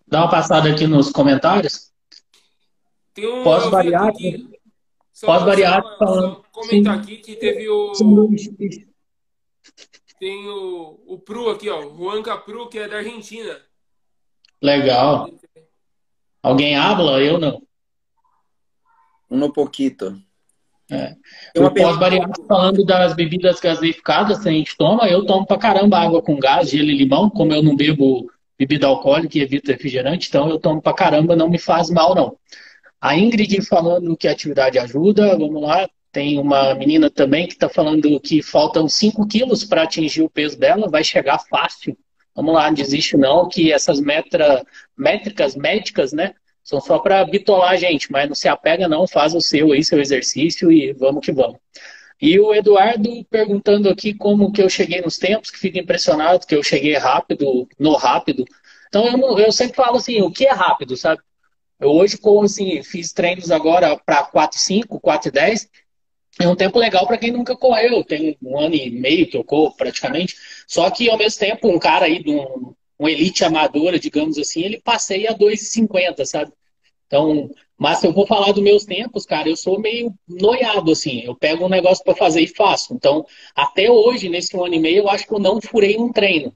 Dá 0.07 0.23
uma 0.23 0.31
passada 0.31 0.71
aqui 0.71 0.87
nos 0.87 1.11
comentários. 1.11 1.93
Tem 3.13 3.27
um 3.27 3.45
pós-bariátrico. 3.45 4.53
Pós-bariátrico 5.21 5.99
falando. 5.99 6.45
Comentar 6.51 6.99
aqui 6.99 7.19
que 7.19 7.37
teve 7.37 7.69
o. 7.69 7.93
Tem 10.19 10.49
o, 10.49 11.01
o 11.07 11.19
Pru 11.19 11.51
aqui, 11.51 11.69
ó. 11.69 11.83
Juan 11.95 12.23
Capru, 12.23 12.69
que 12.69 12.79
é 12.79 12.89
da 12.89 12.97
Argentina. 12.97 13.61
Legal. 14.63 15.31
Alguém 16.43 16.77
habla? 16.77 17.23
Eu 17.23 17.39
não. 17.39 17.63
Um 19.31 19.51
pouquito. 19.51 20.21
É. 20.91 21.15
O 21.57 21.71
pós-bariátrico 21.71 22.47
falando 22.47 22.85
das 22.85 23.15
bebidas 23.15 23.59
gaseificadas 23.59 24.41
que 24.41 24.49
a 24.49 24.53
gente 24.53 24.77
toma, 24.77 25.09
eu 25.09 25.25
tomo 25.25 25.47
pra 25.47 25.57
caramba 25.57 25.99
água 25.99 26.21
com 26.21 26.39
gás, 26.39 26.71
gelo 26.71 26.91
e 26.91 26.97
limão, 26.97 27.31
como 27.31 27.53
eu 27.53 27.63
não 27.63 27.75
bebo 27.75 28.31
bebida 28.59 28.87
alcoólica 28.87 29.39
e 29.39 29.41
evito 29.41 29.71
refrigerante, 29.71 30.29
então 30.29 30.49
eu 30.49 30.59
tomo 30.59 30.81
pra 30.81 30.93
caramba, 30.93 31.35
não 31.35 31.49
me 31.49 31.59
faz 31.59 31.91
mal 31.91 32.15
não. 32.15 32.37
A 33.01 33.17
Ingrid 33.17 33.61
falando 33.63 34.17
que 34.17 34.29
a 34.29 34.33
atividade 34.33 34.79
ajuda, 34.79 35.37
vamos 35.37 35.61
lá. 35.61 35.89
Tem 36.11 36.39
uma 36.39 36.75
menina 36.75 37.11
também 37.11 37.47
que 37.47 37.55
está 37.55 37.69
falando 37.69 38.21
que 38.21 38.41
faltam 38.41 38.89
5 38.89 39.27
quilos 39.27 39.65
para 39.65 39.83
atingir 39.83 40.23
o 40.23 40.31
peso 40.31 40.59
dela, 40.59 40.89
vai 40.89 41.03
chegar 41.03 41.39
fácil. 41.39 41.99
Vamos 42.35 42.55
lá, 42.55 42.67
não 42.67 42.75
desiste 42.75 43.17
não, 43.17 43.49
que 43.49 43.73
essas 43.73 44.01
metra, 44.01 44.65
métricas 44.97 45.55
médicas, 45.55 46.13
né, 46.13 46.35
são 46.65 46.81
só 46.81 46.99
para 46.99 47.25
bitolar 47.25 47.73
a 47.73 47.77
gente, 47.77 48.11
mas 48.11 48.27
não 48.27 48.35
se 48.35 48.49
apega 48.49 48.89
não, 48.89 49.07
faz 49.07 49.35
o 49.35 49.41
seu 49.41 49.73
aí, 49.73 49.85
seu 49.85 50.01
exercício 50.01 50.73
e 50.73 50.93
vamos 50.95 51.25
que 51.25 51.31
vamos. 51.31 51.59
E 52.21 52.41
o 52.41 52.55
Eduardo 52.55 53.25
perguntando 53.27 53.89
aqui 53.91 54.15
como 54.15 54.51
que 54.51 54.63
eu 54.63 54.69
cheguei 54.69 55.03
nos 55.03 55.19
tempos, 55.19 55.51
que 55.51 55.59
fica 55.59 55.79
impressionado 55.79 56.47
que 56.47 56.55
eu 56.55 56.63
cheguei 56.63 56.97
rápido, 56.97 57.69
no 57.79 57.95
rápido. 57.95 58.45
Então 58.89 59.07
eu, 59.07 59.39
eu 59.39 59.53
sempre 59.53 59.77
falo 59.77 59.99
assim, 59.99 60.23
o 60.23 60.33
que 60.33 60.47
é 60.47 60.53
rápido, 60.53 60.97
sabe? 60.97 61.21
Eu 61.79 61.91
hoje, 61.91 62.17
como 62.17 62.45
assim, 62.45 62.83
fiz 62.83 63.13
treinos 63.13 63.51
agora 63.51 63.97
para 63.99 64.25
4,5, 64.25 65.01
4,10, 65.01 65.69
é 66.41 66.49
um 66.49 66.57
tempo 66.57 66.79
legal 66.79 67.07
para 67.07 67.19
quem 67.19 67.31
nunca 67.31 67.57
correu. 67.57 68.03
Tem 68.03 68.39
um 68.43 68.59
ano 68.59 68.75
e 68.75 68.91
meio 68.91 69.27
que 69.27 69.37
eu 69.37 69.45
corro 69.45 69.77
praticamente. 69.77 70.37
Só 70.67 70.91
que 70.91 71.11
ao 71.11 71.19
mesmo 71.19 71.39
tempo, 71.39 71.69
um 71.69 71.79
cara 71.79 72.07
aí 72.07 72.23
de 72.23 72.31
um, 72.31 72.75
um 72.99 73.09
elite 73.09 73.45
amadora, 73.45 73.99
digamos 73.99 74.39
assim, 74.39 74.63
ele 74.63 74.81
passeia 74.81 75.31
a 75.31 75.35
2,50, 75.35 76.25
sabe? 76.25 76.53
Então, 77.07 77.51
mas 77.79 77.99
se 77.99 78.07
eu 78.07 78.13
vou 78.13 78.27
falar 78.27 78.53
dos 78.53 78.63
meus 78.63 78.85
tempos, 78.85 79.27
cara, 79.27 79.49
eu 79.49 79.57
sou 79.57 79.79
meio 79.81 80.13
noiado, 80.29 80.93
assim. 80.93 81.23
Eu 81.25 81.35
pego 81.35 81.67
um 81.67 81.69
negócio 81.69 82.05
para 82.05 82.15
fazer 82.15 82.41
e 82.41 82.47
faço. 82.47 82.95
Então, 82.95 83.27
até 83.55 83.91
hoje, 83.91 84.29
nesse 84.29 84.57
ano 84.57 84.75
e 84.75 84.79
meio, 84.79 84.99
eu 84.99 85.09
acho 85.09 85.27
que 85.27 85.35
eu 85.35 85.39
não 85.39 85.61
furei 85.61 85.97
um 85.99 86.13
treino. 86.13 86.53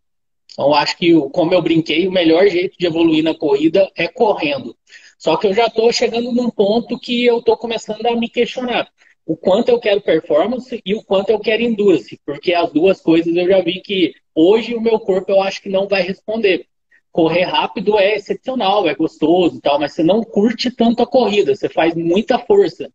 Então, 0.53 0.74
acho 0.74 0.96
que, 0.96 1.12
como 1.33 1.53
eu 1.53 1.62
brinquei, 1.62 2.09
o 2.09 2.12
melhor 2.12 2.46
jeito 2.48 2.77
de 2.79 2.87
evoluir 2.87 3.22
na 3.22 3.35
corrida 3.35 3.90
é 3.96 4.09
correndo. 4.09 4.76
Só 5.18 5.36
que 5.36 5.47
eu 5.47 5.53
já 5.53 5.66
estou 5.66 5.93
chegando 5.93 6.32
num 6.32 6.51
ponto 6.51 6.99
que 6.99 7.24
eu 7.24 7.39
estou 7.39 7.57
começando 7.57 8.07
a 8.07 8.16
me 8.16 8.28
questionar 8.28 8.89
o 9.28 9.36
quanto 9.36 9.68
eu 9.68 9.78
quero 9.78 10.01
performance 10.01 10.80
e 10.86 10.95
o 10.95 11.03
quanto 11.03 11.28
eu 11.28 11.39
quero 11.39 11.62
endurance, 11.62 12.18
porque 12.24 12.55
as 12.55 12.72
duas 12.72 12.99
coisas 12.99 13.36
eu 13.36 13.47
já 13.47 13.61
vi 13.61 13.82
que 13.82 14.14
hoje 14.39 14.74
o 14.74 14.80
meu 14.80 15.01
corpo 15.01 15.32
eu 15.32 15.43
acho 15.43 15.61
que 15.61 15.68
não 15.68 15.89
vai 15.89 16.03
responder. 16.03 16.66
Correr 17.11 17.43
rápido 17.43 17.99
é 17.99 18.14
excepcional, 18.14 18.89
é 18.89 18.95
gostoso 18.95 19.61
tal, 19.61 19.80
mas 19.80 19.93
você 19.93 20.05
não 20.05 20.22
curte 20.22 20.70
tanto 20.70 21.03
a 21.03 21.07
corrida, 21.07 21.57
você 21.57 21.68
faz 21.68 21.95
muita 21.95 22.39
força. 22.39 22.93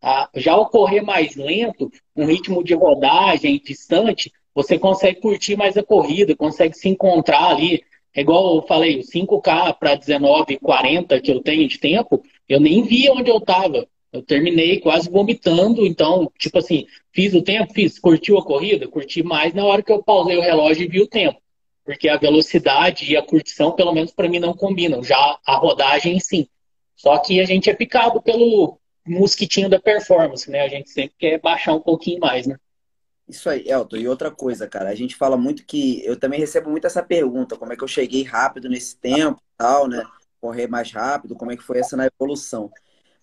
Tá? 0.00 0.30
Já 0.34 0.56
o 0.56 0.66
correr 0.66 1.02
mais 1.02 1.36
lento, 1.36 1.90
um 2.14 2.24
ritmo 2.24 2.64
de 2.64 2.74
rodagem 2.74 3.60
distante, 3.62 4.32
você 4.54 4.78
consegue 4.78 5.20
curtir 5.20 5.56
mais 5.56 5.76
a 5.76 5.82
corrida, 5.82 6.34
consegue 6.34 6.74
se 6.74 6.88
encontrar 6.88 7.50
ali. 7.50 7.84
É 8.14 8.22
igual 8.22 8.56
eu 8.56 8.62
falei, 8.62 9.00
o 9.00 9.02
5K 9.02 9.76
para 9.78 9.98
19,40 9.98 11.20
que 11.20 11.30
eu 11.30 11.42
tenho 11.42 11.68
de 11.68 11.78
tempo, 11.78 12.22
eu 12.48 12.58
nem 12.58 12.82
via 12.82 13.12
onde 13.12 13.30
eu 13.30 13.36
estava 13.36 13.86
eu 14.16 14.22
terminei 14.22 14.80
quase 14.80 15.10
vomitando, 15.10 15.86
então, 15.86 16.30
tipo 16.38 16.58
assim, 16.58 16.86
fiz 17.12 17.34
o 17.34 17.42
tempo, 17.42 17.72
fiz, 17.72 17.98
curtiu 17.98 18.38
a 18.38 18.44
corrida, 18.44 18.88
curti 18.88 19.22
mais 19.22 19.54
na 19.54 19.64
hora 19.64 19.82
que 19.82 19.92
eu 19.92 20.02
pausei 20.02 20.36
o 20.36 20.42
relógio 20.42 20.84
e 20.84 20.88
vi 20.88 21.00
o 21.00 21.08
tempo. 21.08 21.40
porque 21.86 22.08
a 22.08 22.16
velocidade 22.16 23.10
e 23.10 23.16
a 23.16 23.22
curtição, 23.22 23.70
pelo 23.70 23.92
menos 23.94 24.10
para 24.10 24.28
mim, 24.28 24.40
não 24.40 24.52
combinam. 24.52 25.04
Já 25.04 25.38
a 25.46 25.56
rodagem, 25.56 26.18
sim. 26.18 26.48
Só 26.96 27.16
que 27.18 27.40
a 27.40 27.44
gente 27.44 27.70
é 27.70 27.74
picado 27.74 28.20
pelo 28.20 28.78
mosquitinho 29.06 29.68
da 29.68 29.78
performance, 29.78 30.50
né? 30.50 30.62
A 30.62 30.68
gente 30.68 30.90
sempre 30.90 31.14
quer 31.16 31.40
baixar 31.40 31.74
um 31.74 31.80
pouquinho 31.80 32.18
mais, 32.18 32.44
né? 32.44 32.56
Isso 33.28 33.48
aí, 33.48 33.68
Elton. 33.68 33.96
E 33.96 34.08
outra 34.08 34.32
coisa, 34.32 34.66
cara, 34.66 34.90
a 34.90 34.94
gente 34.96 35.14
fala 35.14 35.36
muito 35.36 35.64
que 35.64 36.04
eu 36.04 36.18
também 36.18 36.40
recebo 36.40 36.70
muito 36.70 36.88
essa 36.88 37.02
pergunta, 37.04 37.56
como 37.56 37.72
é 37.72 37.76
que 37.76 37.84
eu 37.84 37.88
cheguei 37.88 38.24
rápido 38.24 38.68
nesse 38.68 38.96
tempo, 38.96 39.40
tal, 39.56 39.86
né? 39.86 40.04
Correr 40.40 40.66
mais 40.66 40.90
rápido, 40.90 41.36
como 41.36 41.52
é 41.52 41.56
que 41.56 41.62
foi 41.62 41.78
essa 41.78 41.96
na 41.96 42.06
evolução? 42.06 42.70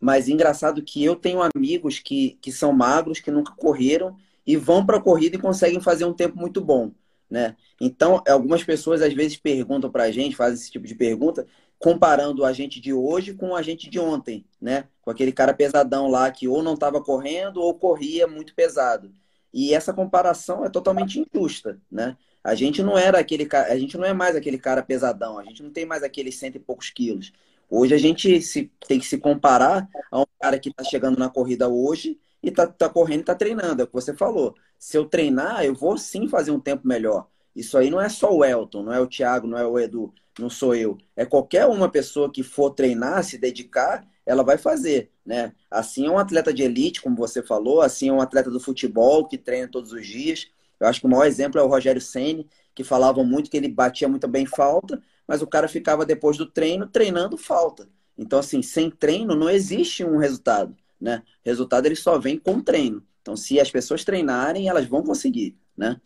Mas 0.03 0.27
engraçado 0.27 0.83
que 0.83 1.01
eu 1.01 1.15
tenho 1.15 1.39
amigos 1.55 1.97
que, 1.97 2.37
que 2.41 2.51
são 2.51 2.73
magros, 2.73 3.21
que 3.21 3.31
nunca 3.31 3.53
correram 3.53 4.17
e 4.45 4.57
vão 4.57 4.85
para 4.85 4.97
a 4.97 5.01
corrida 5.01 5.37
e 5.37 5.39
conseguem 5.39 5.79
fazer 5.79 6.03
um 6.03 6.11
tempo 6.11 6.37
muito 6.37 6.59
bom, 6.59 6.91
né? 7.29 7.55
Então, 7.79 8.21
algumas 8.27 8.61
pessoas 8.65 9.01
às 9.01 9.13
vezes 9.13 9.37
perguntam 9.37 9.89
para 9.89 10.03
a 10.03 10.11
gente, 10.11 10.35
fazem 10.35 10.55
esse 10.55 10.69
tipo 10.69 10.85
de 10.85 10.93
pergunta, 10.93 11.47
comparando 11.79 12.43
a 12.43 12.51
gente 12.51 12.81
de 12.81 12.91
hoje 12.91 13.33
com 13.33 13.55
a 13.55 13.61
gente 13.61 13.89
de 13.89 13.97
ontem, 13.97 14.43
né? 14.59 14.89
Com 15.01 15.09
aquele 15.09 15.31
cara 15.31 15.53
pesadão 15.53 16.09
lá 16.09 16.29
que 16.29 16.49
ou 16.49 16.61
não 16.61 16.73
estava 16.73 17.01
correndo 17.01 17.61
ou 17.61 17.73
corria 17.73 18.27
muito 18.27 18.53
pesado. 18.53 19.09
E 19.53 19.73
essa 19.73 19.93
comparação 19.93 20.65
é 20.65 20.69
totalmente 20.69 21.17
injusta, 21.17 21.79
né? 21.89 22.17
A 22.43 22.55
gente 22.55 22.83
não 22.83 22.97
era 22.97 23.19
aquele 23.19 23.47
a 23.53 23.77
gente 23.77 23.97
não 23.97 24.03
é 24.03 24.11
mais 24.11 24.35
aquele 24.35 24.57
cara 24.57 24.83
pesadão, 24.83 25.39
a 25.39 25.45
gente 25.45 25.63
não 25.63 25.71
tem 25.71 25.85
mais 25.85 26.03
aqueles 26.03 26.35
cento 26.35 26.57
e 26.57 26.59
poucos 26.59 26.89
quilos. 26.89 27.31
Hoje 27.69 27.93
a 27.93 27.97
gente 27.97 28.41
se, 28.41 28.71
tem 28.87 28.99
que 28.99 29.05
se 29.05 29.17
comparar 29.17 29.87
a 30.11 30.21
um 30.21 30.25
cara 30.39 30.59
que 30.59 30.69
está 30.69 30.83
chegando 30.83 31.17
na 31.17 31.29
corrida 31.29 31.67
hoje 31.67 32.19
e 32.41 32.49
está 32.49 32.67
tá 32.67 32.89
correndo 32.89 33.19
e 33.19 33.21
está 33.21 33.35
treinando. 33.35 33.81
É 33.81 33.85
o 33.85 33.87
que 33.87 33.93
você 33.93 34.13
falou. 34.13 34.55
Se 34.77 34.97
eu 34.97 35.05
treinar, 35.05 35.63
eu 35.63 35.73
vou 35.73 35.97
sim 35.97 36.27
fazer 36.27 36.51
um 36.51 36.59
tempo 36.59 36.87
melhor. 36.87 37.27
Isso 37.55 37.77
aí 37.77 37.89
não 37.89 38.01
é 38.01 38.09
só 38.09 38.33
o 38.33 38.43
Elton, 38.43 38.83
não 38.83 38.93
é 38.93 38.99
o 38.99 39.07
Thiago, 39.07 39.47
não 39.47 39.57
é 39.57 39.65
o 39.65 39.79
Edu 39.79 40.13
não 40.39 40.49
sou 40.49 40.75
eu. 40.75 40.97
É 41.15 41.25
qualquer 41.25 41.65
uma 41.65 41.89
pessoa 41.89 42.31
que 42.31 42.43
for 42.43 42.71
treinar, 42.71 43.23
se 43.23 43.37
dedicar, 43.37 44.07
ela 44.25 44.43
vai 44.43 44.57
fazer, 44.57 45.11
né? 45.25 45.53
Assim 45.69 46.07
é 46.07 46.09
um 46.09 46.17
atleta 46.17 46.53
de 46.53 46.63
elite, 46.63 47.01
como 47.01 47.15
você 47.15 47.43
falou, 47.43 47.81
assim 47.81 48.09
é 48.09 48.13
um 48.13 48.21
atleta 48.21 48.49
do 48.49 48.59
futebol 48.59 49.27
que 49.27 49.37
treina 49.37 49.67
todos 49.67 49.91
os 49.91 50.05
dias. 50.05 50.47
Eu 50.79 50.87
acho 50.87 50.99
que 50.99 51.05
o 51.05 51.09
maior 51.09 51.25
exemplo 51.25 51.59
é 51.59 51.63
o 51.63 51.67
Rogério 51.67 52.01
Ceni, 52.01 52.47
que 52.73 52.83
falava 52.83 53.23
muito 53.23 53.49
que 53.49 53.57
ele 53.57 53.67
batia 53.67 54.07
muito 54.07 54.27
bem 54.27 54.45
falta, 54.45 55.01
mas 55.27 55.41
o 55.41 55.47
cara 55.47 55.67
ficava 55.67 56.05
depois 56.05 56.37
do 56.37 56.45
treino 56.45 56.87
treinando 56.87 57.37
falta. 57.37 57.87
Então 58.17 58.39
assim, 58.39 58.61
sem 58.61 58.89
treino 58.89 59.35
não 59.35 59.49
existe 59.49 60.03
um 60.03 60.17
resultado, 60.17 60.75
né? 60.99 61.23
Resultado 61.43 61.85
ele 61.85 61.95
só 61.95 62.17
vem 62.17 62.37
com 62.37 62.61
treino. 62.61 63.03
Então 63.21 63.35
se 63.35 63.59
as 63.59 63.71
pessoas 63.71 64.03
treinarem, 64.03 64.67
elas 64.67 64.85
vão 64.85 65.03
conseguir, 65.03 65.57
né? 65.77 65.99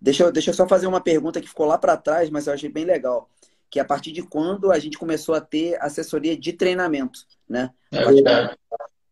Deixa 0.00 0.24
eu, 0.24 0.32
deixa 0.32 0.50
eu 0.50 0.54
só 0.54 0.68
fazer 0.68 0.86
uma 0.86 1.00
pergunta 1.00 1.40
que 1.40 1.48
ficou 1.48 1.66
lá 1.66 1.78
para 1.78 1.96
trás, 1.96 2.28
mas 2.28 2.46
eu 2.46 2.52
achei 2.52 2.68
bem 2.68 2.84
legal 2.84 3.30
que 3.74 3.80
é 3.80 3.82
a 3.82 3.84
partir 3.84 4.12
de 4.12 4.22
quando 4.22 4.70
a 4.70 4.78
gente 4.78 4.96
começou 4.96 5.34
a 5.34 5.40
ter 5.40 5.76
assessoria 5.82 6.36
de 6.36 6.52
treinamento, 6.52 7.26
né? 7.48 7.72
É 7.90 8.04
verdade. 8.04 8.56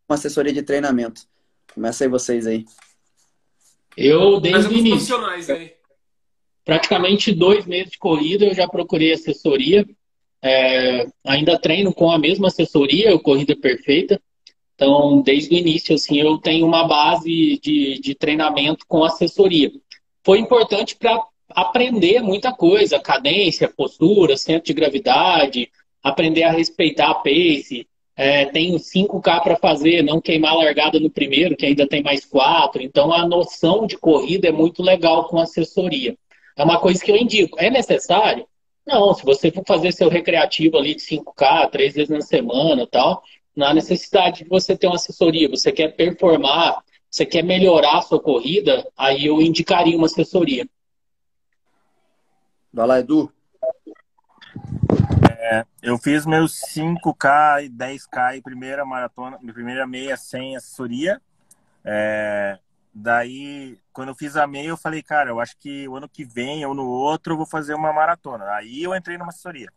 Uma 0.07 0.15
assessoria 0.15 0.53
de 0.53 0.63
treinamento. 0.63 1.23
Começa 1.73 2.05
aí 2.05 2.09
vocês 2.09 2.47
aí. 2.47 2.63
Eu, 3.97 4.39
desde 4.39 4.73
o 4.73 4.77
início, 4.77 5.17
praticamente 6.65 7.33
dois 7.33 7.65
meses 7.65 7.91
de 7.91 7.97
corrida, 7.97 8.45
eu 8.45 8.53
já 8.53 8.67
procurei 8.67 9.11
assessoria. 9.11 9.85
É, 10.41 11.07
ainda 11.25 11.57
treino 11.57 11.93
com 11.93 12.11
a 12.11 12.19
mesma 12.19 12.47
assessoria, 12.47 13.15
o 13.15 13.19
Corrida 13.19 13.55
Perfeita. 13.55 14.21
Então, 14.75 15.21
desde 15.21 15.55
o 15.55 15.57
início, 15.57 15.95
assim, 15.95 16.19
eu 16.19 16.37
tenho 16.37 16.65
uma 16.65 16.85
base 16.85 17.59
de, 17.61 17.99
de 17.99 18.15
treinamento 18.15 18.85
com 18.87 19.03
assessoria. 19.03 19.71
Foi 20.25 20.39
importante 20.39 20.95
para 20.95 21.23
aprender 21.49 22.21
muita 22.21 22.51
coisa, 22.51 22.99
cadência, 22.99 23.69
postura, 23.69 24.35
centro 24.35 24.65
de 24.65 24.73
gravidade, 24.73 25.69
aprender 26.01 26.43
a 26.43 26.51
respeitar 26.51 27.11
a 27.11 27.15
pace. 27.15 27.87
É, 28.15 28.45
tenho 28.45 28.77
5K 28.77 29.41
para 29.41 29.55
fazer, 29.55 30.03
não 30.03 30.21
queimar 30.21 30.51
a 30.51 30.57
largada 30.57 30.99
no 30.99 31.09
primeiro, 31.09 31.55
que 31.55 31.65
ainda 31.65 31.87
tem 31.87 32.03
mais 32.03 32.25
quatro. 32.25 32.81
Então 32.81 33.11
a 33.11 33.25
noção 33.27 33.87
de 33.87 33.97
corrida 33.97 34.47
é 34.47 34.51
muito 34.51 34.83
legal 34.83 35.27
com 35.27 35.39
assessoria. 35.39 36.15
É 36.55 36.63
uma 36.63 36.79
coisa 36.79 37.03
que 37.03 37.11
eu 37.11 37.17
indico. 37.17 37.59
É 37.59 37.69
necessário? 37.69 38.47
Não, 38.85 39.13
se 39.13 39.23
você 39.23 39.51
for 39.51 39.63
fazer 39.65 39.91
seu 39.93 40.09
recreativo 40.09 40.77
ali 40.77 40.95
de 40.95 41.01
5K, 41.01 41.69
três 41.69 41.93
vezes 41.93 42.09
na 42.09 42.21
semana 42.21 42.85
tal, 42.85 43.23
não 43.55 43.67
há 43.67 43.73
necessidade 43.73 44.43
de 44.43 44.49
você 44.49 44.75
ter 44.75 44.87
uma 44.87 44.95
assessoria. 44.95 45.49
Você 45.49 45.71
quer 45.71 45.95
performar, 45.95 46.83
você 47.09 47.25
quer 47.25 47.43
melhorar 47.43 47.99
a 47.99 48.01
sua 48.01 48.19
corrida, 48.19 48.85
aí 48.97 49.25
eu 49.25 49.41
indicaria 49.41 49.95
uma 49.95 50.07
assessoria. 50.07 50.67
Vai 52.73 52.87
lá, 52.87 52.99
Edu. 52.99 53.31
É, 55.39 55.65
eu 55.81 55.97
fiz 55.97 56.25
meus 56.25 56.59
5K 56.73 57.65
e 57.65 57.69
10K 57.69 58.37
em 58.37 58.41
primeira 58.41 58.83
maratona, 58.85 59.37
minha 59.41 59.53
primeira 59.53 59.85
meia 59.85 60.17
sem 60.17 60.55
assessoria. 60.55 61.21
É, 61.85 62.57
daí, 62.93 63.79
quando 63.91 64.09
eu 64.09 64.15
fiz 64.15 64.35
a 64.35 64.45
meia, 64.45 64.67
eu 64.67 64.77
falei, 64.77 65.01
cara, 65.01 65.29
eu 65.29 65.39
acho 65.39 65.57
que 65.57 65.87
o 65.87 65.95
ano 65.95 66.07
que 66.07 66.23
vem 66.23 66.65
ou 66.65 66.73
no 66.73 66.85
outro 66.85 67.33
eu 67.33 67.37
vou 67.37 67.45
fazer 67.45 67.73
uma 67.73 67.91
maratona. 67.91 68.45
Aí 68.51 68.83
eu 68.83 68.95
entrei 68.95 69.17
numa 69.17 69.29
assessoria. 69.29 69.69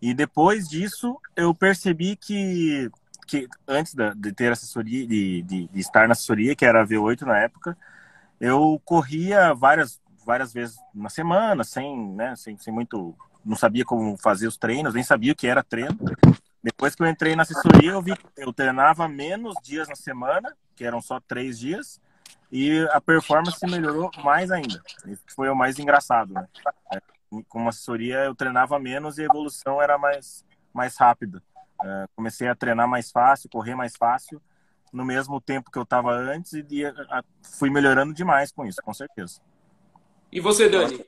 E 0.00 0.14
depois 0.14 0.68
disso, 0.68 1.18
eu 1.36 1.54
percebi 1.54 2.16
que, 2.16 2.90
que 3.26 3.48
antes 3.66 3.94
de 4.16 4.32
ter 4.32 4.52
assessoria, 4.52 5.06
de, 5.06 5.42
de, 5.42 5.68
de 5.68 5.80
estar 5.80 6.06
na 6.06 6.12
assessoria, 6.12 6.54
que 6.54 6.64
era 6.64 6.82
a 6.82 6.86
V8 6.86 7.22
na 7.22 7.38
época, 7.38 7.76
eu 8.40 8.80
corria 8.84 9.54
várias 9.54 10.00
várias 10.24 10.52
vezes 10.52 10.76
na 10.94 11.08
semana, 11.08 11.62
sem, 11.64 12.08
né, 12.14 12.34
sem, 12.36 12.56
sem 12.58 12.72
muito. 12.72 13.14
Não 13.44 13.56
sabia 13.56 13.84
como 13.84 14.16
fazer 14.16 14.46
os 14.46 14.56
treinos, 14.56 14.94
nem 14.94 15.02
sabia 15.02 15.32
o 15.32 15.36
que 15.36 15.46
era 15.46 15.62
treino. 15.62 15.98
Depois 16.62 16.94
que 16.94 17.02
eu 17.02 17.06
entrei 17.06 17.36
na 17.36 17.42
assessoria, 17.42 17.90
eu 17.90 18.00
vi 18.00 18.14
eu 18.38 18.52
treinava 18.52 19.06
menos 19.06 19.54
dias 19.62 19.86
na 19.86 19.94
semana, 19.94 20.56
que 20.74 20.84
eram 20.84 21.02
só 21.02 21.20
três 21.20 21.58
dias, 21.58 22.00
e 22.56 22.86
a 22.92 23.00
performance 23.00 23.58
melhorou 23.66 24.12
mais 24.22 24.48
ainda. 24.52 24.80
Isso 25.08 25.24
foi 25.34 25.48
o 25.48 25.56
mais 25.56 25.76
engraçado, 25.80 26.32
né? 26.32 26.46
É, 26.94 27.00
com 27.48 27.68
assessoria, 27.68 28.18
eu 28.18 28.34
treinava 28.34 28.78
menos 28.78 29.18
e 29.18 29.22
a 29.22 29.24
evolução 29.24 29.82
era 29.82 29.98
mais, 29.98 30.44
mais 30.72 30.96
rápida. 30.96 31.42
É, 31.82 32.06
comecei 32.14 32.46
a 32.46 32.54
treinar 32.54 32.88
mais 32.88 33.10
fácil, 33.10 33.50
correr 33.50 33.74
mais 33.74 33.96
fácil, 33.96 34.40
no 34.92 35.04
mesmo 35.04 35.40
tempo 35.40 35.68
que 35.68 35.76
eu 35.76 35.82
estava 35.82 36.12
antes, 36.12 36.52
e 36.52 36.64
fui 37.58 37.70
melhorando 37.70 38.14
demais 38.14 38.52
com 38.52 38.64
isso, 38.64 38.80
com 38.84 38.94
certeza. 38.94 39.40
E 40.30 40.38
você, 40.38 40.68
Dani? 40.68 41.04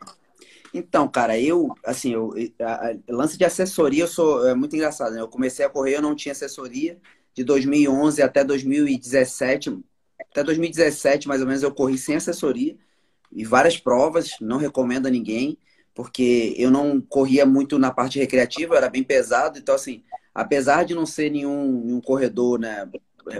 Então, 0.75 1.07
cara, 1.07 1.39
eu, 1.39 1.73
assim, 1.85 2.13
eu, 2.13 2.35
a, 2.61 2.89
a, 2.89 2.97
lance 3.09 3.39
de 3.39 3.45
assessoria, 3.45 4.03
eu 4.03 4.09
sou, 4.09 4.49
é 4.49 4.55
muito 4.57 4.75
engraçado, 4.75 5.15
né? 5.15 5.21
Eu 5.21 5.29
comecei 5.29 5.65
a 5.65 5.71
correr, 5.71 5.95
eu 5.95 6.03
não 6.03 6.17
tinha 6.17 6.33
assessoria. 6.33 6.99
De 7.33 7.45
2011 7.45 8.21
até 8.21 8.43
2017, 8.43 9.79
até 10.21 10.43
2017, 10.43 11.29
mais 11.29 11.41
ou 11.41 11.47
menos, 11.47 11.63
eu 11.63 11.73
corri 11.73 11.99
sem 11.99 12.17
assessoria. 12.17 12.77
E 13.33 13.45
várias 13.45 13.77
provas, 13.77 14.31
não 14.41 14.57
recomendo 14.57 15.07
a 15.07 15.11
ninguém, 15.11 15.59
porque 15.95 16.55
eu 16.57 16.71
não 16.71 17.01
corria 17.01 17.45
muito 17.45 17.79
na 17.79 17.91
parte 17.91 18.19
recreativa, 18.19 18.77
era 18.77 18.89
bem 18.89 19.03
pesado. 19.03 19.59
Então, 19.59 19.75
assim, 19.75 20.03
apesar 20.35 20.85
de 20.85 20.95
não 20.95 21.07
ser 21.07 21.31
nenhum, 21.31 21.83
nenhum 21.85 22.01
corredor 22.01 22.59
né, 22.59 22.89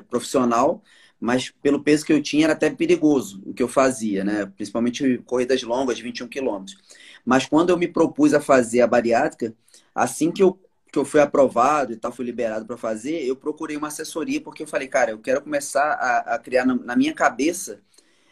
profissional, 0.09 0.83
mas 1.19 1.51
pelo 1.63 1.83
peso 1.83 2.05
que 2.05 2.13
eu 2.13 2.23
tinha 2.23 2.45
era 2.45 2.53
até 2.53 2.71
perigoso 2.71 3.43
o 3.45 3.55
que 3.55 3.63
eu 3.63 3.69
fazia, 3.69 4.23
né? 4.25 4.47
Principalmente 4.47 5.19
corridas 5.25 5.63
longas 5.63 5.97
de 5.97 6.03
21 6.03 6.29
quilômetros. 6.29 6.77
Mas 7.25 7.47
quando 7.47 7.71
eu 7.71 7.79
me 7.79 7.89
propus 7.89 8.35
a 8.35 8.41
fazer 8.41 8.83
a 8.83 8.87
bariátrica, 8.87 9.55
assim 9.95 10.31
que 10.31 10.43
eu, 10.43 10.59
que 10.97 11.01
eu 11.01 11.05
fui 11.05 11.21
aprovado 11.21 11.93
e 11.93 11.97
tal, 11.97 12.11
fui 12.11 12.25
liberado 12.25 12.65
para 12.65 12.77
fazer, 12.79 13.23
eu 13.23 13.37
procurei 13.37 13.77
uma 13.77 13.89
assessoria 13.89 14.41
porque 14.41 14.63
eu 14.63 14.67
falei, 14.67 14.89
cara, 14.89 15.11
eu 15.11 15.19
quero 15.19 15.43
começar 15.43 15.93
a, 15.93 16.35
a 16.35 16.39
criar 16.39 16.65
na, 16.65 16.75
na 16.75 16.97
minha 16.97 17.13
cabeça 17.13 17.83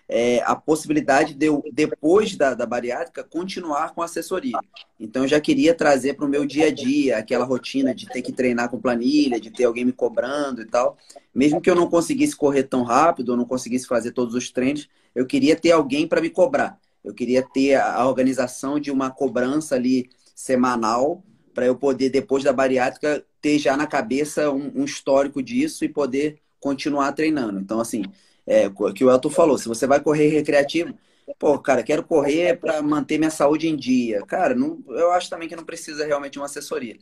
é, 0.09 0.43
a 0.45 0.57
possibilidade 0.57 1.35
de 1.35 1.45
eu, 1.45 1.63
depois 1.71 2.37
da, 2.37 2.55
da 2.55 2.65
bariátrica, 2.65 3.23
continuar 3.23 3.95
com 3.95 4.01
assessoria. 4.01 4.59
Então, 4.99 5.25
eu 5.25 5.29
já 5.29 5.39
queria 5.41 5.75
trazer 5.75 6.15
para 6.15 6.25
o 6.25 6.29
meu 6.29 6.47
dia 6.47 6.69
a 6.69 6.71
dia 6.71 7.19
aquela 7.19 7.45
rotina 7.45 7.95
de 7.95 8.07
ter 8.07 8.23
que 8.23 8.33
treinar 8.33 8.71
com 8.71 8.81
planilha, 8.81 9.39
de 9.39 9.51
ter 9.51 9.65
alguém 9.65 9.85
me 9.85 9.93
cobrando 9.93 10.63
e 10.63 10.67
tal. 10.67 10.97
Mesmo 11.35 11.61
que 11.61 11.69
eu 11.69 11.75
não 11.75 11.89
conseguisse 11.89 12.35
correr 12.35 12.63
tão 12.63 12.83
rápido, 12.83 13.31
ou 13.31 13.37
não 13.37 13.45
conseguisse 13.45 13.87
fazer 13.87 14.13
todos 14.13 14.35
os 14.35 14.51
treinos, 14.51 14.89
eu 15.15 15.27
queria 15.27 15.55
ter 15.55 15.73
alguém 15.73 16.07
para 16.07 16.21
me 16.23 16.31
cobrar. 16.31 16.79
Eu 17.03 17.13
queria 17.13 17.43
ter 17.43 17.75
a 17.75 18.07
organização 18.07 18.81
de 18.81 18.91
uma 18.91 19.11
cobrança 19.11 19.75
ali 19.75 20.09
semanal 20.35 21.23
para 21.55 21.67
eu 21.67 21.77
poder, 21.77 22.11
depois 22.11 22.43
da 22.45 22.53
bariátrica, 22.53 23.25
ter 23.41 23.59
já 23.59 23.77
na 23.77 23.87
cabeça 23.87 24.51
um, 24.51 24.73
um 24.75 24.85
histórico 24.85 25.43
disso 25.43 25.85
e 25.85 25.89
poder 25.89 26.41
continuar 26.61 27.13
treinando. 27.13 27.61
Então, 27.61 27.81
assim, 27.81 28.05
é, 28.47 28.69
que 28.95 29.05
o 29.05 29.11
Elton 29.11 29.31
falou, 29.31 29.57
se 29.57 29.69
você 29.69 29.87
vai 29.87 30.01
correr 30.01 30.29
recreativo, 30.29 30.95
pô, 31.39 31.59
cara, 31.59 31.83
quero 31.83 32.03
correr 32.03 32.59
para 32.59 32.83
manter 32.83 33.19
minha 33.19 33.31
saúde 33.31 33.69
em 33.69 33.77
dia. 33.77 34.23
Cara, 34.27 34.55
não, 34.55 34.83
eu 34.89 35.13
acho 35.13 35.31
também 35.31 35.49
que 35.49 35.57
não 35.57 35.65
precisa 35.65 36.05
realmente 36.07 36.33
de 36.33 36.39
uma 36.39 36.47
assessoria. 36.47 36.99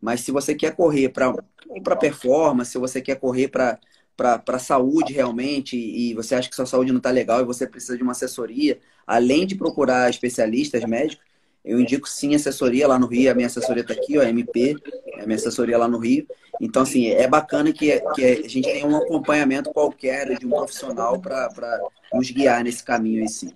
Mas 0.00 0.20
se 0.20 0.30
você 0.30 0.54
quer 0.54 0.74
correr 0.74 1.08
para 1.08 1.96
performance, 1.96 2.70
se 2.72 2.78
você 2.78 3.00
quer 3.00 3.16
correr 3.16 3.48
para 3.48 3.78
para 4.16 4.58
saúde 4.58 5.12
realmente 5.12 5.76
e 5.76 6.14
você 6.14 6.34
acha 6.34 6.48
que 6.48 6.56
sua 6.56 6.64
saúde 6.64 6.90
não 6.90 6.98
está 6.98 7.10
legal 7.10 7.42
e 7.42 7.44
você 7.44 7.66
precisa 7.66 7.98
de 7.98 8.02
uma 8.02 8.12
assessoria, 8.12 8.80
além 9.06 9.46
de 9.46 9.54
procurar 9.54 10.08
especialistas 10.08 10.82
médicos, 10.84 11.22
eu 11.66 11.80
indico 11.80 12.08
sim 12.08 12.34
assessoria 12.34 12.86
lá 12.86 12.96
no 12.96 13.08
Rio. 13.08 13.30
A 13.30 13.34
minha 13.34 13.48
assessoria 13.48 13.82
está 13.82 13.92
aqui, 13.92 14.16
ó, 14.16 14.22
MP, 14.22 14.76
é 15.16 15.22
a 15.22 15.26
minha 15.26 15.36
assessoria 15.36 15.76
lá 15.76 15.88
no 15.88 15.98
Rio. 15.98 16.24
Então, 16.60 16.82
assim, 16.82 17.08
é 17.08 17.26
bacana 17.26 17.72
que, 17.72 18.00
que 18.14 18.24
a 18.24 18.48
gente 18.48 18.62
tenha 18.62 18.86
um 18.86 18.96
acompanhamento 18.96 19.72
qualquer 19.72 20.38
de 20.38 20.46
um 20.46 20.50
profissional 20.50 21.20
para 21.20 21.80
nos 22.14 22.30
guiar 22.30 22.62
nesse 22.62 22.84
caminho 22.84 23.20
aí 23.20 23.28
sim. 23.28 23.52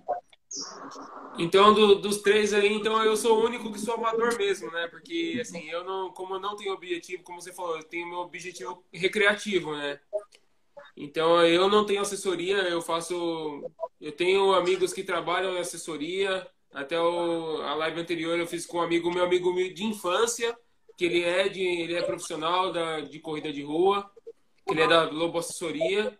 Então, 1.39 1.73
do, 1.73 1.95
dos 1.95 2.17
três 2.17 2.53
aí, 2.53 2.73
então 2.73 3.01
eu 3.03 3.15
sou 3.15 3.39
o 3.39 3.45
único 3.45 3.71
que 3.71 3.79
sou 3.79 3.95
amador 3.95 4.37
mesmo, 4.37 4.69
né? 4.71 4.87
Porque, 4.89 5.39
assim, 5.41 5.69
eu 5.69 5.85
não, 5.85 6.11
como 6.11 6.35
eu 6.35 6.39
não 6.41 6.57
tenho 6.57 6.73
objetivo, 6.73 7.23
como 7.23 7.41
você 7.41 7.53
falou, 7.53 7.77
eu 7.77 7.83
tenho 7.83 8.09
meu 8.09 8.19
objetivo 8.19 8.83
recreativo, 8.91 9.71
né? 9.71 9.99
Então, 10.97 11.41
eu 11.45 11.69
não 11.69 11.85
tenho 11.85 12.01
assessoria, 12.01 12.57
eu 12.57 12.81
faço. 12.81 13.63
Eu 13.99 14.11
tenho 14.11 14.53
amigos 14.53 14.91
que 14.91 15.03
trabalham 15.03 15.55
em 15.55 15.59
assessoria. 15.59 16.45
Até 16.73 16.99
o, 16.99 17.61
a 17.63 17.73
live 17.75 17.99
anterior 17.99 18.39
eu 18.39 18.47
fiz 18.47 18.65
com 18.65 18.77
um 18.77 18.81
amigo, 18.81 19.13
meu 19.13 19.25
amigo 19.25 19.53
de 19.73 19.83
infância, 19.83 20.57
que 20.97 21.05
ele 21.05 21.23
é, 21.23 21.49
de, 21.49 21.61
ele 21.61 21.95
é 21.95 22.01
profissional 22.01 22.71
da, 22.71 23.01
de 23.01 23.19
corrida 23.19 23.51
de 23.51 23.61
rua, 23.61 24.09
que 24.65 24.73
ele 24.73 24.81
é 24.81 24.87
da 24.87 25.09
Lobo 25.09 25.39
Assessoria. 25.39 26.17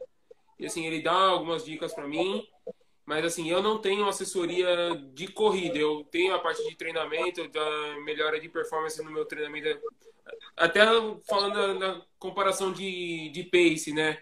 E, 0.60 0.66
assim, 0.66 0.86
ele 0.86 1.02
dá 1.02 1.14
algumas 1.14 1.64
dicas 1.66 1.94
para 1.94 2.08
mim. 2.08 2.46
Mas 3.06 3.26
assim, 3.26 3.50
eu 3.50 3.62
não 3.62 3.80
tenho 3.80 4.08
assessoria 4.08 4.96
de 5.14 5.28
corrida, 5.28 5.78
eu 5.78 6.08
tenho 6.12 6.34
a 6.34 6.40
parte 6.40 6.66
de 6.68 6.76
treinamento, 6.78 7.48
da 7.50 8.00
melhora 8.06 8.40
de 8.40 8.48
performance 8.48 9.04
no 9.04 9.12
meu 9.12 9.26
treinamento. 9.26 9.80
Até 10.56 10.86
falando 11.28 11.80
da 11.80 12.02
comparação 12.18 12.72
de, 12.72 13.30
de 13.30 13.44
pace, 13.44 13.92
né? 13.92 14.22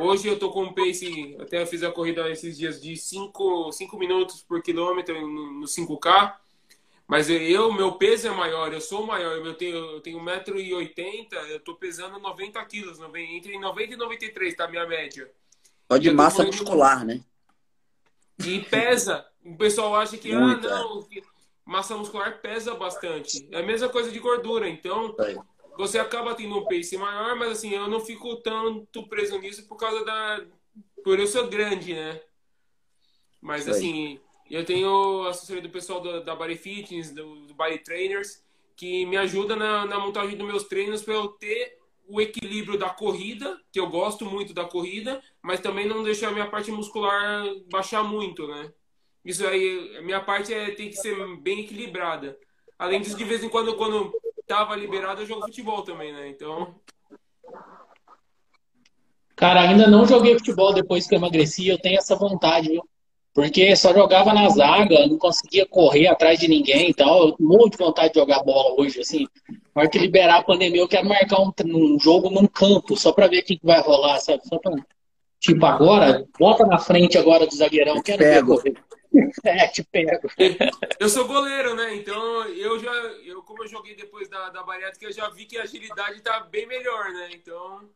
Hoje 0.00 0.28
eu 0.28 0.38
tô 0.38 0.52
com 0.52 0.62
um 0.62 0.72
pace, 0.72 1.36
até 1.40 1.60
eu 1.60 1.66
fiz 1.66 1.82
a 1.82 1.90
corrida 1.90 2.30
esses 2.30 2.56
dias 2.56 2.80
de 2.80 2.96
5 2.96 3.72
minutos 3.94 4.44
por 4.44 4.62
quilômetro 4.62 5.20
no, 5.20 5.52
no 5.54 5.66
5K. 5.66 6.36
Mas 7.04 7.28
eu, 7.28 7.72
meu 7.72 7.92
peso 7.92 8.28
é 8.28 8.30
maior, 8.30 8.72
eu 8.72 8.80
sou 8.80 9.04
maior, 9.04 9.44
eu 9.44 9.54
tenho, 9.54 9.74
eu 9.74 10.00
tenho 10.00 10.20
1,80m, 10.20 11.32
eu 11.50 11.58
tô 11.58 11.74
pesando 11.74 12.20
90 12.20 12.64
quilos, 12.66 13.00
entre 13.16 13.58
90 13.58 13.94
e 13.94 13.96
93, 13.96 14.54
tá 14.54 14.66
a 14.66 14.68
minha 14.68 14.86
média. 14.86 15.28
Só 15.90 15.98
de 15.98 16.12
massa 16.12 16.44
muscular, 16.44 17.04
né? 17.04 17.20
E 18.46 18.60
pesa. 18.60 19.26
O 19.44 19.56
pessoal 19.56 19.96
acha 19.96 20.16
que, 20.16 20.30
ah, 20.30 20.56
não, 20.58 21.08
massa 21.64 21.96
muscular 21.96 22.40
pesa 22.40 22.72
bastante. 22.76 23.48
É 23.50 23.58
a 23.58 23.62
mesma 23.64 23.88
coisa 23.88 24.12
de 24.12 24.18
gordura. 24.20 24.68
Então, 24.68 25.16
você 25.78 25.96
acaba 25.96 26.34
tendo 26.34 26.58
um 26.58 26.64
pace 26.64 26.96
maior, 26.96 27.36
mas 27.36 27.52
assim, 27.52 27.72
eu 27.72 27.86
não 27.86 28.00
fico 28.00 28.34
tanto 28.36 29.06
preso 29.06 29.38
nisso 29.38 29.66
por 29.68 29.76
causa 29.76 30.04
da. 30.04 30.44
Por 31.04 31.20
eu 31.20 31.26
ser 31.26 31.46
grande, 31.46 31.94
né? 31.94 32.20
Mas 33.40 33.68
assim, 33.68 34.18
eu 34.50 34.64
tenho 34.64 35.22
a 35.22 35.30
assessoria 35.30 35.62
do 35.62 35.70
pessoal 35.70 36.00
do, 36.00 36.24
da 36.24 36.34
Body 36.34 36.56
Fitness, 36.56 37.12
do, 37.12 37.46
do 37.46 37.54
Body 37.54 37.78
Trainers, 37.78 38.44
que 38.74 39.06
me 39.06 39.16
ajuda 39.16 39.54
na, 39.54 39.86
na 39.86 40.00
montagem 40.00 40.36
dos 40.36 40.46
meus 40.46 40.64
treinos 40.64 41.02
para 41.02 41.14
eu 41.14 41.28
ter 41.28 41.78
o 42.08 42.20
equilíbrio 42.20 42.76
da 42.76 42.90
corrida, 42.90 43.60
que 43.70 43.78
eu 43.78 43.88
gosto 43.88 44.24
muito 44.24 44.52
da 44.52 44.64
corrida, 44.64 45.22
mas 45.40 45.60
também 45.60 45.86
não 45.86 46.02
deixar 46.02 46.28
a 46.28 46.32
minha 46.32 46.50
parte 46.50 46.72
muscular 46.72 47.44
baixar 47.70 48.02
muito, 48.02 48.48
né? 48.48 48.72
Isso 49.24 49.46
aí, 49.46 49.96
a 49.96 50.02
minha 50.02 50.20
parte 50.20 50.52
é, 50.52 50.72
tem 50.72 50.88
que 50.88 50.96
ser 50.96 51.14
bem 51.36 51.60
equilibrada. 51.60 52.36
Além 52.76 53.00
disso, 53.00 53.16
de 53.16 53.24
vez 53.24 53.44
em 53.44 53.48
quando, 53.48 53.76
quando 53.76 54.12
tava 54.48 54.74
liberado, 54.74 55.20
eu 55.22 55.26
jogo 55.26 55.42
futebol 55.42 55.82
também, 55.82 56.12
né? 56.12 56.28
Então. 56.28 56.74
Cara, 59.36 59.60
ainda 59.60 59.86
não 59.86 60.06
joguei 60.06 60.34
futebol 60.34 60.72
depois 60.72 61.06
que 61.06 61.14
eu 61.14 61.18
emagreci, 61.18 61.68
eu 61.68 61.78
tenho 61.78 61.98
essa 61.98 62.16
vontade, 62.16 62.68
viu? 62.70 62.82
Porque 63.34 63.76
só 63.76 63.94
jogava 63.94 64.32
na 64.32 64.48
zaga, 64.48 65.06
não 65.06 65.16
conseguia 65.16 65.64
correr 65.64 66.08
atrás 66.08 66.40
de 66.40 66.48
ninguém 66.48 66.90
e 66.90 66.94
tal. 66.94 67.28
Eu 67.28 67.36
morro 67.38 67.68
de 67.68 67.76
vontade 67.76 68.12
de 68.12 68.18
jogar 68.18 68.42
bola 68.42 68.80
hoje, 68.80 69.00
assim. 69.00 69.28
Na 69.72 69.82
hora 69.82 69.88
que 69.88 69.98
liberar 69.98 70.38
a 70.38 70.42
pandemia, 70.42 70.80
eu 70.80 70.88
quero 70.88 71.08
marcar 71.08 71.40
um, 71.40 71.52
um 71.66 72.00
jogo 72.00 72.30
num 72.30 72.48
campo, 72.48 72.96
só 72.96 73.12
pra 73.12 73.28
ver 73.28 73.40
o 73.40 73.44
que, 73.44 73.60
vai 73.62 73.80
rolar, 73.80 74.18
sabe? 74.18 74.42
Só 74.44 74.58
pra, 74.58 74.72
tipo, 75.38 75.64
agora, 75.64 76.26
bota 76.36 76.66
na 76.66 76.78
frente 76.78 77.16
agora 77.16 77.46
do 77.46 77.54
zagueirão, 77.54 78.02
quero 78.02 78.24
ver 78.24 78.44
correr. 78.44 78.74
É, 79.44 79.66
te 79.68 79.82
pego. 79.84 80.28
Eu 80.98 81.08
sou 81.08 81.26
goleiro, 81.26 81.74
né? 81.74 81.94
Então, 81.94 82.44
eu 82.48 82.78
já, 82.78 82.92
eu, 83.24 83.42
como 83.42 83.64
eu 83.64 83.68
joguei 83.68 83.94
depois 83.94 84.28
da, 84.28 84.50
da 84.50 84.62
bariátrica, 84.62 85.06
eu 85.06 85.12
já 85.12 85.28
vi 85.30 85.46
que 85.46 85.56
a 85.56 85.62
agilidade 85.62 86.20
tá 86.20 86.40
bem 86.40 86.66
melhor, 86.66 87.10
né? 87.12 87.30
Então. 87.32 87.88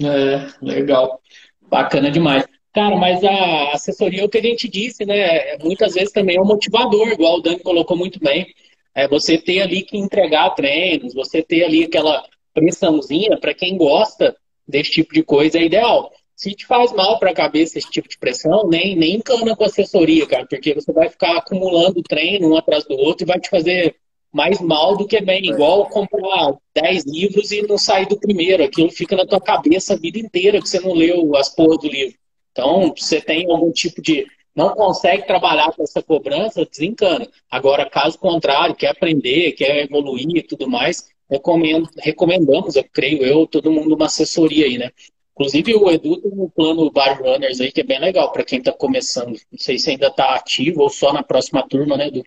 É, 0.00 0.46
legal. 0.62 1.20
Bacana 1.62 2.10
demais. 2.10 2.46
Cara, 2.72 2.94
mas 2.96 3.24
a 3.24 3.72
assessoria, 3.72 4.20
é 4.20 4.24
o 4.24 4.28
que 4.28 4.38
a 4.38 4.42
gente 4.42 4.68
disse, 4.68 5.04
né? 5.06 5.56
Muitas 5.58 5.94
vezes 5.94 6.12
também 6.12 6.36
é 6.36 6.40
um 6.40 6.44
motivador, 6.44 7.08
igual 7.08 7.38
o 7.38 7.40
Dani 7.40 7.58
colocou 7.60 7.96
muito 7.96 8.20
bem. 8.20 8.54
É 8.94 9.08
você 9.08 9.38
ter 9.38 9.62
ali 9.62 9.82
que 9.82 9.96
entregar 9.96 10.50
treinos, 10.50 11.14
você 11.14 11.42
ter 11.42 11.64
ali 11.64 11.84
aquela 11.84 12.22
pressãozinha, 12.52 13.38
para 13.38 13.54
quem 13.54 13.76
gosta 13.76 14.36
desse 14.68 14.90
tipo 14.90 15.14
de 15.14 15.22
coisa, 15.22 15.58
é 15.58 15.64
ideal. 15.64 16.12
Se 16.36 16.54
te 16.54 16.66
faz 16.66 16.92
mal 16.92 17.18
para 17.18 17.30
a 17.30 17.34
cabeça 17.34 17.78
esse 17.78 17.90
tipo 17.90 18.08
de 18.08 18.18
pressão, 18.18 18.68
nem, 18.68 18.94
nem 18.94 19.16
encana 19.16 19.56
com 19.56 19.64
assessoria, 19.64 20.26
cara, 20.26 20.46
porque 20.46 20.74
você 20.74 20.92
vai 20.92 21.08
ficar 21.08 21.38
acumulando 21.38 22.02
treino 22.02 22.50
um 22.50 22.56
atrás 22.56 22.84
do 22.84 22.94
outro 22.94 23.24
e 23.24 23.26
vai 23.26 23.40
te 23.40 23.48
fazer 23.48 23.96
mais 24.30 24.60
mal 24.60 24.98
do 24.98 25.06
que 25.06 25.18
bem. 25.22 25.46
Igual 25.46 25.88
comprar 25.88 26.54
10 26.74 27.06
livros 27.06 27.50
e 27.52 27.62
não 27.62 27.78
sair 27.78 28.06
do 28.06 28.20
primeiro. 28.20 28.62
Aquilo 28.62 28.90
fica 28.90 29.16
na 29.16 29.24
tua 29.24 29.40
cabeça 29.40 29.94
a 29.94 29.96
vida 29.96 30.18
inteira 30.18 30.60
que 30.60 30.68
você 30.68 30.78
não 30.78 30.92
leu 30.92 31.34
as 31.36 31.48
porras 31.48 31.78
do 31.78 31.88
livro. 31.88 32.18
Então, 32.52 32.92
você 32.94 33.18
tem 33.18 33.50
algum 33.50 33.72
tipo 33.72 34.02
de. 34.02 34.26
Não 34.54 34.74
consegue 34.74 35.26
trabalhar 35.26 35.72
com 35.72 35.82
essa 35.82 36.02
cobrança, 36.02 36.66
desencana. 36.66 37.26
Agora, 37.50 37.88
caso 37.88 38.18
contrário, 38.18 38.74
quer 38.74 38.88
aprender, 38.88 39.52
quer 39.52 39.84
evoluir 39.84 40.36
e 40.36 40.42
tudo 40.42 40.68
mais, 40.68 41.08
recomendo, 41.30 41.88
recomendamos, 41.98 42.74
eu 42.74 42.84
creio 42.90 43.22
eu, 43.22 43.46
todo 43.46 43.70
mundo 43.70 43.94
uma 43.94 44.06
assessoria 44.06 44.64
aí, 44.64 44.78
né? 44.78 44.90
Inclusive, 45.36 45.74
o 45.74 45.90
Edu 45.90 46.18
tem 46.22 46.32
um 46.32 46.48
plano 46.48 46.90
Bar 46.90 47.20
Runners 47.20 47.60
aí 47.60 47.70
que 47.70 47.82
é 47.82 47.84
bem 47.84 48.00
legal 48.00 48.32
para 48.32 48.42
quem 48.42 48.58
está 48.58 48.72
começando. 48.72 49.38
Não 49.52 49.58
sei 49.58 49.78
se 49.78 49.90
ainda 49.90 50.06
está 50.06 50.34
ativo 50.34 50.80
ou 50.80 50.88
só 50.88 51.12
na 51.12 51.22
próxima 51.22 51.62
turma, 51.68 51.94
né, 51.94 52.08
Edu? 52.08 52.24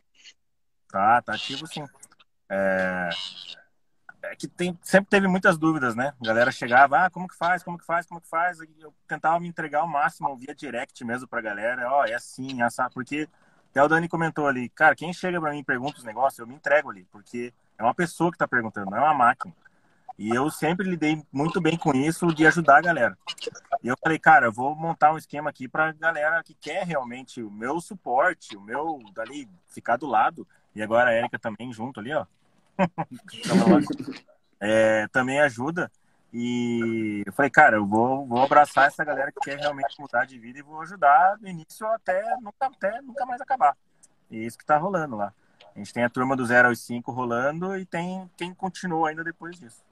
Tá, 0.92 1.20
tá 1.24 1.34
ativo 1.34 1.66
sim. 1.66 1.84
É, 2.48 3.10
é 4.22 4.36
que 4.36 4.48
tem, 4.48 4.78
sempre 4.84 5.10
teve 5.10 5.28
muitas 5.28 5.58
dúvidas, 5.58 5.96
né? 5.96 6.14
A 6.22 6.26
galera 6.26 6.52
chegava, 6.52 7.06
ah, 7.06 7.10
como 7.10 7.28
que 7.28 7.36
faz, 7.36 7.64
como 7.64 7.80
que 7.80 7.86
faz, 7.86 8.06
como 8.06 8.22
que 8.22 8.30
faz? 8.30 8.60
Eu 8.80 8.94
tentava 9.08 9.40
me 9.40 9.48
entregar 9.48 9.80
ao 9.80 9.88
máximo 9.88 10.38
via 10.38 10.54
direct 10.54 11.04
mesmo 11.04 11.28
pra 11.28 11.42
galera, 11.42 11.92
ó, 11.92 12.02
oh, 12.02 12.06
é 12.06 12.14
assim, 12.14 12.62
é 12.62 12.66
assim, 12.66 12.84
porque 12.94 13.28
até 13.72 13.84
o 13.84 13.88
Dani 13.88 14.08
comentou 14.08 14.46
ali, 14.46 14.70
cara, 14.70 14.96
quem 14.96 15.12
chega 15.14 15.42
pra 15.42 15.52
mim 15.52 15.60
e 15.60 15.64
pergunta 15.64 15.98
os 15.98 16.04
negócios, 16.04 16.38
eu 16.38 16.46
me 16.46 16.54
entrego 16.54 16.92
ali, 16.92 17.06
porque 17.12 17.52
é 17.76 17.84
uma 17.84 17.96
pessoa 17.96 18.32
que 18.32 18.38
tá 18.38 18.48
perguntando, 18.48 18.92
não 18.92 18.98
é 18.98 19.02
uma 19.02 19.16
máquina. 19.16 19.54
E 20.20 20.36
eu 20.36 20.52
sempre 20.52 20.86
lidei 20.86 21.24
muito 21.32 21.62
bem 21.62 21.78
com 21.78 21.94
isso 21.94 22.28
de 22.34 22.46
ajudar 22.46 22.80
a 22.80 22.82
galera. 22.82 23.18
E 23.82 23.88
eu 23.88 23.96
falei, 24.04 24.20
cara, 24.20 24.52
vou 24.52 24.76
montar 24.76 25.14
um 25.14 25.18
esquema 25.18 25.50
aqui 25.50 25.66
pra 25.66 25.94
galera 25.94 26.44
que 26.44 26.54
quer 26.54 26.86
realmente 26.86 27.42
o 27.42 27.50
meu 27.50 27.80
suporte, 27.80 28.58
o 28.58 28.62
meu, 28.62 29.00
dali, 29.14 29.48
ficar 29.70 29.96
do 29.96 30.06
lado. 30.06 30.46
E 30.76 30.84
agora 30.84 31.12
a 31.12 31.16
Erika 31.16 31.40
também 31.40 31.72
junto 31.72 32.02
ali, 32.02 32.14
ó. 32.14 32.26
é, 34.60 35.08
também 35.08 35.40
ajuda. 35.40 35.90
E 36.34 37.24
eu 37.26 37.32
falei, 37.32 37.50
cara, 37.50 37.78
eu 37.78 37.88
vou, 37.88 38.28
vou 38.28 38.44
abraçar 38.44 38.88
essa 38.88 39.06
galera 39.06 39.32
que 39.32 39.40
quer 39.40 39.58
realmente 39.58 39.98
mudar 40.02 40.26
de 40.26 40.38
vida 40.38 40.60
e 40.60 40.64
vou 40.64 40.82
ajudar 40.82 41.38
do 41.38 41.48
início 41.48 41.88
até 41.88 42.36
nunca, 42.42 42.66
até 42.66 43.02
nunca 43.02 43.26
mais 43.26 43.40
acabar. 43.40 43.74
E 44.30 44.38
é 44.38 44.42
isso 44.42 44.58
que 44.58 44.66
tá 44.66 44.78
rolando 44.78 45.16
lá. 45.16 45.34
A 45.74 45.80
gente 45.80 45.94
tem 45.94 46.04
a 46.04 46.10
turma 46.10 46.36
do 46.36 46.46
0 46.46 46.68
aos 46.68 46.82
5 46.82 47.10
rolando 47.10 47.78
e 47.78 47.86
tem 47.86 48.30
quem 48.36 48.54
continua 48.54 49.12
ainda 49.12 49.24
depois 49.24 49.58
disso. 49.58 49.88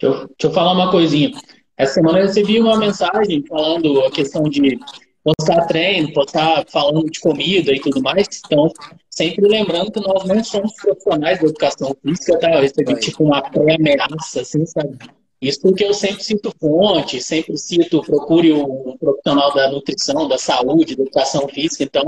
Deixa 0.00 0.16
eu, 0.16 0.28
deixa 0.28 0.34
eu 0.44 0.52
falar 0.52 0.72
uma 0.72 0.90
coisinha. 0.90 1.30
Essa 1.76 1.94
semana 1.94 2.18
eu 2.18 2.26
recebi 2.26 2.60
uma 2.60 2.76
mensagem 2.76 3.44
falando 3.48 4.00
a 4.00 4.10
questão 4.10 4.42
de 4.44 4.78
postar 5.24 5.66
treino, 5.66 6.12
postar 6.12 6.64
falando 6.68 7.04
de 7.10 7.20
comida 7.20 7.72
e 7.72 7.80
tudo 7.80 8.02
mais. 8.02 8.28
Então, 8.44 8.70
sempre 9.10 9.46
lembrando 9.48 9.90
que 9.90 10.00
nós 10.00 10.24
não 10.24 10.42
somos 10.44 10.74
profissionais 10.74 11.38
da 11.38 11.46
educação 11.46 11.96
física, 12.02 12.38
tá? 12.38 12.52
Eu 12.52 12.60
recebi 12.60 12.94
tipo 13.00 13.24
uma 13.24 13.42
pré-ameaça, 13.42 14.40
assim, 14.40 14.66
sabe? 14.66 14.98
Isso 15.40 15.60
porque 15.60 15.84
eu 15.84 15.92
sempre 15.92 16.22
cito 16.22 16.54
fonte, 16.60 17.20
sempre 17.20 17.56
cito, 17.56 18.00
procure 18.02 18.52
um 18.52 18.96
profissional 18.96 19.52
da 19.52 19.70
nutrição, 19.70 20.28
da 20.28 20.38
saúde, 20.38 20.94
da 20.94 21.02
educação 21.02 21.48
física. 21.48 21.82
Então, 21.82 22.04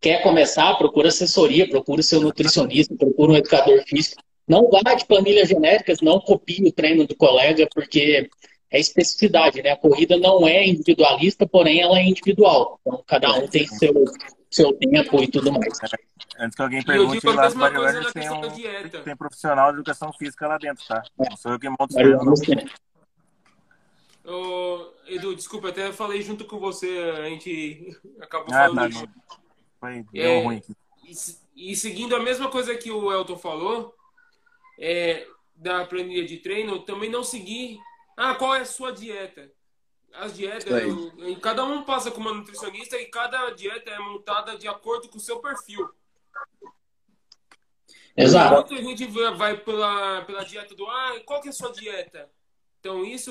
quer 0.00 0.22
começar, 0.22 0.74
procura 0.74 1.08
assessoria, 1.08 1.68
procura 1.68 2.02
seu 2.02 2.20
nutricionista, 2.20 2.94
procura 2.94 3.32
um 3.32 3.36
educador 3.36 3.82
físico. 3.86 4.22
Não 4.48 4.68
vá 4.70 4.94
de 4.94 5.04
planilhas 5.04 5.48
genéricas, 5.48 6.00
não 6.00 6.20
copie 6.20 6.66
o 6.66 6.72
treino 6.72 7.06
do 7.06 7.14
colega, 7.14 7.68
porque 7.74 8.28
é 8.70 8.80
especificidade, 8.80 9.62
né? 9.62 9.72
A 9.72 9.76
corrida 9.76 10.16
não 10.16 10.46
é 10.46 10.66
individualista, 10.66 11.46
porém 11.46 11.80
ela 11.80 11.98
é 11.98 12.04
individual. 12.04 12.80
Então, 12.80 13.04
cada 13.06 13.32
um 13.34 13.46
tem 13.46 13.66
seu, 13.66 13.92
seu 14.50 14.72
tempo 14.74 15.22
e 15.22 15.28
tudo 15.28 15.52
mais. 15.52 15.78
Antes 16.38 16.56
que 16.56 16.62
alguém 16.62 16.82
pergunte, 16.82 17.26
lá 17.26 17.48
no 17.48 17.56
Bodybuilders 17.56 18.12
tem 18.12 18.30
um 18.30 19.02
tem 19.04 19.16
profissional 19.16 19.72
de 19.72 19.78
educação 19.78 20.12
física 20.12 20.46
lá 20.46 20.58
dentro, 20.58 20.84
tá? 20.86 21.02
Não 21.18 21.36
sou 21.36 21.52
eu 21.52 21.58
que 21.58 21.68
monto 21.68 21.86
os 21.88 22.40
Ô, 24.24 24.92
Edu, 25.06 25.34
desculpa, 25.34 25.70
até 25.70 25.90
falei 25.90 26.20
junto 26.20 26.44
com 26.44 26.58
você, 26.58 26.86
a 27.18 27.28
gente 27.30 27.96
acabou 28.20 28.54
ah, 28.54 28.68
falando. 28.68 28.92
Tá, 28.92 29.08
Foi, 29.80 30.04
deu 30.12 30.30
é, 30.30 30.42
ruim 30.42 30.62
e, 31.08 31.72
e, 31.72 31.76
seguindo 31.76 32.14
a 32.14 32.20
mesma 32.20 32.50
coisa 32.50 32.74
que 32.76 32.90
o 32.90 33.10
Elton 33.10 33.36
falou, 33.36 33.94
é, 34.78 35.26
da 35.54 35.84
planilha 35.84 36.24
de 36.24 36.38
treino, 36.38 36.84
também 36.84 37.10
não 37.10 37.24
seguir. 37.24 37.78
Ah, 38.16 38.34
qual 38.34 38.54
é 38.54 38.60
a 38.60 38.66
sua 38.66 38.92
dieta? 38.92 39.52
As 40.14 40.34
dietas, 40.34 40.66
eu, 40.66 41.38
cada 41.40 41.64
um 41.64 41.84
passa 41.84 42.10
com 42.10 42.20
uma 42.20 42.32
nutricionista 42.32 42.98
e 42.98 43.06
cada 43.06 43.50
dieta 43.50 43.90
é 43.90 43.98
montada 43.98 44.56
de 44.56 44.66
acordo 44.66 45.08
com 45.08 45.18
o 45.18 45.20
seu 45.20 45.38
perfil. 45.40 45.88
Exato. 48.16 48.54
Muita 48.54 48.82
gente 48.82 49.06
vai 49.36 49.56
pela, 49.58 50.22
pela 50.22 50.44
dieta 50.44 50.74
do 50.74 50.86
ah, 50.86 51.20
qual 51.24 51.40
que 51.40 51.48
é 51.48 51.50
a 51.50 51.54
sua 51.54 51.70
dieta? 51.70 52.30
Então 52.80 53.04
isso, 53.04 53.30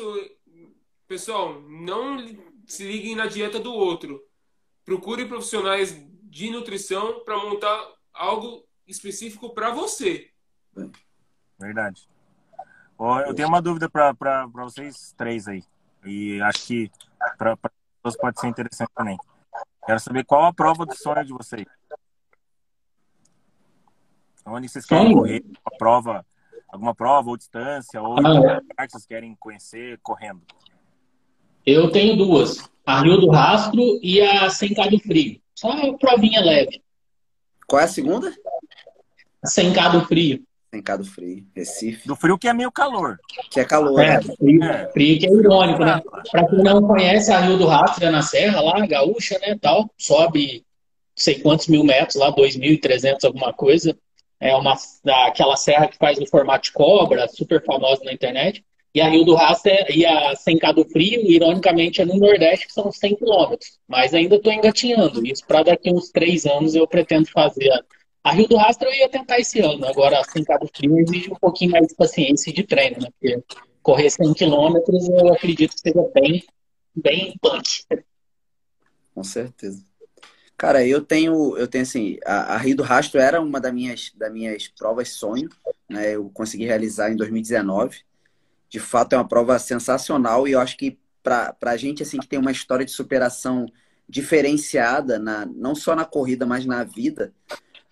pessoal, 1.07 1.61
não 1.61 2.17
se 2.65 2.83
liguem 2.83 3.15
na 3.15 3.25
dieta 3.25 3.59
do 3.59 3.73
outro. 3.73 4.23
Procure 4.85 5.25
profissionais 5.25 5.95
de 6.23 6.49
nutrição 6.49 7.21
para 7.25 7.37
montar 7.37 7.93
algo 8.13 8.65
específico 8.85 9.53
para 9.53 9.71
você. 9.71 10.31
Verdade. 11.59 12.07
Eu 13.25 13.33
tenho 13.33 13.47
uma 13.47 13.61
dúvida 13.61 13.89
para 13.89 14.45
vocês 14.53 15.13
três 15.17 15.47
aí. 15.47 15.63
E 16.05 16.41
acho 16.41 16.65
que 16.65 16.91
para 17.37 17.55
pessoas 17.55 18.17
pode 18.19 18.39
ser 18.39 18.47
interessante 18.47 18.89
também. 18.95 19.17
Quero 19.85 19.99
saber 19.99 20.23
qual 20.25 20.45
a 20.45 20.53
prova 20.53 20.85
do 20.85 20.95
sonho 20.95 21.25
de 21.25 21.33
vocês. 21.33 21.65
Onde 24.45 24.69
vocês 24.69 24.85
querem 24.85 25.13
correr? 25.13 25.43
Uma 25.43 25.77
prova, 25.77 26.25
alguma 26.69 26.95
prova 26.95 27.29
ou 27.29 27.37
distância, 27.37 28.01
ou 28.01 28.15
ah, 28.17 28.61
que 28.85 28.91
vocês 28.91 29.05
querem 29.05 29.35
conhecer 29.35 29.99
correndo? 30.01 30.41
Eu 31.65 31.91
tenho 31.91 32.15
duas. 32.15 32.69
A 32.85 33.01
Rio 33.01 33.19
do 33.19 33.29
Rastro 33.29 33.99
e 34.01 34.21
a 34.21 34.49
Sencado 34.49 34.97
Frio. 34.99 35.41
Só 35.53 35.71
uma 35.71 35.97
provinha 35.97 36.39
leve. 36.39 36.81
Qual 37.67 37.81
é 37.81 37.83
a 37.83 37.87
segunda? 37.89 38.33
Sencado 39.43 40.05
Frio. 40.05 40.45
Sencado 40.77 41.03
Frio, 41.03 41.43
Recife. 41.55 42.07
Do 42.07 42.15
frio 42.15 42.37
que 42.37 42.47
é 42.47 42.53
meio 42.53 42.71
calor. 42.71 43.19
Que 43.49 43.59
é 43.59 43.65
calor. 43.65 43.99
É, 43.99 44.17
né? 44.17 44.21
frio, 44.21 44.63
é. 44.63 44.91
frio 44.91 45.19
que 45.19 45.25
é 45.25 45.31
irônico, 45.31 45.83
né? 45.83 46.01
Pra 46.31 46.47
quem 46.47 46.59
não 46.59 46.81
conhece, 46.83 47.31
a 47.31 47.39
Rio 47.39 47.57
do 47.57 47.65
Rastro 47.65 48.05
é 48.05 48.11
na 48.11 48.21
Serra, 48.21 48.61
lá, 48.61 48.85
gaúcha, 48.85 49.39
né, 49.39 49.57
tal. 49.59 49.89
Sobe 49.97 50.63
sei 51.15 51.39
quantos 51.39 51.67
mil 51.67 51.83
metros 51.83 52.15
lá, 52.15 52.31
2.300 52.31 53.25
alguma 53.25 53.51
coisa. 53.51 53.97
É 54.39 54.55
uma 54.55 54.75
aquela 55.25 55.55
serra 55.55 55.87
que 55.87 55.97
faz 55.97 56.19
no 56.19 56.27
formato 56.27 56.65
de 56.65 56.71
cobra, 56.71 57.27
super 57.27 57.63
famosa 57.65 58.03
na 58.03 58.13
internet. 58.13 58.63
E 58.93 59.01
a 59.01 59.09
Rio 59.09 59.25
do 59.25 59.33
Rastro 59.33 59.71
é, 59.71 59.91
e 59.91 60.05
a 60.05 60.35
Sencado 60.35 60.85
Frio, 60.85 61.21
ironicamente, 61.29 62.01
é 62.01 62.05
no 62.05 62.17
Nordeste, 62.17 62.67
que 62.67 62.73
são 62.73 62.91
100 62.91 63.15
quilômetros. 63.15 63.79
Mas 63.87 64.13
ainda 64.13 64.35
estou 64.35 64.53
engatinhando. 64.53 65.25
Isso 65.25 65.43
para 65.45 65.63
daqui 65.63 65.91
uns 65.91 66.09
três 66.09 66.45
anos 66.45 66.75
eu 66.75 66.87
pretendo 66.87 67.27
fazer. 67.29 67.71
A 68.27 68.31
Rio 68.31 68.45
do 68.45 68.57
Rastro 68.57 68.89
eu 68.89 68.93
ia 68.93 69.07
tentar 69.07 69.39
esse 69.39 69.61
ano. 69.61 69.85
Agora, 69.85 70.19
a 70.19 70.23
Sencado 70.25 70.69
Frio 70.75 70.99
exige 70.99 71.31
um 71.31 71.35
pouquinho 71.35 71.71
mais 71.71 71.87
de 71.87 71.95
paciência 71.95 72.49
e 72.49 72.53
de 72.53 72.63
treino, 72.63 72.97
né? 72.99 73.07
Porque 73.17 73.41
correr 73.81 74.09
100 74.09 74.33
quilômetros 74.33 75.07
eu 75.07 75.31
acredito 75.31 75.73
que 75.73 75.79
seja 75.79 76.11
bem, 76.13 76.43
bem 76.93 77.37
punk. 77.41 77.85
Com 79.15 79.23
certeza. 79.23 79.81
Cara, 80.57 80.85
eu 80.85 81.01
tenho, 81.01 81.55
eu 81.57 81.69
tenho 81.69 81.83
assim, 81.83 82.17
a, 82.25 82.55
a 82.55 82.57
Rio 82.57 82.75
do 82.75 82.83
Rastro 82.83 83.17
era 83.17 83.39
uma 83.39 83.61
das 83.61 83.73
minhas, 83.73 84.11
das 84.13 84.33
minhas 84.33 84.67
provas 84.67 85.13
sonho, 85.13 85.47
né? 85.89 86.13
Eu 86.13 86.29
consegui 86.33 86.65
realizar 86.65 87.09
em 87.09 87.15
2019. 87.15 88.01
De 88.67 88.79
fato, 88.81 89.13
é 89.13 89.17
uma 89.17 89.27
prova 89.27 89.57
sensacional 89.57 90.45
e 90.45 90.51
eu 90.51 90.59
acho 90.59 90.75
que 90.75 90.99
para 91.23 91.55
a 91.61 91.77
gente 91.77 92.03
assim 92.03 92.17
que 92.17 92.27
tem 92.27 92.39
uma 92.39 92.51
história 92.51 92.85
de 92.85 92.91
superação 92.91 93.67
diferenciada, 94.07 95.17
na, 95.17 95.45
não 95.45 95.73
só 95.73 95.95
na 95.95 96.03
corrida, 96.03 96.45
mas 96.45 96.65
na 96.65 96.83
vida, 96.83 97.33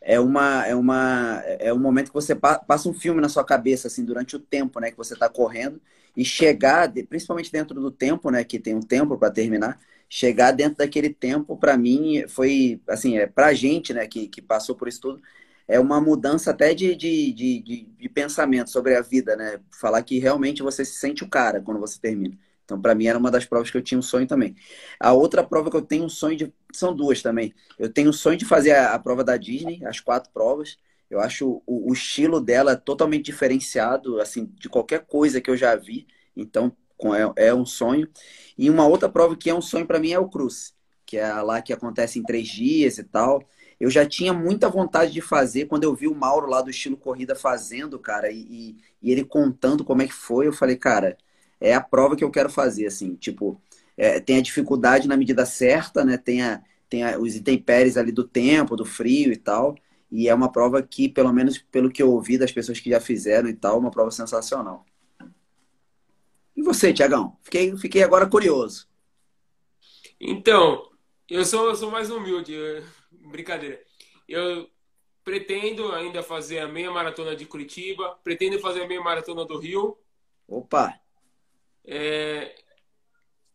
é 0.06 0.20
uma 0.20 0.66
é 0.68 0.76
uma 0.76 1.42
é 1.46 1.74
um 1.74 1.80
momento 1.80 2.08
que 2.10 2.14
você 2.14 2.36
passa 2.36 2.90
um 2.90 2.94
filme 2.94 3.22
na 3.22 3.30
sua 3.30 3.44
cabeça 3.46 3.88
assim 3.88 4.06
durante 4.06 4.36
o 4.36 4.40
tempo, 4.40 4.80
né, 4.80 4.92
que 4.92 4.98
você 4.98 5.14
está 5.16 5.30
correndo 5.30 5.82
e 6.16 6.24
chegar, 6.24 6.92
principalmente 7.10 7.52
dentro 7.52 7.80
do 7.82 7.92
tempo, 7.92 8.30
né, 8.32 8.44
que 8.44 8.60
tem 8.60 8.76
um 8.76 8.82
tempo 8.82 9.18
para 9.18 9.32
terminar 9.32 9.80
chegar 10.10 10.52
dentro 10.52 10.78
daquele 10.78 11.10
tempo, 11.14 11.58
para 11.58 11.78
mim, 11.78 12.26
foi, 12.28 12.82
assim, 12.88 13.18
é, 13.18 13.28
para 13.28 13.54
gente, 13.54 13.94
né, 13.94 14.08
que, 14.08 14.28
que 14.28 14.42
passou 14.42 14.76
por 14.76 14.88
isso 14.88 15.02
tudo, 15.02 15.22
é 15.68 15.80
uma 15.80 16.00
mudança 16.00 16.52
até 16.52 16.74
de, 16.74 16.96
de, 16.96 17.34
de, 17.34 17.60
de, 17.62 17.84
de 17.86 18.10
pensamento 18.10 18.70
sobre 18.70 18.96
a 18.96 19.02
vida, 19.02 19.36
né? 19.36 19.60
Falar 19.72 20.04
que 20.04 20.20
realmente 20.20 20.62
você 20.62 20.86
se 20.86 20.94
sente 21.00 21.24
o 21.24 21.30
cara 21.30 21.60
quando 21.62 21.80
você 21.80 22.00
termina. 22.00 22.38
Então, 22.66 22.82
para 22.82 22.96
mim, 22.96 23.06
era 23.06 23.18
uma 23.18 23.32
das 23.32 23.46
provas 23.46 23.70
que 23.70 23.78
eu 23.78 23.82
tinha 23.82 23.98
um 23.98 24.02
sonho 24.02 24.28
também. 24.28 24.56
A 25.00 25.14
outra 25.14 25.44
prova 25.44 25.70
que 25.70 25.78
eu 25.78 25.82
tenho 25.82 26.04
um 26.04 26.10
sonho 26.10 26.36
de. 26.36 26.54
São 26.74 26.94
duas 26.96 27.22
também. 27.22 27.54
Eu 27.80 27.90
tenho 27.90 28.10
um 28.10 28.14
sonho 28.14 28.38
de 28.38 28.44
fazer 28.44 28.72
a, 28.72 28.94
a 28.96 29.00
prova 29.00 29.24
da 29.24 29.38
Disney, 29.38 29.86
as 29.86 30.00
quatro 30.00 30.32
provas. 30.34 30.78
Eu 31.10 31.20
acho 31.20 31.62
o, 31.66 31.92
o, 31.92 31.94
estilo 31.94 32.42
dela 32.42 32.76
totalmente 32.76 33.26
diferenciado, 33.26 34.20
assim, 34.20 34.52
de 34.60 34.68
qualquer 34.68 35.06
coisa 35.06 35.40
que 35.40 35.50
eu 35.50 35.56
já 35.56 35.76
vi. 35.76 36.08
Então, 36.36 36.76
é, 37.38 37.48
é 37.48 37.54
um 37.54 37.66
sonho. 37.66 38.10
E 38.58 38.70
uma 38.70 38.88
outra 38.88 39.08
prova 39.08 39.36
que 39.38 39.50
é 39.50 39.54
um 39.54 39.62
sonho 39.62 39.86
para 39.86 40.00
mim 40.00 40.12
é 40.12 40.20
o 40.20 40.28
Cruz, 40.28 40.74
que 41.06 41.18
é 41.18 41.32
lá 41.42 41.62
que 41.62 41.72
acontece 41.72 42.18
em 42.20 42.24
três 42.24 42.48
dias 42.48 42.98
e 42.98 43.04
tal. 43.04 43.44
Eu 43.80 43.90
já 43.90 44.06
tinha 44.06 44.34
muita 44.34 44.70
vontade 44.70 45.12
de 45.12 45.22
fazer 45.22 45.66
quando 45.66 45.84
eu 45.84 45.94
vi 45.94 46.08
o 46.08 46.16
Mauro 46.16 46.48
lá 46.48 46.62
do 46.62 46.70
estilo 46.70 46.98
corrida 46.98 47.36
fazendo, 47.36 48.00
cara, 48.00 48.32
e, 48.32 48.78
e 49.02 49.12
ele 49.12 49.24
contando 49.24 49.84
como 49.84 50.02
é 50.02 50.08
que 50.08 50.14
foi. 50.14 50.48
Eu 50.48 50.54
falei, 50.54 50.78
cara, 50.78 51.18
é 51.60 51.74
a 51.74 51.82
prova 51.82 52.16
que 52.16 52.24
eu 52.24 52.32
quero 52.32 52.50
fazer, 52.50 52.86
assim, 52.86 53.16
tipo, 53.16 53.62
é, 53.98 54.20
tem 54.20 54.38
a 54.38 54.42
dificuldade 54.42 55.08
na 55.08 55.18
medida 55.18 55.46
certa, 55.46 56.04
né? 56.04 56.18
Tem, 56.18 56.42
a, 56.42 56.62
tem 56.90 57.04
a, 57.04 57.18
os 57.18 57.36
intempéries 57.36 57.98
ali 57.98 58.12
do 58.12 58.24
tempo, 58.24 58.76
do 58.76 58.86
frio 58.86 59.32
e 59.32 59.38
tal. 59.38 59.76
E 60.12 60.28
é 60.30 60.34
uma 60.34 60.52
prova 60.52 60.82
que, 60.82 61.10
pelo 61.10 61.34
menos 61.34 61.58
pelo 61.58 61.90
que 61.92 62.02
eu 62.02 62.12
ouvi 62.12 62.38
das 62.38 62.52
pessoas 62.52 62.80
que 62.80 62.90
já 62.90 63.00
fizeram 63.00 63.50
e 63.50 63.54
tal, 63.54 63.80
uma 63.80 63.92
prova 63.92 64.12
sensacional. 64.12 64.86
E 66.56 66.62
você, 66.62 66.94
Tiagão? 66.94 67.38
Fiquei, 67.42 67.76
fiquei 67.78 68.04
agora 68.04 68.28
curioso. 68.28 68.88
Então, 70.20 70.90
eu 71.30 71.44
sou, 71.44 71.68
eu 71.68 71.76
sou 71.76 71.92
mais 71.92 72.10
humilde. 72.10 72.56
Brincadeira. 73.12 73.82
Eu 74.28 74.70
pretendo 75.24 75.92
ainda 75.92 76.22
fazer 76.22 76.60
a 76.60 76.68
meia 76.68 76.92
maratona 76.92 77.36
de 77.36 77.46
Curitiba, 77.46 78.18
pretendo 78.24 78.60
fazer 78.60 78.84
a 78.84 78.88
meia 78.88 79.02
maratona 79.02 79.44
do 79.44 79.58
Rio. 79.58 79.98
Opa! 80.48 81.00
É, 81.86 82.56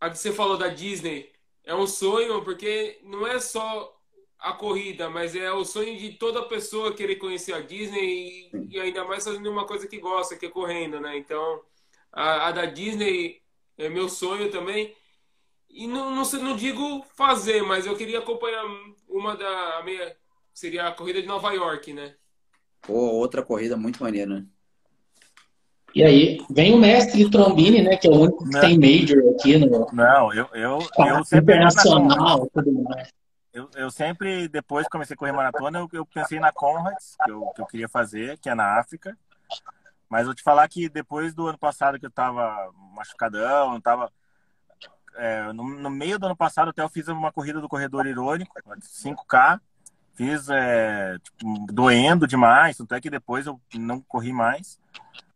a 0.01 0.09
que 0.09 0.19
você 0.19 0.33
falou 0.33 0.57
da 0.57 0.69
Disney 0.69 1.31
é 1.65 1.75
um 1.75 1.87
sonho, 1.87 2.43
porque 2.43 3.01
não 3.03 3.27
é 3.27 3.39
só 3.39 3.97
a 4.39 4.53
corrida, 4.53 5.11
mas 5.11 5.37
é 5.37 5.53
o 5.53 5.65
sonho 5.65 5.99
de 5.99 6.13
toda 6.13 6.43
pessoa 6.49 6.95
querer 6.95 7.17
conhecer 7.17 7.53
a 7.53 7.61
Disney 7.61 8.51
e, 8.53 8.77
e 8.77 8.81
ainda 8.81 9.05
mais 9.05 9.25
fazendo 9.25 9.51
uma 9.51 9.67
coisa 9.67 9.87
que 9.87 9.99
gosta, 9.99 10.37
que 10.37 10.47
é 10.47 10.51
correndo, 10.51 10.99
né? 11.01 11.17
Então, 11.19 11.63
a, 12.11 12.49
a 12.49 12.53
da 12.53 12.65
Disney 12.65 13.43
é 13.77 13.89
meu 13.89 14.09
sonho 14.09 14.51
também. 14.51 14.95
E 15.69 15.87
não, 15.87 16.15
não, 16.15 16.25
não 16.25 16.57
digo 16.57 17.05
fazer, 17.15 17.63
mas 17.63 17.87
eu 17.87 17.97
queria 17.97 18.19
acompanhar 18.19 18.65
uma 19.09 19.37
da 19.37 19.83
minha. 19.85 20.17
Seria 20.53 20.89
a 20.89 20.93
corrida 20.93 21.21
de 21.21 21.29
Nova 21.29 21.53
York, 21.53 21.93
né? 21.93 22.17
Pô, 22.83 22.95
outra 22.95 23.43
corrida 23.43 23.77
muito 23.77 24.03
maneira, 24.03 24.35
né? 24.35 24.47
E 25.95 26.05
aí, 26.05 26.39
vem 26.49 26.75
o 26.75 26.79
mestre 26.79 27.29
Trombini, 27.29 27.83
né? 27.83 27.97
Que 27.97 28.07
é 28.07 28.11
o 28.11 28.15
único 28.15 28.45
que 28.45 28.51
não. 28.51 28.61
tem 28.61 28.79
Major 28.79 29.35
aqui 29.35 29.59
no. 29.59 29.87
Não, 29.93 30.33
eu, 30.33 30.49
eu, 30.53 30.79
eu 30.99 31.25
sempre. 31.25 31.55
Internacional, 31.55 32.49
tudo 32.53 32.83
mais. 32.83 33.09
Eu, 33.53 33.69
eu 33.75 33.91
sempre, 33.91 34.49
depois 34.49 34.87
que 34.87 34.91
comecei 34.91 35.15
a 35.15 35.17
correr 35.17 35.33
maratona, 35.33 35.81
eu, 35.81 35.89
eu 35.93 36.07
pensei 36.07 36.39
na 36.39 36.53
Conrads, 36.53 37.17
que 37.25 37.31
eu, 37.31 37.41
que 37.55 37.61
eu 37.61 37.67
queria 37.67 37.89
fazer, 37.89 38.39
que 38.39 38.49
é 38.49 38.55
na 38.55 38.79
África. 38.79 39.17
Mas 40.09 40.27
vou 40.27 40.35
te 40.35 40.43
falar 40.43 40.69
que 40.69 40.89
depois 40.89 41.35
do 41.35 41.49
ano 41.49 41.59
passado 41.59 41.99
que 41.99 42.07
eu 42.07 42.11
tava 42.11 42.71
machucadão, 42.95 43.75
eu 43.75 43.81
tava. 43.81 44.13
É, 45.17 45.53
no, 45.53 45.65
no, 45.65 45.91
meio 45.91 46.19
do 46.19 46.27
ano 46.27 46.37
passado 46.37 46.71
até 46.71 46.83
eu 46.83 46.89
fiz 46.89 47.09
uma 47.09 47.33
corrida 47.33 47.61
do 47.61 47.69
corredor 47.69 48.07
irônico, 48.07 48.55
5K. 48.65 49.61
Fiz 50.15 50.49
é, 50.51 51.19
tipo, 51.19 51.67
doendo 51.73 52.27
demais, 52.27 52.77
tanto 52.77 52.95
é 52.95 53.01
que 53.01 53.11
depois 53.11 53.47
eu 53.47 53.61
não 53.75 54.01
corri 54.01 54.33
mais. 54.33 54.79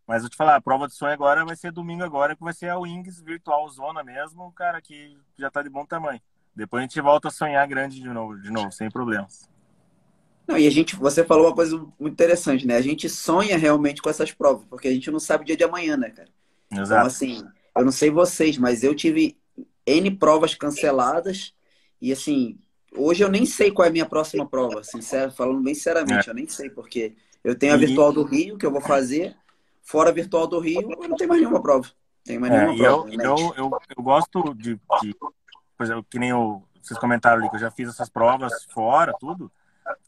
Mas 0.06 0.22
vou 0.22 0.30
te 0.30 0.36
falar, 0.36 0.56
a 0.56 0.60
prova 0.60 0.86
de 0.86 0.94
sonho 0.94 1.12
agora 1.12 1.44
vai 1.44 1.56
ser 1.56 1.72
domingo 1.72 2.04
agora, 2.04 2.36
que 2.36 2.44
vai 2.44 2.52
ser 2.52 2.68
a 2.68 2.78
Wings 2.78 3.20
Virtual 3.20 3.66
Zona 3.70 4.04
mesmo, 4.04 4.52
cara, 4.52 4.80
que 4.80 5.16
já 5.38 5.50
tá 5.50 5.62
de 5.62 5.70
bom 5.70 5.86
tamanho. 5.86 6.20
Depois 6.54 6.80
a 6.80 6.86
gente 6.86 7.00
volta 7.00 7.28
a 7.28 7.30
sonhar 7.30 7.66
grande 7.66 8.00
de 8.00 8.08
novo, 8.08 8.38
de 8.40 8.50
novo, 8.50 8.70
sem 8.70 8.90
problemas. 8.90 9.48
Não, 10.46 10.58
e 10.58 10.66
a 10.66 10.70
gente, 10.70 10.94
você 10.94 11.24
falou 11.24 11.46
uma 11.46 11.54
coisa 11.54 11.76
muito 11.98 12.12
interessante, 12.12 12.66
né? 12.66 12.76
A 12.76 12.82
gente 12.82 13.08
sonha 13.08 13.56
realmente 13.56 14.02
com 14.02 14.10
essas 14.10 14.30
provas, 14.30 14.66
porque 14.68 14.88
a 14.88 14.92
gente 14.92 15.10
não 15.10 15.18
sabe 15.18 15.42
o 15.42 15.46
dia 15.46 15.56
de 15.56 15.64
amanhã, 15.64 15.96
né, 15.96 16.10
cara? 16.10 16.28
Então, 16.70 16.82
Exato. 16.82 17.00
Então, 17.00 17.06
assim, 17.06 17.44
eu 17.76 17.84
não 17.84 17.92
sei 17.92 18.10
vocês, 18.10 18.58
mas 18.58 18.84
eu 18.84 18.94
tive 18.94 19.38
N 19.86 20.10
provas 20.10 20.54
canceladas 20.54 21.54
e, 22.00 22.12
assim, 22.12 22.58
hoje 22.94 23.24
eu 23.24 23.30
nem 23.30 23.46
sei 23.46 23.70
qual 23.70 23.86
é 23.86 23.88
a 23.88 23.92
minha 23.92 24.06
próxima 24.06 24.46
prova, 24.46 24.84
sincero, 24.84 25.32
falando 25.32 25.62
bem 25.62 25.74
sinceramente, 25.74 26.28
é. 26.28 26.30
eu 26.30 26.34
nem 26.34 26.46
sei, 26.46 26.68
porque 26.68 27.14
eu 27.42 27.54
tenho 27.54 27.72
a 27.72 27.78
virtual 27.78 28.12
do 28.12 28.22
Rio, 28.22 28.58
que 28.58 28.66
eu 28.66 28.70
vou 28.70 28.82
fazer, 28.82 29.34
fora 29.84 30.10
virtual 30.10 30.46
do 30.46 30.58
Rio, 30.58 30.88
não 30.88 31.16
tenho 31.16 31.28
mais 31.28 31.40
nenhuma 31.40 31.62
prova. 31.62 31.88
Tem 32.24 32.38
mais 32.38 32.52
é, 32.52 32.66
nenhuma 32.66 32.76
prova. 32.76 33.08
Eu, 33.12 33.20
eu, 33.20 33.54
eu, 33.56 33.78
eu, 33.96 34.02
gosto 34.02 34.54
de, 34.54 34.80
de, 35.00 35.14
por 35.76 35.84
exemplo, 35.84 36.04
que 36.08 36.18
nem 36.18 36.30
eu, 36.30 36.62
vocês 36.82 36.98
comentaram 36.98 37.40
ali, 37.40 37.50
que 37.50 37.56
eu 37.56 37.60
já 37.60 37.70
fiz 37.70 37.88
essas 37.88 38.08
provas 38.08 38.64
fora, 38.72 39.14
tudo. 39.20 39.52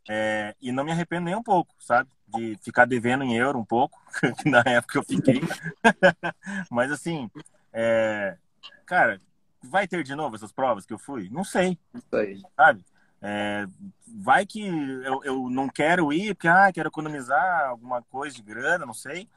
É, 0.08 0.54
e 0.60 0.72
não 0.72 0.84
me 0.84 0.90
arrependo 0.90 1.26
nem 1.26 1.34
um 1.34 1.42
pouco, 1.42 1.74
sabe? 1.78 2.08
De 2.26 2.56
ficar 2.62 2.86
devendo 2.86 3.22
em 3.22 3.36
euro 3.36 3.58
um 3.58 3.64
pouco, 3.64 4.00
que 4.42 4.48
na 4.48 4.62
época 4.66 4.98
eu 4.98 5.04
fiquei. 5.04 5.40
Mas 6.70 6.90
assim, 6.90 7.30
é, 7.72 8.36
cara, 8.86 9.20
vai 9.62 9.86
ter 9.86 10.02
de 10.02 10.14
novo 10.14 10.34
essas 10.34 10.52
provas 10.52 10.86
que 10.86 10.94
eu 10.94 10.98
fui? 10.98 11.28
Não 11.30 11.44
sei. 11.44 11.78
sei. 12.10 12.42
Sabe? 12.56 12.84
É, 13.20 13.66
vai 14.06 14.46
que 14.46 14.66
eu, 14.66 15.22
eu 15.24 15.50
não 15.50 15.68
quero 15.68 16.12
ir 16.12 16.34
porque 16.34 16.48
ah, 16.48 16.70
quero 16.72 16.88
economizar 16.88 17.68
alguma 17.68 18.02
coisa 18.02 18.34
de 18.34 18.42
grana, 18.42 18.86
não 18.86 18.94
sei. 18.94 19.28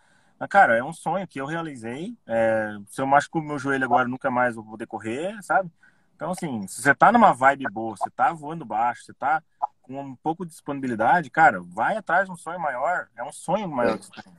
Cara, 0.47 0.77
é 0.77 0.83
um 0.83 0.93
sonho 0.93 1.27
que 1.27 1.39
eu 1.39 1.45
realizei. 1.45 2.15
É, 2.25 2.77
se 2.87 3.01
eu 3.01 3.07
machuco 3.07 3.41
meu 3.41 3.59
joelho 3.59 3.83
agora, 3.83 4.07
nunca 4.07 4.31
mais 4.31 4.55
vou 4.55 4.63
poder 4.63 4.87
correr, 4.87 5.37
sabe? 5.41 5.69
Então, 6.15 6.31
assim, 6.31 6.67
se 6.67 6.81
você 6.81 6.93
tá 6.93 7.11
numa 7.11 7.33
vibe 7.33 7.65
boa, 7.71 7.95
você 7.95 8.09
tá 8.09 8.31
voando 8.33 8.65
baixo, 8.65 9.03
você 9.03 9.13
tá 9.13 9.41
com 9.81 9.99
um 9.99 10.15
pouco 10.15 10.45
de 10.45 10.51
disponibilidade, 10.51 11.29
cara, 11.29 11.61
vai 11.61 11.97
atrás 11.97 12.25
de 12.25 12.31
um 12.31 12.35
sonho 12.35 12.59
maior. 12.59 13.07
É 13.15 13.23
um 13.23 13.31
sonho 13.31 13.67
maior 13.67 13.97
que 13.97 14.05
você 14.05 14.21
tem. 14.21 14.33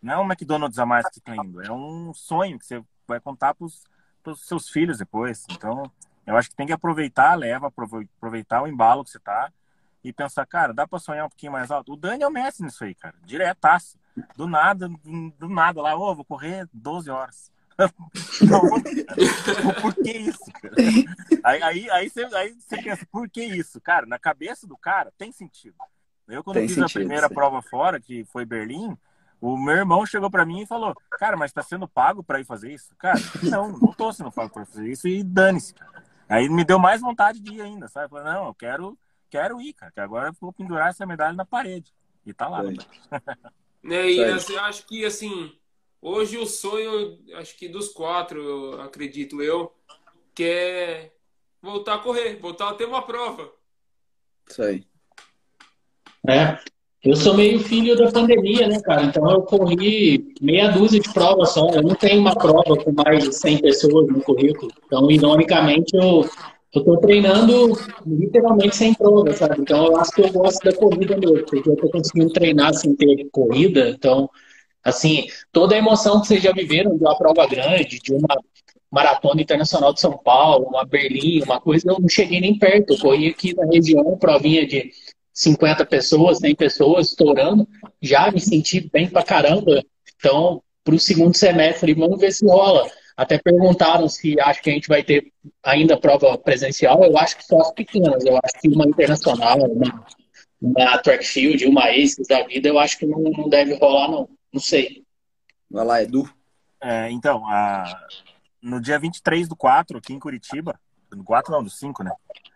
Não 0.00 0.14
é 0.14 0.18
um 0.18 0.24
McDonald's 0.24 0.78
a 0.78 0.86
mais 0.86 1.08
que 1.08 1.14
você 1.14 1.20
tá 1.20 1.36
indo. 1.36 1.60
É 1.62 1.70
um 1.70 2.12
sonho 2.14 2.58
que 2.58 2.64
você 2.64 2.82
vai 3.06 3.20
contar 3.20 3.54
pros, 3.54 3.84
pros 4.22 4.46
seus 4.46 4.68
filhos 4.68 4.98
depois. 4.98 5.44
Então, 5.50 5.90
eu 6.26 6.36
acho 6.36 6.50
que 6.50 6.56
tem 6.56 6.66
que 6.66 6.72
aproveitar 6.72 7.34
leva, 7.34 7.68
aproveitar 7.68 8.62
o 8.62 8.66
embalo 8.66 9.04
que 9.04 9.10
você 9.10 9.18
tá 9.18 9.52
e 10.02 10.12
pensar, 10.12 10.46
cara, 10.46 10.72
dá 10.72 10.86
pra 10.86 10.98
sonhar 10.98 11.26
um 11.26 11.28
pouquinho 11.28 11.52
mais 11.52 11.70
alto? 11.70 11.92
O 11.92 11.96
Dani 11.96 12.24
o 12.24 12.30
mestre 12.30 12.64
nisso 12.64 12.84
aí, 12.84 12.94
cara. 12.94 13.14
Diretaço. 13.24 13.98
Do 14.36 14.46
nada, 14.46 14.88
do 15.38 15.48
nada 15.48 15.82
lá, 15.82 15.96
ô, 15.96 16.10
oh, 16.10 16.14
vou 16.14 16.24
correr 16.24 16.68
12 16.72 17.10
horas. 17.10 17.52
Não, 18.48 18.60
por 19.80 19.94
que 19.94 20.12
isso, 20.12 20.44
cara? 20.62 20.74
Aí, 21.42 21.62
aí, 21.62 21.90
aí, 21.90 22.08
você, 22.08 22.24
aí 22.24 22.54
você 22.54 22.80
pensa, 22.80 23.06
por 23.10 23.28
que 23.28 23.44
isso? 23.44 23.80
Cara, 23.80 24.06
na 24.06 24.18
cabeça 24.18 24.66
do 24.66 24.76
cara 24.76 25.12
tem 25.18 25.32
sentido. 25.32 25.74
Eu, 26.28 26.44
quando 26.44 26.56
tem 26.56 26.68
fiz 26.68 26.76
sentido, 26.76 26.86
a 26.86 27.00
primeira 27.00 27.28
sim. 27.28 27.34
prova 27.34 27.60
fora, 27.62 28.00
que 28.00 28.24
foi 28.26 28.44
Berlim, 28.44 28.96
o 29.40 29.56
meu 29.56 29.74
irmão 29.74 30.06
chegou 30.06 30.30
para 30.30 30.46
mim 30.46 30.62
e 30.62 30.66
falou: 30.66 30.94
Cara, 31.18 31.36
mas 31.36 31.52
tá 31.52 31.62
sendo 31.62 31.88
pago 31.88 32.22
para 32.22 32.40
ir 32.40 32.44
fazer 32.44 32.72
isso? 32.72 32.94
Cara, 32.96 33.18
não, 33.42 33.68
não 33.72 33.92
tô 33.92 34.12
sendo 34.12 34.30
pago 34.30 34.50
para 34.50 34.64
fazer 34.64 34.88
isso 34.88 35.08
e 35.08 35.22
dane-se. 35.22 35.74
Aí 36.28 36.48
me 36.48 36.64
deu 36.64 36.78
mais 36.78 37.00
vontade 37.00 37.40
de 37.40 37.54
ir 37.54 37.60
ainda, 37.60 37.88
sabe? 37.88 38.06
Eu 38.06 38.10
falei: 38.10 38.32
Não, 38.32 38.46
eu 38.46 38.54
quero, 38.54 38.98
quero 39.28 39.60
ir, 39.60 39.74
cara, 39.74 39.92
que 39.92 40.00
agora 40.00 40.28
eu 40.28 40.36
vou 40.40 40.52
pendurar 40.52 40.90
essa 40.90 41.04
medalha 41.04 41.34
na 41.34 41.44
parede. 41.44 41.92
E 42.24 42.32
tá 42.32 42.48
lá. 42.48 42.62
Né? 43.84 44.12
E 44.12 44.24
assim, 44.24 44.56
acho 44.56 44.86
que 44.86 45.04
assim, 45.04 45.52
hoje 46.00 46.38
o 46.38 46.46
sonho, 46.46 47.18
acho 47.34 47.54
que 47.56 47.68
dos 47.68 47.88
quatro, 47.88 48.42
eu 48.42 48.80
acredito 48.80 49.42
eu, 49.42 49.70
que 50.34 50.42
é 50.42 51.12
voltar 51.60 51.96
a 51.96 51.98
correr, 51.98 52.36
voltar 52.36 52.70
a 52.70 52.74
ter 52.74 52.86
uma 52.86 53.02
prova. 53.02 53.52
Isso 54.48 54.62
aí. 54.62 54.84
É. 56.26 56.58
Eu 57.04 57.14
sou 57.14 57.34
meio 57.34 57.60
filho 57.60 57.94
da 57.94 58.10
pandemia, 58.10 58.66
né, 58.66 58.80
cara? 58.80 59.04
Então 59.04 59.30
eu 59.30 59.42
corri 59.42 60.34
meia 60.40 60.70
dúzia 60.70 60.98
de 60.98 61.12
provas 61.12 61.50
só. 61.50 61.68
Eu 61.68 61.82
não 61.82 61.94
tenho 61.94 62.18
uma 62.18 62.34
prova 62.34 62.82
com 62.82 62.92
mais 62.92 63.24
de 63.24 63.34
100 63.34 63.58
pessoas 63.58 64.08
no 64.08 64.22
currículo. 64.22 64.72
Então, 64.86 65.10
ironicamente, 65.10 65.94
eu 65.94 66.26
eu 66.74 66.84
tô 66.84 66.96
treinando 66.98 67.72
literalmente 68.04 68.76
sem 68.76 68.92
prova, 68.94 69.32
sabe? 69.32 69.60
Então 69.60 69.86
eu 69.86 69.96
acho 69.96 70.10
que 70.12 70.22
eu 70.22 70.32
gosto 70.32 70.62
da 70.64 70.74
corrida 70.74 71.16
mesmo, 71.16 71.44
porque 71.46 71.68
eu 71.68 71.76
tô 71.76 71.88
conseguindo 71.88 72.32
treinar 72.32 72.74
sem 72.74 72.94
ter 72.96 73.28
corrida. 73.30 73.90
Então, 73.90 74.28
assim, 74.82 75.26
toda 75.52 75.74
a 75.74 75.78
emoção 75.78 76.20
que 76.20 76.26
vocês 76.26 76.42
já 76.42 76.52
viveram 76.52 76.96
de 76.96 77.04
uma 77.04 77.16
prova 77.16 77.46
grande, 77.46 78.00
de 78.00 78.12
uma 78.12 78.36
maratona 78.90 79.40
internacional 79.40 79.92
de 79.92 80.00
São 80.00 80.16
Paulo, 80.18 80.66
uma 80.66 80.84
Berlim, 80.84 81.42
uma 81.42 81.60
coisa, 81.60 81.90
eu 81.90 81.98
não 82.00 82.08
cheguei 82.08 82.40
nem 82.40 82.58
perto. 82.58 82.94
Eu 82.94 82.98
corri 82.98 83.28
aqui 83.28 83.54
na 83.54 83.66
região, 83.66 84.16
provinha 84.18 84.66
de 84.66 84.90
50 85.32 85.84
pessoas, 85.86 86.38
100 86.38 86.54
pessoas, 86.56 87.08
estourando. 87.08 87.68
Já 88.00 88.30
me 88.30 88.40
senti 88.40 88.88
bem 88.92 89.08
pra 89.08 89.22
caramba. 89.22 89.82
Então, 90.16 90.62
pro 90.82 90.98
segundo 90.98 91.36
semestre, 91.36 91.94
vamos 91.94 92.18
ver 92.18 92.32
se 92.32 92.46
rola. 92.46 92.88
Até 93.16 93.38
perguntaram 93.38 94.08
se 94.08 94.38
acho 94.40 94.60
que 94.60 94.70
a 94.70 94.72
gente 94.72 94.88
vai 94.88 95.02
ter 95.02 95.32
ainda 95.62 95.96
prova 95.96 96.36
presencial. 96.36 97.04
Eu 97.04 97.16
acho 97.16 97.36
que 97.36 97.44
só 97.44 97.60
as 97.60 97.70
pequenas. 97.72 98.24
Eu 98.24 98.36
acho 98.42 98.60
que 98.60 98.68
uma 98.68 98.86
internacional, 98.86 99.58
uma, 99.58 100.06
uma 100.60 100.98
track 100.98 101.24
field, 101.24 101.64
uma 101.64 101.90
ACES 101.90 102.26
da 102.26 102.42
vida, 102.42 102.68
eu 102.68 102.78
acho 102.78 102.98
que 102.98 103.06
não, 103.06 103.20
não 103.20 103.48
deve 103.48 103.74
rolar, 103.74 104.10
não. 104.10 104.28
Não 104.52 104.60
sei. 104.60 105.04
Vai 105.70 105.84
lá, 105.84 106.02
Edu. 106.02 106.28
É, 106.80 107.10
então, 107.10 107.46
a... 107.48 107.84
no 108.60 108.80
dia 108.80 108.98
23 108.98 109.48
do 109.48 109.56
4, 109.56 109.98
aqui 109.98 110.12
em 110.12 110.18
Curitiba, 110.18 110.78
no 111.12 111.22
4 111.22 111.52
não, 111.52 111.62
do 111.62 111.70
5, 111.70 112.02
né? 112.02 112.10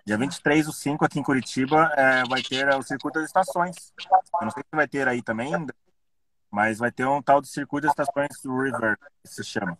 Dia 0.04 0.18
23 0.18 0.66
do 0.66 0.72
5, 0.72 1.04
aqui 1.04 1.20
em 1.20 1.22
Curitiba, 1.22 1.92
é, 1.96 2.24
vai 2.28 2.42
ter 2.42 2.68
o 2.74 2.82
Circuito 2.82 3.20
das 3.20 3.28
Estações. 3.28 3.92
Eu 4.40 4.44
não 4.44 4.50
sei 4.50 4.62
se 4.62 4.76
vai 4.76 4.88
ter 4.88 5.06
aí 5.06 5.22
também 5.22 5.54
ainda, 5.54 5.74
mas 6.50 6.78
vai 6.78 6.90
ter 6.90 7.06
um 7.06 7.22
tal 7.22 7.40
de 7.40 7.48
Circuito 7.48 7.86
das 7.86 7.92
Estações 7.92 8.28
River, 8.44 8.98
que 9.22 9.28
se 9.28 9.44
chama 9.44 9.78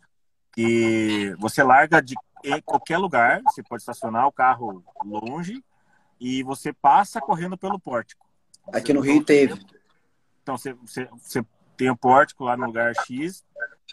que 0.58 1.36
você 1.38 1.62
larga 1.62 2.02
de 2.02 2.16
qualquer 2.64 2.98
lugar, 2.98 3.40
você 3.44 3.62
pode 3.62 3.80
estacionar 3.80 4.26
o 4.26 4.32
carro 4.32 4.82
longe 5.04 5.62
e 6.18 6.42
você 6.42 6.72
passa 6.72 7.20
correndo 7.20 7.56
pelo 7.56 7.78
pórtico. 7.78 8.26
Você 8.64 8.76
Aqui 8.76 8.92
no 8.92 9.00
Rio 9.00 9.22
teve. 9.22 9.54
Então 10.42 10.58
você, 10.58 10.72
você, 10.72 11.08
você 11.12 11.46
tem 11.76 11.90
o 11.90 11.96
pórtico 11.96 12.42
lá 12.42 12.56
no 12.56 12.66
lugar 12.66 12.92
X 13.06 13.44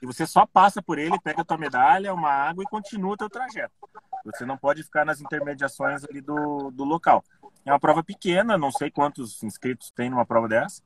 e 0.01 0.07
você 0.07 0.25
só 0.25 0.43
passa 0.47 0.81
por 0.81 0.97
ele, 0.97 1.19
pega 1.19 1.43
a 1.43 1.45
tua 1.45 1.55
medalha, 1.55 2.11
uma 2.11 2.31
água 2.31 2.63
e 2.63 2.67
continua 2.67 3.13
o 3.13 3.17
teu 3.17 3.29
trajeto. 3.29 3.75
Você 4.25 4.43
não 4.43 4.57
pode 4.57 4.81
ficar 4.81 5.05
nas 5.05 5.21
intermediações 5.21 6.03
ali 6.03 6.19
do, 6.19 6.71
do 6.71 6.83
local. 6.83 7.23
É 7.63 7.71
uma 7.71 7.79
prova 7.79 8.03
pequena, 8.03 8.57
não 8.57 8.71
sei 8.71 8.89
quantos 8.89 9.43
inscritos 9.43 9.91
tem 9.91 10.09
numa 10.09 10.25
prova 10.25 10.47
dessa, 10.47 10.81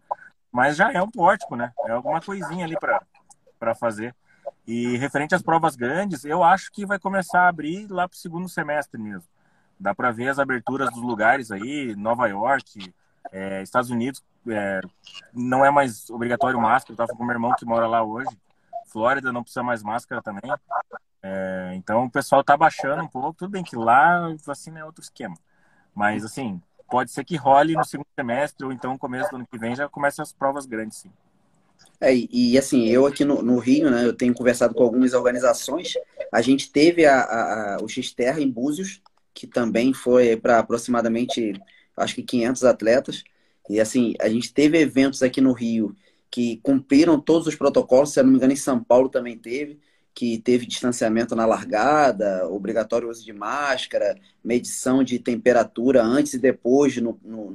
mas 0.51 0.75
já 0.75 0.91
é 0.91 1.01
um 1.01 1.09
pórtico, 1.09 1.55
né? 1.55 1.71
É 1.85 1.91
alguma 1.91 2.19
coisinha 2.19 2.65
ali 2.65 2.75
para 3.57 3.73
fazer. 3.75 4.13
E 4.65 4.97
referente 4.97 5.33
às 5.33 5.41
provas 5.41 5.75
grandes, 5.75 6.25
eu 6.25 6.43
acho 6.43 6.71
que 6.71 6.85
vai 6.85 6.99
começar 6.99 7.41
a 7.41 7.47
abrir 7.47 7.87
lá 7.89 8.07
para 8.07 8.15
o 8.15 8.19
segundo 8.19 8.47
semestre 8.47 8.99
mesmo. 9.01 9.27
Dá 9.79 9.95
para 9.95 10.11
ver 10.11 10.27
as 10.27 10.39
aberturas 10.39 10.89
dos 10.91 11.01
lugares 11.01 11.51
aí, 11.51 11.95
Nova 11.95 12.27
York, 12.27 12.93
é, 13.31 13.61
Estados 13.61 13.89
Unidos, 13.89 14.21
é, 14.47 14.81
não 15.33 15.63
é 15.65 15.71
mais 15.71 16.09
obrigatório 16.09 16.59
máscara. 16.59 16.91
Eu 16.91 16.93
estava 16.95 17.17
com 17.17 17.23
meu 17.23 17.33
irmão 17.33 17.53
que 17.57 17.65
mora 17.65 17.87
lá 17.87 18.03
hoje. 18.03 18.29
Flórida 18.87 19.31
não 19.31 19.43
precisa 19.43 19.63
mais 19.63 19.83
máscara 19.83 20.21
também. 20.21 20.51
É, 21.21 21.71
então 21.75 22.05
o 22.05 22.09
pessoal 22.09 22.41
está 22.41 22.57
baixando 22.57 23.03
um 23.03 23.07
pouco. 23.07 23.33
Tudo 23.33 23.51
bem 23.51 23.63
que 23.63 23.75
lá 23.75 24.35
vacina 24.45 24.79
é 24.79 24.85
outro 24.85 25.03
esquema. 25.03 25.35
Mas 25.93 26.23
assim, 26.25 26.61
pode 26.89 27.11
ser 27.11 27.23
que 27.23 27.35
role 27.35 27.75
no 27.75 27.85
segundo 27.85 28.07
semestre 28.15 28.65
ou 28.65 28.71
então 28.71 28.97
começo 28.97 29.29
do 29.29 29.37
ano 29.37 29.47
que 29.47 29.57
vem 29.57 29.75
já 29.75 29.87
comece 29.87 30.21
as 30.21 30.33
provas 30.33 30.65
grandes, 30.65 30.97
sim. 30.97 31.11
É, 32.01 32.13
e 32.13 32.57
assim, 32.57 32.87
eu 32.87 33.05
aqui 33.05 33.25
no, 33.25 33.41
no, 33.41 33.57
Rio, 33.57 33.91
né, 33.91 34.05
eu 34.05 34.13
tenho 34.13 34.33
conversado 34.33 34.73
com 34.73 34.83
algumas 34.83 35.13
organizações. 35.13 35.93
A 36.31 36.41
gente 36.41 36.71
teve 36.71 37.05
a, 37.05 37.19
a, 37.19 37.75
a 37.75 37.83
o 37.83 37.87
Xterra 37.89 38.39
em 38.41 38.49
Búzios, 38.49 39.01
que 39.33 39.45
também 39.45 39.93
foi 39.93 40.37
para 40.37 40.59
aproximadamente, 40.59 41.53
acho 41.97 42.15
que 42.15 42.23
500 42.23 42.63
atletas. 42.63 43.23
E 43.69 43.79
assim, 43.79 44.15
a 44.19 44.29
gente 44.29 44.53
teve 44.53 44.79
eventos 44.79 45.21
aqui 45.21 45.41
no 45.41 45.51
Rio 45.51 45.95
que 46.31 46.57
cumpriram 46.63 47.19
todos 47.19 47.47
os 47.47 47.55
protocolos, 47.55 48.13
se 48.13 48.19
eu 48.19 48.23
não 48.23 48.31
me 48.31 48.37
engano, 48.37 48.53
em 48.53 48.55
São 48.55 48.83
Paulo 48.83 49.09
também 49.09 49.37
teve, 49.37 49.79
que 50.19 50.37
teve 50.37 50.65
distanciamento 50.65 51.33
na 51.33 51.45
largada, 51.45 52.45
obrigatório 52.49 53.09
uso 53.09 53.23
de 53.23 53.31
máscara, 53.31 54.19
medição 54.43 55.01
de 55.01 55.17
temperatura 55.17 56.03
antes 56.03 56.33
e 56.33 56.37
depois 56.37 56.97
no, 56.97 57.17
no, 57.23 57.49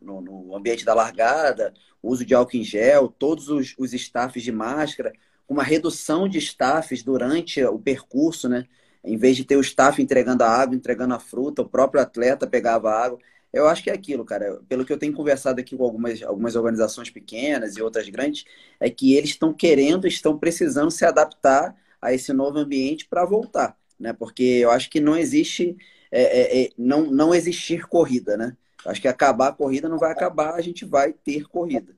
no, 0.00 0.20
no 0.20 0.54
ambiente 0.56 0.84
da 0.84 0.94
largada, 0.94 1.74
uso 2.00 2.24
de 2.24 2.32
álcool 2.32 2.58
em 2.58 2.62
gel, 2.62 3.08
todos 3.08 3.48
os, 3.48 3.74
os 3.76 3.92
staffs 3.92 4.44
de 4.44 4.52
máscara, 4.52 5.12
uma 5.48 5.64
redução 5.64 6.28
de 6.28 6.38
staffs 6.38 7.02
durante 7.02 7.60
o 7.64 7.76
percurso, 7.76 8.48
né? 8.48 8.66
Em 9.02 9.16
vez 9.16 9.36
de 9.36 9.44
ter 9.44 9.56
o 9.56 9.60
staff 9.60 10.00
entregando 10.00 10.44
a 10.44 10.48
água, 10.48 10.76
entregando 10.76 11.12
a 11.12 11.18
fruta, 11.18 11.62
o 11.62 11.68
próprio 11.68 12.00
atleta 12.00 12.46
pegava 12.46 12.88
a 12.88 13.04
água. 13.04 13.18
Eu 13.52 13.66
acho 13.66 13.82
que 13.82 13.90
é 13.90 13.92
aquilo, 13.92 14.24
cara. 14.24 14.60
Pelo 14.68 14.84
que 14.84 14.92
eu 14.92 14.98
tenho 14.98 15.12
conversado 15.12 15.60
aqui 15.60 15.76
com 15.76 15.82
algumas, 15.82 16.22
algumas 16.22 16.54
organizações 16.54 17.10
pequenas 17.10 17.76
e 17.76 17.82
outras 17.82 18.08
grandes, 18.08 18.44
é 18.78 18.88
que 18.88 19.14
eles 19.14 19.30
estão 19.30 19.52
querendo, 19.52 20.06
estão 20.06 20.38
precisando 20.38 20.92
se 20.92 21.04
adaptar 21.04 21.74
a 22.00 22.12
esse 22.12 22.32
novo 22.32 22.58
ambiente 22.58 23.06
para 23.08 23.24
voltar, 23.24 23.76
né? 23.98 24.12
Porque 24.12 24.42
eu 24.42 24.70
acho 24.70 24.90
que 24.90 25.00
não 25.00 25.16
existe, 25.16 25.76
é, 26.10 26.22
é, 26.22 26.64
é, 26.64 26.70
não, 26.78 27.10
não 27.10 27.34
existir 27.34 27.86
corrida, 27.86 28.36
né? 28.36 28.56
Acho 28.84 29.00
que 29.00 29.08
acabar 29.08 29.48
a 29.48 29.52
corrida 29.52 29.88
não 29.88 29.98
vai 29.98 30.12
acabar, 30.12 30.54
a 30.54 30.60
gente 30.60 30.84
vai 30.84 31.12
ter 31.12 31.44
corrida. 31.48 31.94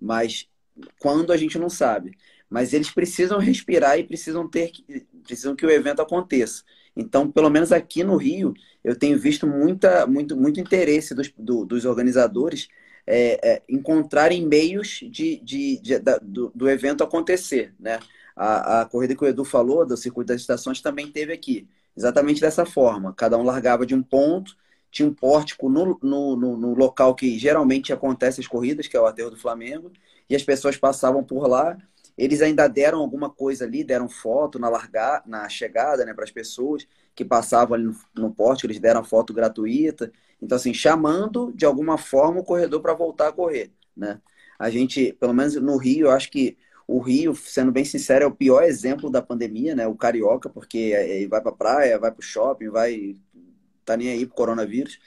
Mas 0.00 0.48
quando 0.98 1.32
a 1.32 1.36
gente 1.36 1.58
não 1.58 1.70
sabe. 1.70 2.16
Mas 2.48 2.72
eles 2.72 2.90
precisam 2.90 3.38
respirar 3.38 3.98
e 3.98 4.04
precisam 4.04 4.48
ter 4.48 4.72
precisam 5.22 5.54
que 5.54 5.64
o 5.64 5.70
evento 5.70 6.02
aconteça. 6.02 6.64
Então, 6.94 7.30
pelo 7.30 7.48
menos 7.48 7.72
aqui 7.72 8.04
no 8.04 8.16
Rio, 8.16 8.52
eu 8.84 8.94
tenho 8.96 9.18
visto 9.18 9.46
muita, 9.46 10.06
muito, 10.06 10.36
muito 10.36 10.60
interesse 10.60 11.14
dos, 11.14 11.32
do, 11.38 11.64
dos 11.64 11.84
organizadores 11.84 12.68
é, 13.06 13.38
é, 13.42 13.62
encontrarem 13.68 14.46
meios 14.46 15.00
de, 15.02 15.40
de, 15.42 15.80
de 15.80 15.98
da, 15.98 16.18
do, 16.18 16.52
do, 16.54 16.68
evento 16.68 17.02
acontecer. 17.02 17.74
Né? 17.80 17.98
A, 18.36 18.80
a 18.82 18.84
corrida 18.86 19.14
que 19.14 19.24
o 19.24 19.26
Edu 19.26 19.44
falou, 19.44 19.86
do 19.86 19.96
circuito 19.96 20.28
das 20.28 20.40
estações, 20.40 20.80
também 20.80 21.10
teve 21.10 21.32
aqui. 21.32 21.68
Exatamente 21.96 22.40
dessa 22.40 22.64
forma. 22.64 23.12
Cada 23.14 23.36
um 23.36 23.42
largava 23.42 23.84
de 23.84 23.94
um 23.94 24.02
ponto 24.02 24.56
tinha 24.92 25.08
um 25.08 25.14
pórtico 25.14 25.70
no, 25.70 25.98
no, 26.02 26.36
no, 26.36 26.56
no 26.56 26.74
local 26.74 27.14
que 27.14 27.38
geralmente 27.38 27.92
acontece 27.92 28.40
as 28.40 28.46
corridas, 28.46 28.86
que 28.86 28.96
é 28.96 29.00
o 29.00 29.06
aterro 29.06 29.30
do 29.30 29.38
Flamengo, 29.38 29.90
e 30.28 30.36
as 30.36 30.42
pessoas 30.44 30.76
passavam 30.76 31.24
por 31.24 31.48
lá. 31.48 31.76
Eles 32.16 32.42
ainda 32.42 32.68
deram 32.68 33.00
alguma 33.00 33.30
coisa 33.30 33.64
ali, 33.64 33.82
deram 33.82 34.06
foto 34.06 34.58
na, 34.58 34.68
largar, 34.68 35.22
na 35.26 35.48
chegada 35.48 36.04
né, 36.04 36.12
para 36.12 36.24
as 36.24 36.30
pessoas 36.30 36.86
que 37.14 37.24
passavam 37.24 37.74
ali 37.74 37.84
no, 37.84 37.96
no 38.14 38.30
pórtico, 38.34 38.66
eles 38.66 38.78
deram 38.78 39.02
foto 39.02 39.32
gratuita. 39.32 40.12
Então, 40.40 40.56
assim, 40.56 40.74
chamando 40.74 41.50
de 41.54 41.64
alguma 41.64 41.96
forma 41.96 42.40
o 42.40 42.44
corredor 42.44 42.82
para 42.82 42.92
voltar 42.92 43.28
a 43.28 43.32
correr. 43.32 43.72
Né? 43.96 44.20
A 44.58 44.68
gente, 44.68 45.14
pelo 45.14 45.32
menos 45.32 45.54
no 45.54 45.78
Rio, 45.78 46.08
eu 46.08 46.10
acho 46.10 46.30
que 46.30 46.58
o 46.92 46.98
Rio, 47.00 47.34
sendo 47.34 47.72
bem 47.72 47.84
sincero, 47.84 48.24
é 48.24 48.26
o 48.26 48.34
pior 48.34 48.62
exemplo 48.62 49.10
da 49.10 49.22
pandemia, 49.22 49.74
né? 49.74 49.86
O 49.86 49.94
carioca, 49.94 50.48
porque 50.50 50.92
é, 50.94 51.26
vai 51.26 51.40
para 51.40 51.52
praia, 51.52 51.98
vai 51.98 52.10
para 52.10 52.20
o 52.20 52.22
shopping, 52.22 52.68
vai 52.68 53.16
tá 53.84 53.96
nem 53.96 54.10
aí 54.10 54.26
pro 54.26 54.34
coronavírus. 54.34 54.98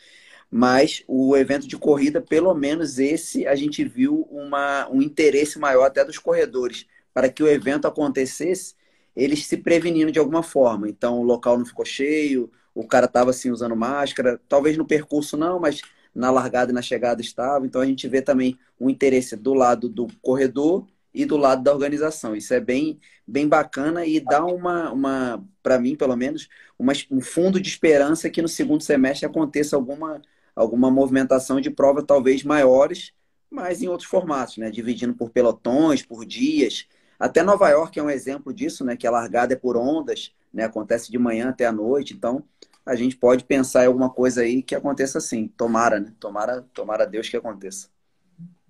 Mas 0.49 1.03
o 1.07 1.38
evento 1.38 1.67
de 1.67 1.77
corrida, 1.77 2.19
pelo 2.21 2.53
menos 2.55 2.97
esse, 2.97 3.47
a 3.47 3.55
gente 3.55 3.83
viu 3.83 4.27
uma, 4.31 4.89
um 4.89 5.01
interesse 5.01 5.59
maior 5.59 5.86
até 5.86 6.03
dos 6.03 6.17
corredores 6.17 6.88
para 7.13 7.29
que 7.29 7.43
o 7.43 7.47
evento 7.47 7.88
acontecesse, 7.88 8.75
eles 9.15 9.45
se 9.45 9.57
prevenindo 9.57 10.11
de 10.11 10.19
alguma 10.19 10.43
forma. 10.43 10.89
Então, 10.89 11.19
o 11.19 11.23
local 11.23 11.57
não 11.57 11.65
ficou 11.65 11.86
cheio, 11.86 12.51
o 12.73 12.86
cara 12.88 13.05
estava 13.05 13.29
assim 13.29 13.51
usando 13.51 13.75
máscara, 13.75 14.39
talvez 14.49 14.75
no 14.75 14.86
percurso 14.86 15.38
não, 15.38 15.59
mas 15.59 15.81
na 16.13 16.31
largada 16.31 16.71
e 16.71 16.75
na 16.75 16.81
chegada 16.81 17.21
estava. 17.21 17.65
Então, 17.65 17.81
a 17.81 17.86
gente 17.86 18.07
vê 18.07 18.21
também 18.21 18.57
um 18.79 18.89
interesse 18.89 19.36
do 19.36 19.53
lado 19.53 19.88
do 19.88 20.07
corredor 20.21 20.88
e 21.16 21.26
do 21.26 21.38
lado 21.38 21.63
da 21.63 21.74
organização. 21.74 22.36
Isso 22.36 22.53
é 22.53 22.59
bem, 22.59 22.99
bem 23.26 23.47
bacana 23.47 24.05
e 24.05 24.20
dá 24.20 24.45
uma, 24.45 24.91
uma 24.91 25.43
para 25.63 25.80
mim, 25.80 25.95
pelo 25.95 26.16
menos, 26.16 26.49
uma, 26.78 26.91
um 27.09 27.22
fundo 27.22 27.59
de 27.59 27.70
esperança 27.70 28.30
que 28.30 28.41
no 28.41 28.49
segundo 28.49 28.84
semestre 28.84 29.26
aconteça 29.26 29.78
alguma, 29.78 30.22
alguma 30.53 30.91
movimentação 30.91 31.61
de 31.61 31.72
prova 31.72 32.03
talvez 32.03 32.43
maiores, 32.43 33.13
mas 33.49 33.82
em 33.82 33.88
outros 33.88 34.09
formatos, 34.09 34.57
né? 34.57 34.70
Dividindo 34.70 35.13
por 35.16 35.30
pelotões, 35.30 36.03
por 36.05 36.26
dias. 36.26 36.86
Até 37.18 37.41
Nova 37.41 37.70
York 37.70 37.97
é 37.97 38.03
um 38.03 38.09
exemplo 38.09 38.53
disso, 38.53 38.84
né? 38.84 38.97
Que 38.97 39.07
a 39.07 39.11
largada 39.11 39.53
é 39.53 39.57
por 39.57 39.78
ondas, 39.78 40.34
né? 40.53 40.66
Acontece 40.66 41.09
de 41.09 41.18
manhã 41.18 41.49
até 41.49 41.66
a 41.66 41.72
noite. 41.72 42.13
Então, 42.13 42.43
a 42.86 42.95
gente 42.95 43.16
pode 43.16 43.45
pensar 43.45 43.86
em 43.86 43.88
alguma 43.88 44.09
coisa 44.09 44.41
aí 44.41 44.61
que 44.61 44.76
aconteça 44.76 45.20
assim. 45.20 45.47
Tomara, 45.47 45.99
né? 45.99 46.13
Tomara, 46.20 46.61
tomara 46.74 47.05
Deus 47.05 47.30
que 47.30 47.38
aconteça. 47.38 47.95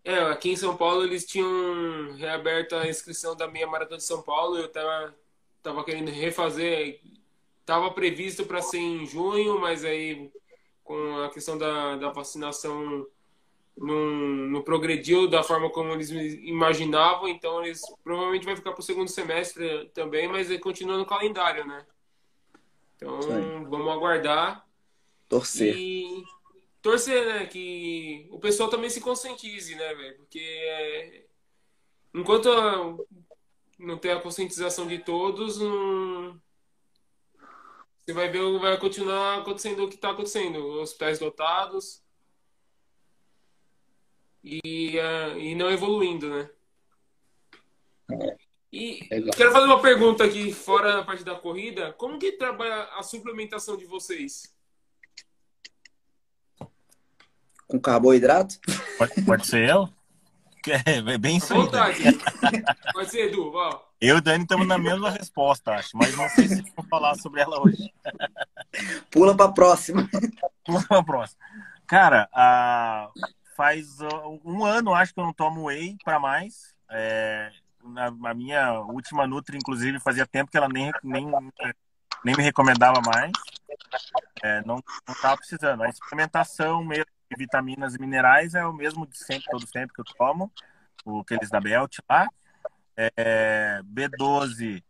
É, 0.05 0.19
aqui 0.19 0.51
em 0.51 0.55
São 0.55 0.77
Paulo 0.77 1.03
eles 1.03 1.25
tinham 1.25 2.13
reaberto 2.15 2.75
a 2.75 2.87
inscrição 2.87 3.35
da 3.35 3.47
meia 3.47 3.65
maratona 3.65 3.97
de 3.97 4.03
São 4.03 4.21
Paulo. 4.21 4.55
Eu 4.55 4.71
tava, 4.71 5.15
tava 5.63 5.83
querendo 5.83 6.11
refazer. 6.11 7.01
Tava 7.65 7.89
previsto 7.89 8.45
para 8.45 8.61
ser 8.61 8.77
em 8.77 9.03
junho, 9.07 9.59
mas 9.59 9.83
aí 9.83 10.31
com 10.83 11.23
a 11.23 11.29
questão 11.31 11.57
da, 11.57 11.95
da 11.95 12.11
vacinação 12.11 13.07
não, 13.75 13.97
não 13.97 14.61
progrediu 14.61 15.27
da 15.27 15.41
forma 15.41 15.71
como 15.71 15.91
eles 15.91 16.11
imaginavam, 16.11 17.27
então 17.27 17.65
eles 17.65 17.81
provavelmente 18.03 18.45
vai 18.45 18.55
ficar 18.55 18.71
para 18.71 18.79
o 18.79 18.83
segundo 18.83 19.09
semestre 19.09 19.89
também, 19.95 20.27
mas 20.27 20.55
continua 20.59 20.99
no 20.99 21.05
calendário, 21.05 21.65
né? 21.65 21.83
Então 22.95 23.19
vamos 23.67 23.91
aguardar. 23.91 24.63
Torcer. 25.27 25.75
E 25.75 26.23
torcer, 26.85 27.25
né? 27.25 27.47
Que 27.47 28.27
o 28.29 28.39
pessoal 28.39 28.69
também 28.69 28.91
se 28.91 29.01
conscientize, 29.01 29.73
né, 29.73 29.95
velho? 29.95 30.17
Porque 30.17 30.39
é... 30.39 31.25
enquanto 32.13 32.47
não 33.79 33.97
tem 33.97 34.11
a 34.11 34.21
conscientização 34.21 34.85
de 34.85 34.99
todos, 34.99 35.57
não... 35.57 36.39
você 38.05 38.13
vai 38.13 38.29
ver, 38.29 38.59
vai 38.59 38.79
continuar 38.79 39.39
acontecendo 39.39 39.83
o 39.83 39.89
que 39.89 39.95
está 39.95 40.11
acontecendo. 40.11 40.59
Hospitais 40.79 41.19
lotados 41.19 42.03
e, 44.43 44.99
uh, 44.99 45.39
e 45.39 45.55
não 45.55 45.71
evoluindo, 45.71 46.29
né? 46.29 46.49
É. 48.11 48.37
E 48.71 48.99
quero 49.35 49.51
fazer 49.51 49.65
uma 49.65 49.81
pergunta 49.81 50.23
aqui, 50.23 50.53
fora 50.53 50.99
a 50.99 51.03
parte 51.03 51.23
da 51.23 51.33
corrida. 51.33 51.93
Como 51.93 52.19
que 52.19 52.33
trabalha 52.33 52.83
a 52.95 53.01
suplementação 53.01 53.75
de 53.75 53.85
vocês? 53.85 54.54
Com 57.67 57.79
carboidrato? 57.79 58.59
Pode, 58.97 59.21
pode 59.23 59.47
ser 59.47 59.69
eu? 59.69 59.89
É 60.85 61.17
bem 61.17 61.37
isso 61.37 61.53
vontade. 61.53 62.01
Pode 62.91 63.11
ser, 63.11 63.27
Edu. 63.27 63.51
Ó. 63.53 63.81
Eu 64.01 64.15
e 64.15 64.19
o 64.19 64.21
Dani 64.21 64.43
estamos 64.43 64.67
na 64.67 64.77
mesma 64.77 65.09
resposta, 65.09 65.73
acho, 65.73 65.95
mas 65.95 66.15
não 66.17 66.27
sei 66.29 66.47
se 66.47 66.61
vou 66.75 66.85
falar 66.89 67.15
sobre 67.15 67.41
ela 67.41 67.61
hoje. 67.61 67.93
Pula 69.11 69.35
para 69.35 69.45
a 69.45 69.51
próxima. 69.51 70.09
Pula 70.65 70.83
para 70.87 70.99
a 70.99 71.03
próxima. 71.03 71.39
Cara, 71.87 72.29
faz 73.55 73.99
um 74.43 74.65
ano, 74.65 74.93
acho 74.93 75.13
que 75.13 75.19
eu 75.19 75.23
não 75.23 75.33
tomo 75.33 75.65
whey 75.65 75.95
para 76.03 76.19
mais. 76.19 76.75
É, 76.89 77.51
na, 77.83 78.07
a 78.07 78.33
minha 78.33 78.81
última 78.81 79.27
Nutri, 79.27 79.57
inclusive, 79.57 79.99
fazia 79.99 80.25
tempo 80.25 80.51
que 80.51 80.57
ela 80.57 80.67
nem, 80.67 80.91
nem, 81.03 81.25
nem 82.23 82.35
me 82.35 82.43
recomendava 82.43 83.01
mais. 83.05 83.31
É, 84.43 84.61
não 84.65 84.83
estava 85.09 85.37
precisando. 85.37 85.83
A 85.83 85.91
suplementação 85.91 86.83
mesmo 86.83 87.05
de 87.29 87.37
vitaminas 87.37 87.95
e 87.95 87.99
minerais 87.99 88.53
é 88.53 88.65
o 88.65 88.73
mesmo 88.73 89.05
de 89.07 89.17
sempre, 89.17 89.45
todo 89.49 89.67
sempre 89.67 89.93
que 89.93 90.01
eu 90.01 90.05
tomo, 90.05 90.51
o 91.03 91.19
aqueles 91.19 91.49
da 91.49 91.59
Belt 91.59 91.97
lá. 92.09 92.27
É, 92.97 93.81
B12 93.83 94.83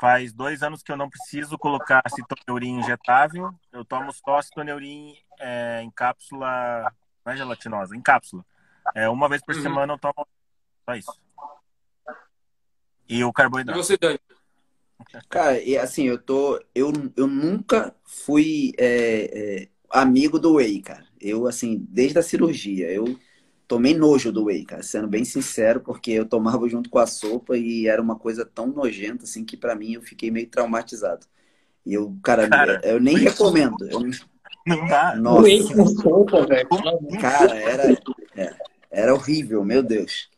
faz 0.00 0.32
dois 0.32 0.62
anos 0.62 0.82
que 0.82 0.92
eu 0.92 0.96
não 0.96 1.08
preciso 1.08 1.58
colocar 1.58 2.02
citoneurin 2.08 2.78
injetável. 2.78 3.52
Eu 3.72 3.84
tomo 3.84 4.12
só 4.12 4.40
citoneurin 4.42 5.16
é, 5.38 5.80
em 5.82 5.90
cápsula, 5.90 6.92
não 7.24 7.32
é 7.32 7.36
gelatinosa, 7.36 7.96
em 7.96 8.00
cápsula. 8.00 8.44
É, 8.94 9.08
uma 9.08 9.28
vez 9.28 9.42
por 9.42 9.54
uhum. 9.54 9.62
semana 9.62 9.92
eu 9.94 9.98
tomo 9.98 10.26
só 10.84 10.94
isso. 10.94 11.20
E 13.08 13.22
o 13.24 13.32
carboidrato. 13.32 13.78
E 13.78 13.82
você, 13.82 13.96
Dani? 13.96 14.18
Cara, 15.28 15.60
e 15.60 15.76
assim, 15.76 16.04
eu 16.04 16.18
tô. 16.18 16.62
Eu, 16.74 16.92
eu 17.16 17.26
nunca 17.26 17.94
fui 18.04 18.72
é, 18.78 19.62
é, 19.62 19.68
amigo 19.94 20.38
do 20.38 20.54
whey, 20.54 20.80
cara. 20.80 21.04
Eu, 21.20 21.46
assim, 21.46 21.86
desde 21.88 22.18
a 22.18 22.22
cirurgia, 22.22 22.90
eu 22.90 23.16
tomei 23.66 23.96
nojo 23.96 24.32
do 24.32 24.44
whey, 24.44 24.64
cara, 24.64 24.82
sendo 24.82 25.06
bem 25.06 25.24
sincero, 25.24 25.80
porque 25.80 26.10
eu 26.10 26.26
tomava 26.26 26.68
junto 26.68 26.90
com 26.90 26.98
a 26.98 27.06
sopa 27.06 27.56
e 27.56 27.86
era 27.86 28.02
uma 28.02 28.16
coisa 28.16 28.44
tão 28.44 28.66
nojenta, 28.66 29.24
assim, 29.24 29.44
que 29.44 29.56
para 29.56 29.74
mim 29.74 29.94
eu 29.94 30.02
fiquei 30.02 30.30
meio 30.30 30.48
traumatizado. 30.48 31.26
E 31.86 31.94
eu, 31.94 32.14
cara, 32.22 32.48
cara 32.48 32.80
eu 32.82 33.00
nem 33.00 33.16
recomendo. 33.16 33.88
Eu... 33.88 34.00
Não 34.66 34.86
dá. 34.86 35.14
Nossa. 35.14 35.42
Whey 35.42 35.72
com 35.72 35.86
sopa, 35.86 36.46
velho. 36.46 36.68
Cara, 37.20 37.54
era, 37.54 37.92
é, 38.34 38.54
era 38.90 39.14
horrível, 39.14 39.64
meu 39.64 39.82
Deus. 39.82 40.28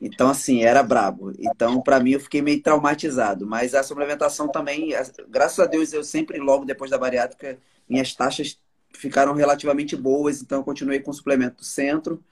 Então, 0.00 0.28
assim, 0.28 0.64
era 0.64 0.82
brabo. 0.82 1.32
Então, 1.38 1.80
para 1.80 2.00
mim, 2.00 2.12
eu 2.12 2.20
fiquei 2.20 2.42
meio 2.42 2.62
traumatizado. 2.62 3.46
Mas 3.46 3.74
a 3.74 3.82
suplementação 3.82 4.48
também, 4.48 4.90
graças 5.28 5.58
a 5.58 5.66
Deus, 5.66 5.92
eu 5.92 6.02
sempre, 6.02 6.38
logo 6.38 6.64
depois 6.64 6.90
da 6.90 6.98
bariátrica, 6.98 7.58
minhas 7.88 8.14
taxas 8.14 8.58
ficaram 8.98 9.34
relativamente 9.34 9.96
boas, 9.96 10.42
então 10.42 10.58
eu 10.58 10.64
continuei 10.64 11.00
com 11.00 11.10
o 11.10 11.14
suplemento 11.14 11.56
do 11.58 11.64
centro. 11.64 12.22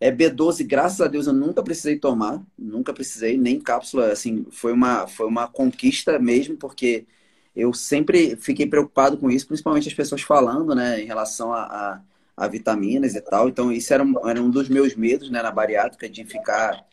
É 0.00 0.10
B12, 0.10 0.66
graças 0.66 1.00
a 1.00 1.06
Deus, 1.06 1.26
eu 1.26 1.32
nunca 1.32 1.62
precisei 1.62 1.98
tomar, 1.98 2.42
nunca 2.58 2.92
precisei, 2.92 3.38
nem 3.38 3.60
cápsula, 3.60 4.12
assim, 4.12 4.46
foi 4.50 4.72
uma, 4.72 5.06
foi 5.06 5.26
uma 5.26 5.48
conquista 5.48 6.18
mesmo, 6.18 6.56
porque 6.56 7.06
eu 7.54 7.72
sempre 7.72 8.36
fiquei 8.36 8.66
preocupado 8.66 9.16
com 9.16 9.30
isso, 9.30 9.46
principalmente 9.46 9.88
as 9.88 9.94
pessoas 9.94 10.22
falando, 10.22 10.74
né, 10.74 11.00
em 11.00 11.06
relação 11.06 11.52
a, 11.52 11.62
a, 11.62 12.00
a 12.36 12.48
vitaminas 12.48 13.14
e 13.14 13.20
tal, 13.20 13.48
então 13.48 13.72
isso 13.72 13.94
era 13.94 14.02
um, 14.02 14.28
era 14.28 14.42
um 14.42 14.50
dos 14.50 14.68
meus 14.68 14.94
medos, 14.94 15.30
né, 15.30 15.40
na 15.42 15.50
bariátrica, 15.50 16.08
de 16.08 16.24
ficar 16.24 16.84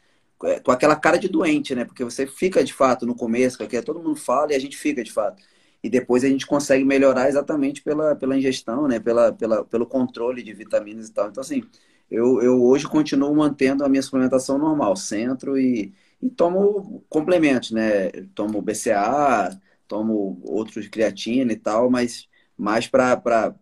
é, 0.46 0.60
com 0.60 0.72
aquela 0.72 0.96
cara 0.96 1.18
de 1.18 1.28
doente, 1.28 1.76
né, 1.76 1.84
porque 1.86 2.04
você 2.04 2.26
fica, 2.28 2.64
de 2.64 2.74
fato, 2.74 3.06
no 3.06 3.16
começo, 3.16 3.58
porque 3.58 3.82
todo 3.82 4.02
mundo 4.02 4.16
fala 4.16 4.54
e 4.54 4.56
a 4.56 4.60
gente 4.60 4.78
fica, 4.78 5.04
de 5.04 5.12
fato 5.12 5.44
e 5.84 5.90
depois 5.90 6.24
a 6.24 6.30
gente 6.30 6.48
consegue 6.48 6.86
melhorar 6.86 7.28
exatamente 7.28 7.82
pela, 7.84 8.16
pela 8.16 8.38
ingestão, 8.38 8.88
né? 8.88 9.00
Pela, 9.00 9.34
pela, 9.34 9.66
pelo 9.66 9.86
controle 9.86 10.42
de 10.42 10.54
vitaminas 10.54 11.10
e 11.10 11.14
tal. 11.14 11.30
Então, 11.30 11.42
assim, 11.42 11.64
eu, 12.10 12.42
eu 12.42 12.64
hoje 12.64 12.88
continuo 12.88 13.36
mantendo 13.36 13.84
a 13.84 13.90
minha 13.90 14.02
suplementação 14.02 14.58
normal, 14.58 14.96
centro 14.96 15.58
e, 15.60 15.94
e 16.22 16.30
tomo 16.30 17.04
complementos, 17.10 17.72
né? 17.72 18.10
Tomo 18.34 18.62
BCA, 18.62 19.60
tomo 19.88 20.40
outros 20.44 20.88
creatina 20.88 21.52
e 21.52 21.58
tal, 21.58 21.90
mas 21.90 22.30
mais 22.58 22.88
para 22.88 23.54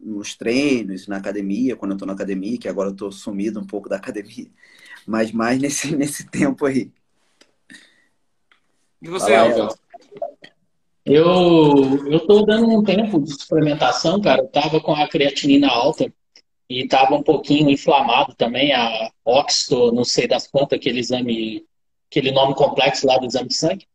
nos 0.00 0.34
treinos, 0.36 1.06
na 1.06 1.18
academia, 1.18 1.76
quando 1.76 1.92
eu 1.92 1.96
estou 1.96 2.06
na 2.06 2.14
academia, 2.14 2.58
que 2.58 2.68
agora 2.68 2.88
eu 2.88 2.92
estou 2.92 3.12
sumido 3.12 3.60
um 3.60 3.66
pouco 3.66 3.88
da 3.88 3.96
academia, 3.96 4.48
mas 5.06 5.30
mais 5.30 5.60
nesse, 5.60 5.94
nesse 5.96 6.26
tempo 6.26 6.66
aí. 6.66 6.90
E 9.00 9.08
você, 9.08 9.32
Alves? 9.34 9.76
Eu, 11.08 12.06
eu 12.06 12.20
tô 12.26 12.42
dando 12.42 12.68
um 12.68 12.82
tempo 12.84 13.18
de 13.18 13.32
suplementação, 13.32 14.20
cara. 14.20 14.42
Eu 14.42 14.48
tava 14.48 14.78
com 14.78 14.92
a 14.94 15.08
creatinina 15.08 15.66
alta 15.66 16.12
e 16.68 16.86
tava 16.86 17.14
um 17.14 17.22
pouquinho 17.22 17.70
inflamado 17.70 18.34
também, 18.34 18.74
a 18.74 19.10
Oxto, 19.24 19.90
não 19.90 20.04
sei 20.04 20.28
das 20.28 20.46
quantas, 20.46 20.78
aquele 20.78 21.00
exame, 21.00 21.64
aquele 22.10 22.30
nome 22.30 22.54
complexo 22.54 23.06
lá 23.06 23.16
do 23.16 23.24
exame 23.24 23.48
de 23.48 23.54
sangue. 23.54 23.86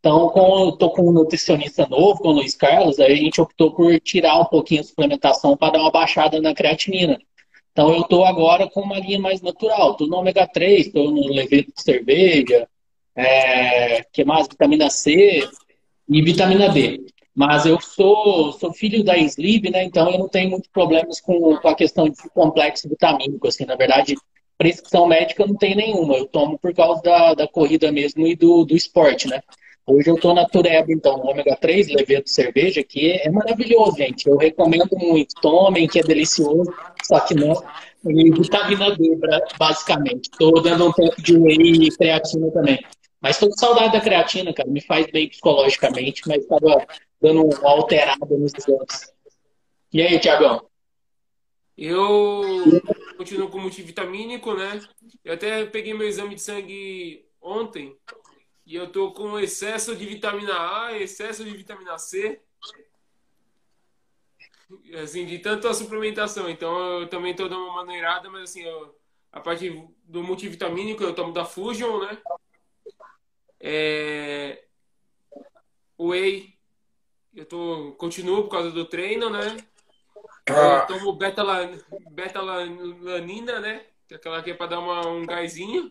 Então, 0.00 0.28
como 0.30 0.66
eu 0.66 0.72
tô 0.72 0.90
com 0.90 1.08
um 1.08 1.12
nutricionista 1.12 1.86
novo, 1.86 2.20
com 2.20 2.28
o 2.30 2.32
Luiz 2.32 2.56
Carlos, 2.56 2.98
aí 2.98 3.12
a 3.12 3.16
gente 3.16 3.40
optou 3.40 3.72
por 3.72 4.00
tirar 4.00 4.40
um 4.40 4.46
pouquinho 4.46 4.80
a 4.80 4.84
suplementação 4.84 5.56
para 5.56 5.74
dar 5.74 5.80
uma 5.80 5.90
baixada 5.92 6.40
na 6.40 6.52
creatinina. 6.52 7.16
Então, 7.70 7.94
eu 7.94 8.00
estou 8.00 8.24
agora 8.24 8.68
com 8.68 8.80
uma 8.80 8.98
linha 8.98 9.20
mais 9.20 9.40
natural. 9.40 9.92
Estou 9.92 10.08
no 10.08 10.16
ômega 10.16 10.48
3, 10.48 10.88
estou 10.88 11.12
no 11.12 11.28
levedo 11.28 11.72
de 11.76 11.80
cerveja, 11.80 12.68
é, 13.14 14.02
que 14.12 14.24
mais? 14.24 14.48
Vitamina 14.48 14.90
C 14.90 15.48
e 16.08 16.22
vitamina 16.22 16.68
D. 16.68 17.04
Mas 17.34 17.66
eu 17.66 17.78
sou, 17.80 18.52
sou 18.52 18.72
filho 18.72 19.04
da 19.04 19.16
Sleep, 19.18 19.70
né? 19.70 19.84
Então 19.84 20.10
eu 20.10 20.18
não 20.18 20.28
tenho 20.28 20.50
muitos 20.50 20.70
problemas 20.70 21.20
com, 21.20 21.56
com 21.56 21.68
a 21.68 21.74
questão 21.74 22.08
de 22.08 22.16
complexo 22.30 22.88
vitamínico. 22.88 23.46
Assim, 23.46 23.66
na 23.66 23.76
verdade, 23.76 24.14
prescrição 24.56 25.06
médica 25.06 25.46
não 25.46 25.54
tenho 25.54 25.76
nenhuma. 25.76 26.16
Eu 26.16 26.26
tomo 26.26 26.58
por 26.58 26.74
causa 26.74 27.02
da, 27.02 27.34
da 27.34 27.46
corrida 27.46 27.92
mesmo 27.92 28.26
e 28.26 28.34
do, 28.34 28.64
do 28.64 28.74
esporte, 28.74 29.28
né? 29.28 29.40
Hoje 29.88 30.10
eu 30.10 30.16
estou 30.16 30.34
na 30.34 30.44
Tureba, 30.44 30.90
então, 30.90 31.20
ômega 31.20 31.56
3, 31.60 31.88
levedo 31.88 32.28
cerveja, 32.28 32.82
que 32.82 33.12
é 33.12 33.30
maravilhoso, 33.30 33.98
gente. 33.98 34.28
Eu 34.28 34.36
recomendo 34.36 34.88
muito. 34.96 35.34
Tomem, 35.40 35.86
que 35.86 36.00
é 36.00 36.02
delicioso, 36.02 36.72
só 37.04 37.20
que 37.20 37.34
não. 37.34 37.62
E 38.04 38.30
vitamina 38.32 38.96
D, 38.96 39.16
basicamente. 39.56 40.28
Estou 40.32 40.60
dando 40.60 40.88
um 40.88 40.92
pouco 40.92 41.22
de 41.22 41.36
whey 41.38 41.86
e 41.86 41.90
creatina 41.96 42.50
também. 42.50 42.80
Mas 43.20 43.36
estou 43.36 43.48
com 43.48 43.56
saudade 43.56 43.92
da 43.92 44.00
creatina, 44.00 44.52
cara. 44.52 44.68
Me 44.68 44.80
faz 44.80 45.06
bem 45.10 45.28
psicologicamente, 45.28 46.22
mas 46.26 46.38
estava 46.38 46.86
dando 47.20 47.44
uma 47.44 47.70
alterada 47.70 48.36
nos 48.36 48.52
exames. 48.54 49.12
E 49.92 50.02
aí, 50.02 50.18
Tiagão? 50.18 50.68
Eu 51.76 52.42
continuo 53.16 53.50
com 53.50 53.58
multivitamínico, 53.58 54.54
né? 54.54 54.80
Eu 55.24 55.34
até 55.34 55.66
peguei 55.66 55.92
meu 55.92 56.06
exame 56.08 56.34
de 56.34 56.40
sangue 56.40 57.26
ontem 57.40 57.96
e 58.64 58.74
eu 58.74 58.90
tô 58.90 59.12
com 59.12 59.38
excesso 59.38 59.94
de 59.94 60.06
vitamina 60.06 60.54
A, 60.54 60.98
excesso 60.98 61.44
de 61.44 61.56
vitamina 61.56 61.98
C. 61.98 62.40
Assim, 65.00 65.24
de 65.26 65.38
tanta 65.38 65.72
suplementação. 65.72 66.48
Então 66.48 67.00
eu 67.00 67.08
também 67.08 67.34
tô 67.34 67.48
dando 67.48 67.64
uma 67.64 67.76
maneirada, 67.76 68.28
mas 68.28 68.50
assim, 68.50 68.62
eu, 68.62 68.98
a 69.30 69.40
parte 69.40 69.70
do 70.04 70.24
multivitamínico 70.24 71.02
eu 71.02 71.14
tomo 71.14 71.32
da 71.32 71.44
Fusion, 71.44 72.00
né? 72.00 72.18
É... 73.60 74.64
Whey, 75.98 76.54
eu 77.34 77.46
tô, 77.46 77.92
continuo 77.98 78.44
por 78.44 78.50
causa 78.50 78.70
do 78.70 78.84
treino, 78.84 79.30
né? 79.30 79.56
Eu 80.46 80.86
tomo 80.86 81.18
beta-lanina, 82.10 83.60
né? 83.60 83.86
Que 84.06 84.14
é 84.14 84.16
aquela 84.16 84.42
que 84.42 84.50
é 84.50 84.54
pra 84.54 84.66
dar 84.66 84.80
uma, 84.80 85.06
um 85.08 85.24
gásinho. 85.26 85.90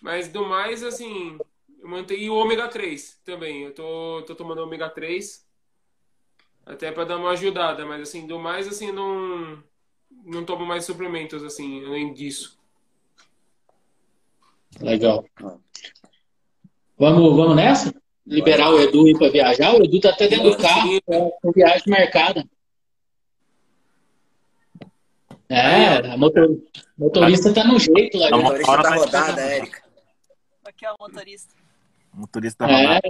Mas 0.00 0.28
do 0.28 0.44
mais, 0.44 0.82
assim, 0.82 1.38
eu 1.80 1.88
mantenho 1.88 2.32
o 2.32 2.36
ômega 2.36 2.68
3 2.68 3.20
também. 3.24 3.64
Eu 3.64 3.74
tô, 3.74 4.22
tô 4.26 4.34
tomando 4.34 4.62
ômega 4.62 4.88
3 4.88 5.46
até 6.64 6.90
para 6.90 7.04
dar 7.04 7.16
uma 7.16 7.30
ajudada, 7.30 7.86
mas 7.86 8.02
assim, 8.02 8.26
do 8.26 8.38
mais, 8.38 8.66
assim, 8.66 8.90
não 8.90 9.62
não 10.24 10.44
tomo 10.44 10.66
mais 10.66 10.84
suplementos, 10.84 11.44
assim, 11.44 11.84
além 11.84 12.12
disso. 12.12 12.58
Legal. 14.80 15.24
Vamos, 16.98 17.36
vamos 17.36 17.56
nessa? 17.56 17.94
Liberar 18.26 18.70
o 18.70 18.80
Edu 18.80 19.06
ir 19.06 19.18
para 19.18 19.30
viajar? 19.30 19.74
O 19.74 19.84
Edu 19.84 20.00
tá 20.00 20.10
até 20.10 20.26
dentro 20.26 20.50
do 20.50 20.56
carro, 20.56 21.00
com 21.04 21.52
viagem 21.54 21.84
marcada. 21.86 22.44
É, 25.48 25.98
a 26.12 26.16
motor, 26.16 26.58
motorista 26.98 27.54
tá 27.54 27.64
no 27.64 27.78
jeito 27.78 28.18
lá. 28.18 28.28
A 28.32 28.36
motorista 28.36 28.82
tá 28.82 28.94
rodada, 28.94 29.40
Érica. 29.42 29.82
Aqui 30.64 30.84
é 30.84 30.90
o 30.90 30.96
motorista. 30.98 31.54
O 32.12 32.20
motorista 32.20 32.66
tá 32.66 32.94
é. 32.94 33.00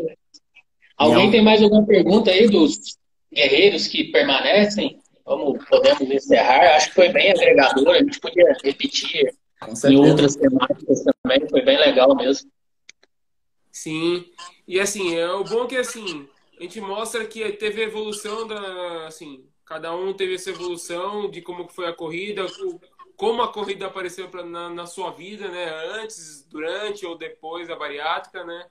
Alguém 0.99 1.31
tem 1.31 1.43
mais 1.43 1.63
alguma 1.63 1.87
pergunta 1.87 2.31
aí 2.31 2.47
dos 2.49 2.99
guerreiros 3.33 3.87
que 3.87 4.05
permanecem? 4.05 5.01
Vamos, 5.25 5.65
podemos 5.67 6.03
encerrar. 6.03 6.77
Acho 6.77 6.89
que 6.89 6.95
foi 6.95 7.09
bem 7.09 7.31
agregador. 7.31 7.95
A 7.95 7.99
gente 7.99 8.21
podia 8.21 8.55
repetir 8.63 9.35
em 9.89 9.97
outras 9.97 10.37
temáticas 10.37 11.05
também. 11.23 11.49
Foi 11.49 11.63
bem 11.63 11.79
legal 11.79 12.15
mesmo. 12.15 12.51
Sim. 13.77 14.33
E 14.67 14.81
assim, 14.81 15.15
é 15.17 15.31
o 15.31 15.45
bom 15.45 15.67
que 15.67 15.77
assim, 15.77 16.27
a 16.59 16.63
gente 16.63 16.81
mostra 16.81 17.27
que 17.27 17.53
teve 17.53 17.83
evolução 17.83 18.47
da, 18.47 19.07
assim, 19.07 19.47
cada 19.67 19.95
um 19.95 20.15
teve 20.15 20.35
essa 20.35 20.49
evolução 20.49 21.31
de 21.31 21.43
como 21.43 21.69
foi 21.69 21.87
a 21.87 21.93
corrida, 21.93 22.47
como 23.19 23.43
a 23.43 23.53
corrida 23.53 23.87
apareceu 23.87 24.31
pra, 24.31 24.43
na, 24.43 24.71
na 24.71 24.87
sua 24.87 25.11
vida, 25.11 25.49
né? 25.49 25.69
Antes, 26.01 26.43
durante 26.49 27.05
ou 27.05 27.19
depois 27.19 27.69
da 27.69 27.77
bariátrica, 27.77 28.45
né? 28.45 28.67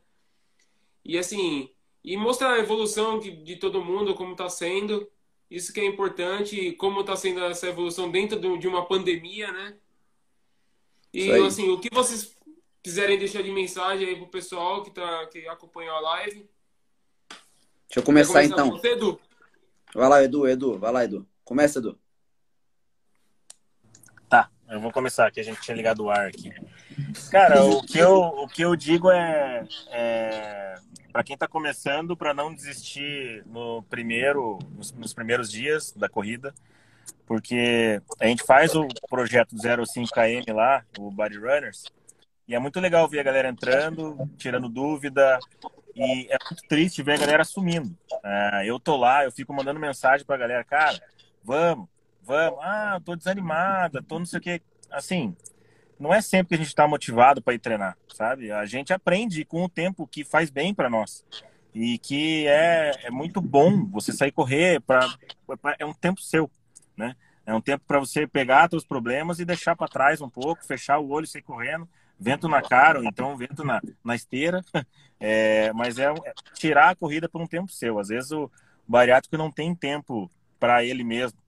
E 1.03 1.19
assim, 1.19 1.69
e 2.03 2.17
mostrar 2.17 2.53
a 2.53 2.59
evolução 2.59 3.19
de, 3.19 3.29
de 3.29 3.57
todo 3.57 3.85
mundo, 3.85 4.15
como 4.15 4.31
está 4.31 4.49
sendo. 4.49 5.07
Isso 5.51 5.71
que 5.71 5.81
é 5.81 5.85
importante, 5.85 6.71
como 6.71 7.01
está 7.01 7.15
sendo 7.15 7.43
essa 7.45 7.67
evolução 7.67 8.09
dentro 8.09 8.57
de 8.57 8.67
uma 8.67 8.83
pandemia, 8.87 9.51
né? 9.51 9.77
E 11.13 11.31
assim, 11.31 11.69
o 11.69 11.79
que 11.79 11.89
vocês 11.93 12.35
quiserem 12.85 13.17
deixar 13.17 13.41
de 13.41 13.51
mensagem 13.51 14.07
aí 14.07 14.15
pro 14.15 14.27
pessoal 14.27 14.83
que, 14.83 14.91
tá, 14.91 15.25
que 15.31 15.47
acompanhou 15.47 15.95
a 15.95 15.99
live. 16.01 16.47
Deixa 17.87 17.97
eu 17.97 18.03
começar, 18.03 18.33
começar 18.33 18.53
então. 18.53 18.69
Você, 18.69 18.89
Edu? 18.89 19.19
Vai 19.91 20.07
lá, 20.07 20.23
Edu, 20.23 20.47
Edu, 20.47 20.77
vai 20.77 20.91
lá, 20.91 21.03
Edu. 21.03 21.27
Começa, 21.43 21.79
Edu. 21.79 21.97
Tá, 24.29 24.51
eu 24.69 24.79
vou 24.79 24.91
começar, 24.91 25.31
que 25.31 25.39
a 25.39 25.43
gente 25.43 25.59
tinha 25.61 25.75
ligado 25.75 26.01
o 26.01 26.11
ar 26.11 26.27
aqui. 26.27 26.51
Cara, 27.31 27.65
o 27.65 27.81
que 27.81 27.97
eu, 27.97 28.17
o 28.17 28.47
que 28.47 28.61
eu 28.61 28.75
digo 28.75 29.09
é, 29.09 29.67
é 29.87 30.75
para 31.11 31.23
quem 31.23 31.33
está 31.33 31.47
começando, 31.47 32.15
para 32.15 32.35
não 32.35 32.53
desistir 32.53 33.43
no 33.47 33.81
primeiro, 33.89 34.59
nos, 34.77 34.91
nos, 34.91 35.11
primeiros 35.11 35.49
dias 35.49 35.91
da 35.91 36.07
corrida, 36.07 36.53
porque 37.25 37.99
a 38.19 38.27
gente 38.27 38.43
faz 38.43 38.75
o 38.75 38.87
projeto 39.09 39.55
05KM 39.55 40.53
lá, 40.53 40.85
o 40.99 41.09
Body 41.09 41.39
Runners, 41.39 41.85
e 42.47 42.55
é 42.55 42.59
muito 42.59 42.79
legal 42.79 43.07
ver 43.07 43.19
a 43.19 43.23
galera 43.23 43.49
entrando, 43.49 44.29
tirando 44.37 44.69
dúvida, 44.69 45.39
e 45.95 46.27
é 46.29 46.37
muito 46.49 46.63
triste 46.67 47.01
ver 47.01 47.13
a 47.13 47.17
galera 47.17 47.43
sumindo. 47.43 47.95
É, 48.23 48.63
eu 48.65 48.79
tô 48.79 48.95
lá, 48.97 49.23
eu 49.23 49.31
fico 49.31 49.53
mandando 49.53 49.79
mensagem 49.79 50.25
pra 50.25 50.37
galera, 50.37 50.63
cara, 50.63 51.01
vamos, 51.43 51.87
vamos, 52.21 52.59
ah, 52.61 53.01
tô 53.03 53.15
desanimada, 53.15 54.03
tô 54.03 54.19
não 54.19 54.25
sei 54.25 54.39
o 54.39 54.41
que. 54.41 54.61
Assim, 54.91 55.35
não 55.99 56.13
é 56.13 56.21
sempre 56.21 56.49
que 56.49 56.55
a 56.55 56.57
gente 56.57 56.67
está 56.67 56.87
motivado 56.87 57.41
para 57.41 57.53
ir 57.53 57.59
treinar, 57.59 57.97
sabe? 58.13 58.51
A 58.51 58.65
gente 58.65 58.93
aprende 58.93 59.43
com 59.45 59.63
o 59.63 59.69
tempo 59.69 60.07
que 60.07 60.23
faz 60.23 60.49
bem 60.49 60.73
para 60.73 60.89
nós 60.89 61.25
e 61.73 61.97
que 61.97 62.47
é, 62.47 62.91
é 63.03 63.11
muito 63.11 63.41
bom 63.41 63.85
você 63.87 64.13
sair 64.13 64.31
correr 64.31 64.79
para 64.81 65.07
é 65.77 65.85
um 65.85 65.93
tempo 65.93 66.21
seu, 66.21 66.49
né? 66.95 67.15
É 67.45 67.53
um 67.53 67.61
tempo 67.61 67.83
para 67.85 67.99
você 67.99 68.25
pegar 68.25 68.69
seus 68.69 68.85
problemas 68.85 69.39
e 69.39 69.45
deixar 69.45 69.75
para 69.75 69.87
trás 69.87 70.19
um 70.19 70.29
pouco, 70.29 70.65
fechar 70.65 70.99
o 70.99 71.09
olho, 71.09 71.27
sair 71.27 71.43
correndo, 71.43 71.87
vento 72.19 72.47
na 72.47 72.61
cara, 72.61 72.99
ou 72.99 73.05
então 73.05 73.37
vento 73.37 73.63
na, 73.63 73.81
na 74.03 74.15
esteira. 74.15 74.61
É, 75.17 75.71
mas 75.71 75.97
é, 75.97 76.07
é 76.07 76.33
tirar 76.55 76.89
a 76.89 76.95
corrida 76.95 77.29
por 77.29 77.41
um 77.41 77.47
tempo 77.47 77.71
seu. 77.71 77.97
Às 77.97 78.09
vezes 78.09 78.31
o 78.31 78.51
bariátrico 78.85 79.37
não 79.37 79.49
tem 79.49 79.73
tempo 79.73 80.29
para 80.59 80.83
ele 80.83 81.05
mesmo 81.05 81.39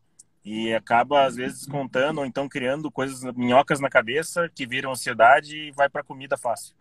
e 0.44 0.74
acaba 0.74 1.26
às 1.26 1.36
vezes 1.36 1.68
contando 1.68 2.20
ou 2.20 2.26
então 2.26 2.48
criando 2.48 2.90
coisas 2.90 3.22
minhocas 3.36 3.82
na 3.82 3.90
cabeça 3.90 4.50
que 4.56 4.66
viram 4.66 4.92
ansiedade 4.92 5.58
e 5.58 5.72
vai 5.72 5.90
para 5.90 6.02
comida 6.02 6.38
fácil. 6.38 6.74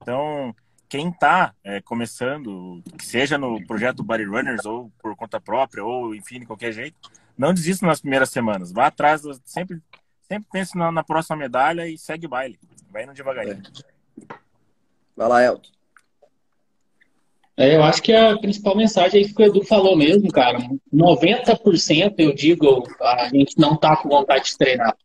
Então, 0.00 0.54
quem 0.88 1.08
está 1.08 1.52
é, 1.64 1.80
começando, 1.80 2.80
seja 3.00 3.36
no 3.36 3.66
projeto 3.66 4.04
Body 4.04 4.24
Runners 4.24 4.64
ou 4.64 4.92
por 5.02 5.16
conta 5.16 5.40
própria 5.40 5.84
ou 5.84 6.14
enfim 6.14 6.38
de 6.38 6.46
qualquer 6.46 6.70
jeito, 6.70 7.10
não 7.36 7.52
desista 7.52 7.84
nas 7.84 8.00
primeiras 8.00 8.30
semanas. 8.30 8.70
Vá 8.70 8.86
atrás, 8.86 9.22
sempre 9.44 9.82
sempre 10.32 10.48
pense 10.50 10.76
na, 10.76 10.90
na 10.90 11.02
próxima 11.02 11.36
medalha 11.36 11.86
e 11.86 11.98
segue 11.98 12.26
o 12.26 12.28
baile. 12.28 12.58
Vai 12.92 13.04
indo 13.04 13.14
devagarinho. 13.14 13.62
É. 13.62 14.34
Vai 15.16 15.28
lá, 15.28 15.42
Elton. 15.42 15.70
É, 17.56 17.76
eu 17.76 17.82
acho 17.82 18.02
que 18.02 18.12
a 18.12 18.36
principal 18.38 18.76
mensagem 18.76 19.20
é 19.20 19.24
isso 19.24 19.34
que 19.34 19.42
o 19.42 19.46
Edu 19.46 19.64
falou 19.64 19.96
mesmo, 19.96 20.30
cara. 20.30 20.58
90% 20.92 22.14
eu 22.18 22.34
digo, 22.34 22.82
a 23.00 23.28
gente 23.28 23.58
não 23.58 23.76
tá 23.76 23.96
com 23.96 24.08
vontade 24.08 24.46
de 24.46 24.58
treinar. 24.58 24.96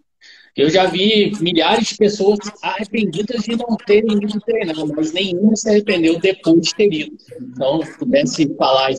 Eu 0.55 0.69
já 0.69 0.87
vi 0.87 1.31
milhares 1.39 1.89
de 1.89 1.97
pessoas 1.97 2.39
arrependidas 2.63 3.43
de 3.43 3.55
não 3.55 3.77
terem 3.77 4.13
ido 4.13 4.39
treinar, 4.41 4.75
mas 4.95 5.13
nenhuma 5.13 5.55
se 5.55 5.69
arrependeu 5.69 6.19
depois 6.19 6.61
de 6.61 6.75
ter 6.75 6.91
ido. 6.91 7.15
Então, 7.39 7.83
se 7.83 7.97
pudesse 7.99 8.55
falar, 8.55 8.89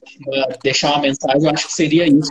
deixar 0.63 0.93
uma 0.93 1.03
mensagem, 1.03 1.43
eu 1.43 1.51
acho 1.51 1.67
que 1.67 1.73
seria 1.73 2.07
isso. 2.07 2.31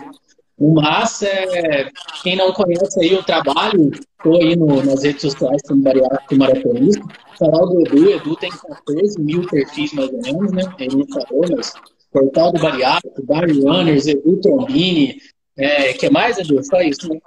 O 0.58 0.74
Massa 0.74 1.28
é, 1.28 1.90
quem 2.22 2.36
não 2.36 2.52
conhece 2.52 3.00
aí 3.00 3.14
o 3.14 3.22
trabalho, 3.22 3.90
estou 3.92 4.42
aí 4.42 4.56
no, 4.56 4.82
nas 4.82 5.04
redes 5.04 5.22
sociais 5.22 5.62
como 5.62 5.82
bariátrico 5.82 6.36
maratonista. 6.36 7.06
Canal 7.38 7.68
do 7.68 7.80
Edu, 7.82 8.10
Edu 8.10 8.36
tem 8.36 8.50
14 8.50 9.20
mil 9.20 9.46
perfis 9.46 9.92
mais 9.92 10.10
ou 10.10 10.20
menos, 10.20 10.52
né? 10.52 10.62
Ele 10.80 11.06
falou, 11.12 11.44
mas 11.56 11.72
portal 12.10 12.52
do 12.52 12.60
bariátrico, 12.60 13.24
Bari 13.24 13.60
Runners, 13.60 14.08
Edu 14.08 14.40
Trombini, 14.40 15.20
é, 15.56 15.92
que 15.92 16.10
mais, 16.10 16.38
Edu? 16.38 16.60
Só 16.64 16.80
isso, 16.80 17.08
né? 17.08 17.20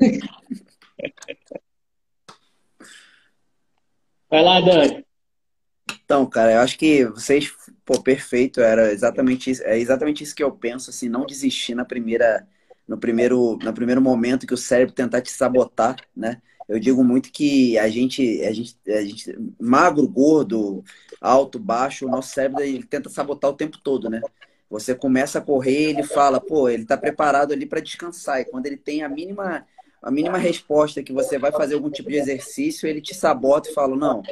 Vai 4.28 4.42
lá, 4.42 4.60
Dani. 4.60 5.04
Então, 6.04 6.26
cara, 6.26 6.54
eu 6.54 6.60
acho 6.60 6.76
que 6.76 7.04
vocês, 7.04 7.52
pô, 7.84 8.00
perfeito, 8.02 8.60
era 8.60 8.92
exatamente 8.92 9.50
isso, 9.50 9.62
é 9.64 9.78
exatamente 9.78 10.24
isso 10.24 10.34
que 10.34 10.42
eu 10.42 10.50
penso, 10.52 10.90
assim, 10.90 11.08
não 11.08 11.26
desistir 11.26 11.74
na 11.74 11.84
primeira, 11.84 12.46
no 12.88 12.98
primeiro, 12.98 13.58
no 13.62 13.72
primeiro 13.74 14.00
momento 14.00 14.46
que 14.46 14.54
o 14.54 14.58
cérebro 14.58 14.94
tentar 14.94 15.20
te 15.20 15.30
sabotar, 15.30 15.96
né? 16.16 16.40
Eu 16.68 16.78
digo 16.80 17.04
muito 17.04 17.30
que 17.30 17.76
a 17.78 17.88
gente, 17.88 18.42
a 18.42 18.52
gente, 18.52 18.78
a 18.88 19.02
gente 19.04 19.38
magro, 19.60 20.08
gordo, 20.08 20.82
alto, 21.20 21.58
baixo, 21.58 22.06
o 22.06 22.10
nosso 22.10 22.32
cérebro 22.32 22.62
ele 22.62 22.82
tenta 22.82 23.10
sabotar 23.10 23.50
o 23.50 23.54
tempo 23.54 23.78
todo, 23.82 24.08
né? 24.08 24.22
Você 24.70 24.94
começa 24.94 25.38
a 25.38 25.42
correr, 25.42 25.90
ele 25.90 26.02
fala, 26.02 26.40
pô, 26.40 26.68
ele 26.68 26.86
tá 26.86 26.96
preparado 26.96 27.52
ali 27.52 27.66
para 27.66 27.80
descansar. 27.80 28.40
E 28.40 28.46
quando 28.46 28.66
ele 28.66 28.78
tem 28.78 29.02
a 29.02 29.08
mínima, 29.08 29.66
a 30.02 30.10
mínima 30.10 30.38
resposta 30.38 31.02
que 31.02 31.12
você 31.12 31.38
vai 31.38 31.52
fazer 31.52 31.74
algum 31.74 31.90
tipo 31.90 32.08
de 32.08 32.16
exercício, 32.16 32.88
ele 32.88 33.00
te 33.00 33.14
sabota 33.14 33.68
e 33.68 33.74
fala, 33.74 33.94
não, 33.94 34.22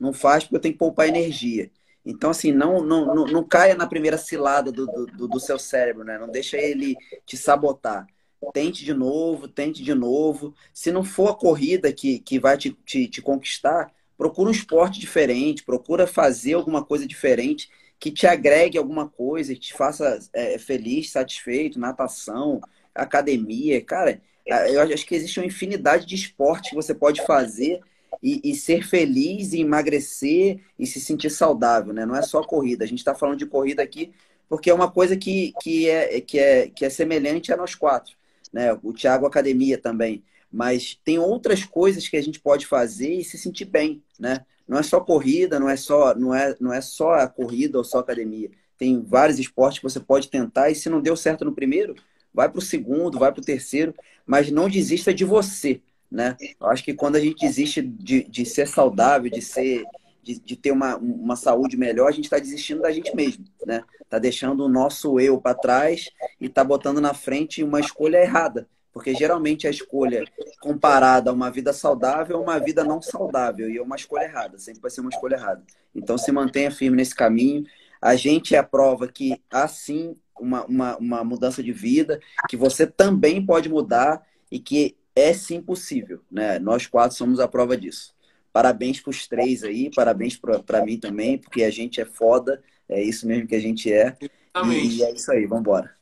não 0.00 0.12
faz 0.14 0.44
porque 0.44 0.56
eu 0.56 0.60
tenho 0.60 0.74
que 0.74 0.78
poupar 0.78 1.08
energia. 1.08 1.70
Então, 2.04 2.30
assim, 2.30 2.52
não, 2.52 2.82
não, 2.82 3.14
não, 3.14 3.26
não 3.26 3.44
caia 3.44 3.74
na 3.74 3.86
primeira 3.86 4.18
cilada 4.18 4.72
do, 4.72 4.86
do, 4.86 5.28
do 5.28 5.40
seu 5.40 5.58
cérebro, 5.58 6.04
né? 6.04 6.18
Não 6.18 6.28
deixa 6.28 6.56
ele 6.56 6.96
te 7.24 7.36
sabotar. 7.36 8.06
Tente 8.52 8.84
de 8.84 8.92
novo, 8.92 9.46
tente 9.46 9.84
de 9.84 9.94
novo. 9.94 10.52
Se 10.74 10.90
não 10.90 11.04
for 11.04 11.30
a 11.30 11.34
corrida 11.34 11.92
que, 11.92 12.18
que 12.18 12.40
vai 12.40 12.58
te, 12.58 12.72
te, 12.84 13.06
te 13.06 13.22
conquistar, 13.22 13.92
procura 14.16 14.48
um 14.48 14.52
esporte 14.52 14.98
diferente, 14.98 15.64
procura 15.64 16.06
fazer 16.06 16.54
alguma 16.54 16.84
coisa 16.84 17.06
diferente 17.06 17.70
que 18.00 18.10
te 18.10 18.26
agregue 18.26 18.76
alguma 18.76 19.08
coisa, 19.08 19.54
que 19.54 19.60
te 19.60 19.74
faça 19.74 20.18
é, 20.32 20.58
feliz, 20.58 21.12
satisfeito, 21.12 21.78
natação, 21.78 22.60
academia. 22.92 23.80
Cara, 23.80 24.20
eu 24.44 24.80
acho 24.80 25.06
que 25.06 25.14
existe 25.14 25.38
uma 25.38 25.46
infinidade 25.46 26.04
de 26.04 26.16
esportes 26.16 26.70
que 26.70 26.76
você 26.76 26.92
pode 26.92 27.24
fazer 27.24 27.80
e, 28.22 28.40
e, 28.44 28.54
ser 28.54 28.84
feliz 28.84 29.52
e 29.52 29.60
emagrecer 29.60 30.60
e 30.78 30.86
se 30.86 31.00
sentir 31.00 31.30
saudável, 31.30 31.92
né? 31.92 32.04
Não 32.04 32.16
é 32.16 32.22
só 32.22 32.42
corrida. 32.42 32.84
A 32.84 32.86
gente 32.86 32.98
está 32.98 33.14
falando 33.14 33.38
de 33.38 33.46
corrida 33.46 33.82
aqui 33.82 34.12
porque 34.48 34.68
é 34.68 34.74
uma 34.74 34.90
coisa 34.90 35.16
que, 35.16 35.52
que, 35.62 35.88
é, 35.88 36.20
que, 36.20 36.38
é, 36.38 36.68
que 36.68 36.84
é 36.84 36.90
semelhante 36.90 37.52
a 37.52 37.56
nós 37.56 37.74
quatro, 37.74 38.14
né? 38.52 38.72
O 38.82 38.92
Thiago 38.92 39.24
Academia 39.24 39.78
também. 39.78 40.22
Mas 40.50 40.98
tem 41.02 41.18
outras 41.18 41.64
coisas 41.64 42.06
que 42.06 42.16
a 42.16 42.22
gente 42.22 42.38
pode 42.38 42.66
fazer 42.66 43.14
e 43.14 43.24
se 43.24 43.38
sentir 43.38 43.64
bem, 43.64 44.02
né? 44.18 44.44
Não 44.68 44.78
é 44.78 44.82
só 44.82 45.00
corrida, 45.00 45.58
não 45.58 45.68
é 45.68 45.76
só, 45.76 46.14
não 46.14 46.34
é, 46.34 46.54
não 46.60 46.72
é 46.72 46.80
só 46.80 47.12
a 47.14 47.28
corrida 47.28 47.78
ou 47.78 47.84
só 47.84 48.00
academia. 48.00 48.50
Tem 48.76 49.02
vários 49.02 49.38
esportes 49.38 49.78
que 49.78 49.84
você 49.84 50.00
pode 50.00 50.28
tentar 50.28 50.70
e 50.70 50.74
se 50.74 50.90
não 50.90 51.00
deu 51.00 51.16
certo 51.16 51.44
no 51.44 51.52
primeiro, 51.52 51.94
vai 52.32 52.48
para 52.48 52.58
o 52.58 52.62
segundo, 52.62 53.18
vai 53.18 53.32
para 53.32 53.40
o 53.40 53.44
terceiro, 53.44 53.94
mas 54.26 54.50
não 54.50 54.68
desista 54.68 55.14
de 55.14 55.24
você 55.24 55.80
né? 56.12 56.36
Eu 56.60 56.66
acho 56.68 56.84
que 56.84 56.92
quando 56.92 57.16
a 57.16 57.20
gente 57.20 57.40
desiste 57.40 57.80
de, 57.80 58.22
de 58.24 58.44
ser 58.44 58.68
saudável, 58.68 59.30
de 59.30 59.40
ser 59.40 59.84
de, 60.22 60.38
de 60.38 60.54
ter 60.54 60.70
uma, 60.70 60.96
uma 60.98 61.34
saúde 61.34 61.76
melhor, 61.76 62.08
a 62.08 62.12
gente 62.12 62.24
está 62.24 62.38
desistindo 62.38 62.82
da 62.82 62.92
gente 62.92 63.14
mesmo, 63.16 63.44
né? 63.66 63.82
Tá 64.08 64.20
deixando 64.20 64.64
o 64.64 64.68
nosso 64.68 65.18
eu 65.18 65.40
para 65.40 65.54
trás 65.54 66.10
e 66.40 66.48
tá 66.48 66.62
botando 66.62 67.00
na 67.00 67.12
frente 67.12 67.64
uma 67.64 67.80
escolha 67.80 68.18
errada, 68.18 68.68
porque 68.92 69.14
geralmente 69.14 69.66
a 69.66 69.70
escolha 69.70 70.22
comparada 70.60 71.30
a 71.30 71.32
uma 71.32 71.50
vida 71.50 71.72
saudável 71.72 72.36
é 72.36 72.40
uma 72.40 72.60
vida 72.60 72.84
não 72.84 73.02
saudável 73.02 73.68
e 73.68 73.78
é 73.78 73.82
uma 73.82 73.96
escolha 73.96 74.24
errada, 74.24 74.58
sempre 74.58 74.80
vai 74.80 74.90
ser 74.92 75.00
uma 75.00 75.10
escolha 75.10 75.34
errada. 75.34 75.64
Então 75.92 76.16
se 76.16 76.30
mantenha 76.30 76.70
firme 76.70 76.96
nesse 76.96 77.14
caminho. 77.14 77.64
A 78.00 78.14
gente 78.14 78.54
é 78.54 78.58
a 78.58 78.62
prova 78.62 79.08
que 79.08 79.40
há 79.50 79.66
sim 79.66 80.14
uma, 80.38 80.64
uma, 80.66 80.96
uma 80.98 81.24
mudança 81.24 81.62
de 81.62 81.72
vida, 81.72 82.20
que 82.48 82.56
você 82.56 82.86
também 82.86 83.44
pode 83.44 83.68
mudar 83.68 84.22
e 84.50 84.58
que 84.58 84.96
é 85.14 85.32
sim 85.32 85.60
possível, 85.60 86.20
né? 86.30 86.58
Nós 86.58 86.86
quatro 86.86 87.16
somos 87.16 87.40
a 87.40 87.48
prova 87.48 87.76
disso. 87.76 88.14
Parabéns 88.52 89.00
para 89.00 89.10
os 89.10 89.26
três 89.26 89.64
aí, 89.64 89.90
parabéns 89.90 90.36
para 90.36 90.84
mim 90.84 90.98
também, 90.98 91.38
porque 91.38 91.62
a 91.62 91.70
gente 91.70 92.00
é 92.00 92.04
foda, 92.04 92.62
é 92.88 93.02
isso 93.02 93.26
mesmo 93.26 93.48
que 93.48 93.54
a 93.54 93.60
gente 93.60 93.92
é. 93.92 94.16
Exatamente. 94.20 94.96
E 94.96 95.02
é 95.02 95.12
isso 95.12 95.32
aí, 95.32 95.46
vamos 95.46 95.62
embora. 95.62 95.96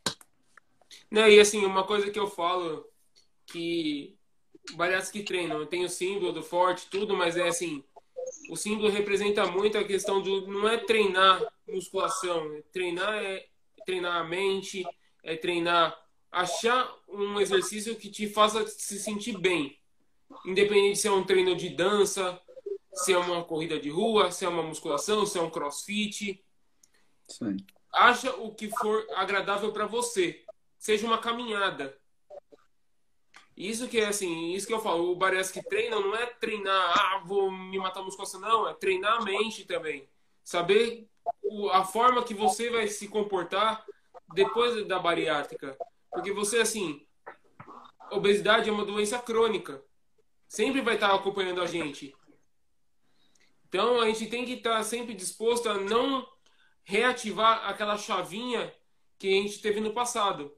Não, 1.11 1.29
e 1.29 1.39
assim, 1.39 1.65
uma 1.65 1.85
coisa 1.85 2.11
que 2.11 2.19
eu 2.19 2.29
falo 2.29 2.87
que 3.47 4.17
bariátricos 4.75 5.13
que 5.13 5.23
treinam, 5.23 5.67
tem 5.67 5.85
o 5.85 5.89
símbolo 5.89 6.33
do 6.33 6.43
forte, 6.43 6.89
tudo, 6.91 7.17
mas 7.17 7.37
é 7.37 7.49
assim, 7.49 7.83
o 8.49 8.57
símbolo 8.57 8.89
representa 8.89 9.47
muito 9.47 9.79
a 9.79 9.85
questão 9.85 10.21
do 10.21 10.47
não 10.47 10.69
é 10.69 10.77
treinar 10.79 11.43
musculação, 11.69 12.55
é 12.55 12.63
treinar 12.73 13.15
é 13.15 13.47
treinar 13.85 14.21
a 14.21 14.25
mente, 14.25 14.85
é 15.23 15.37
treinar 15.37 15.97
achar 16.31 16.93
um 17.09 17.41
exercício 17.41 17.97
que 17.97 18.11
te 18.11 18.29
faça 18.29 18.67
se 18.67 18.99
sentir 18.99 19.37
bem. 19.39 19.79
Independente 20.47 20.99
se 20.99 21.09
é 21.09 21.11
um 21.11 21.25
treino 21.25 21.57
de 21.57 21.69
dança, 21.71 22.41
se 22.93 23.13
é 23.13 23.19
uma 23.19 23.45
corrida 23.45 23.79
de 23.79 23.91
rua, 23.91 24.31
se 24.31 24.45
é 24.45 24.49
uma 24.49 24.63
musculação, 24.63 25.27
se 25.27 25.39
é 25.39 25.43
um 25.43 25.51
crossfit. 25.51 26.43
Sim. 27.29 27.57
Acha 27.93 28.33
o 28.37 28.55
que 28.55 28.69
for 28.69 29.07
agradável 29.15 29.73
para 29.73 29.87
você. 29.87 30.45
Seja 30.79 31.07
uma 31.07 31.19
caminhada. 31.19 31.99
Isso 33.57 33.89
que 33.89 33.99
é 33.99 34.07
assim, 34.07 34.53
isso 34.53 34.67
que 34.67 34.73
eu 34.73 34.81
falo, 34.81 35.11
o 35.13 35.17
Barés 35.17 35.51
que 35.51 35.63
treina 35.63 36.01
não 36.01 36.17
é 36.17 36.25
treinar, 36.25 36.99
ah, 36.99 37.23
vou 37.27 37.51
me 37.51 37.77
matar 37.79 38.03
musculação, 38.03 38.41
não, 38.41 38.67
é 38.67 38.73
treinar 38.73 39.19
a 39.19 39.23
mente 39.23 39.67
também. 39.67 40.09
Saber 40.43 41.07
a 41.73 41.85
forma 41.85 42.25
que 42.25 42.33
você 42.33 42.71
vai 42.71 42.89
se 42.89 43.07
comportar 43.07 43.85
depois 44.33 44.87
da 44.89 44.99
bariátrica. 44.99 45.77
Porque 46.11 46.33
você, 46.33 46.59
assim, 46.59 47.07
obesidade 48.11 48.69
é 48.69 48.73
uma 48.73 48.85
doença 48.85 49.19
crônica. 49.19 49.83
Sempre 50.49 50.81
vai 50.81 50.95
estar 50.95 51.15
acompanhando 51.15 51.63
a 51.63 51.67
gente. 51.67 52.15
Então 53.69 54.01
a 54.01 54.07
gente 54.07 54.27
tem 54.27 54.45
que 54.45 54.55
estar 54.55 54.83
sempre 54.83 55.15
disposto 55.15 55.69
a 55.69 55.75
não 55.75 56.27
reativar 56.83 57.69
aquela 57.69 57.97
chavinha 57.97 58.73
que 59.17 59.29
a 59.29 59.43
gente 59.43 59.61
teve 59.61 59.81
no 59.81 59.93
passado. 59.93 60.53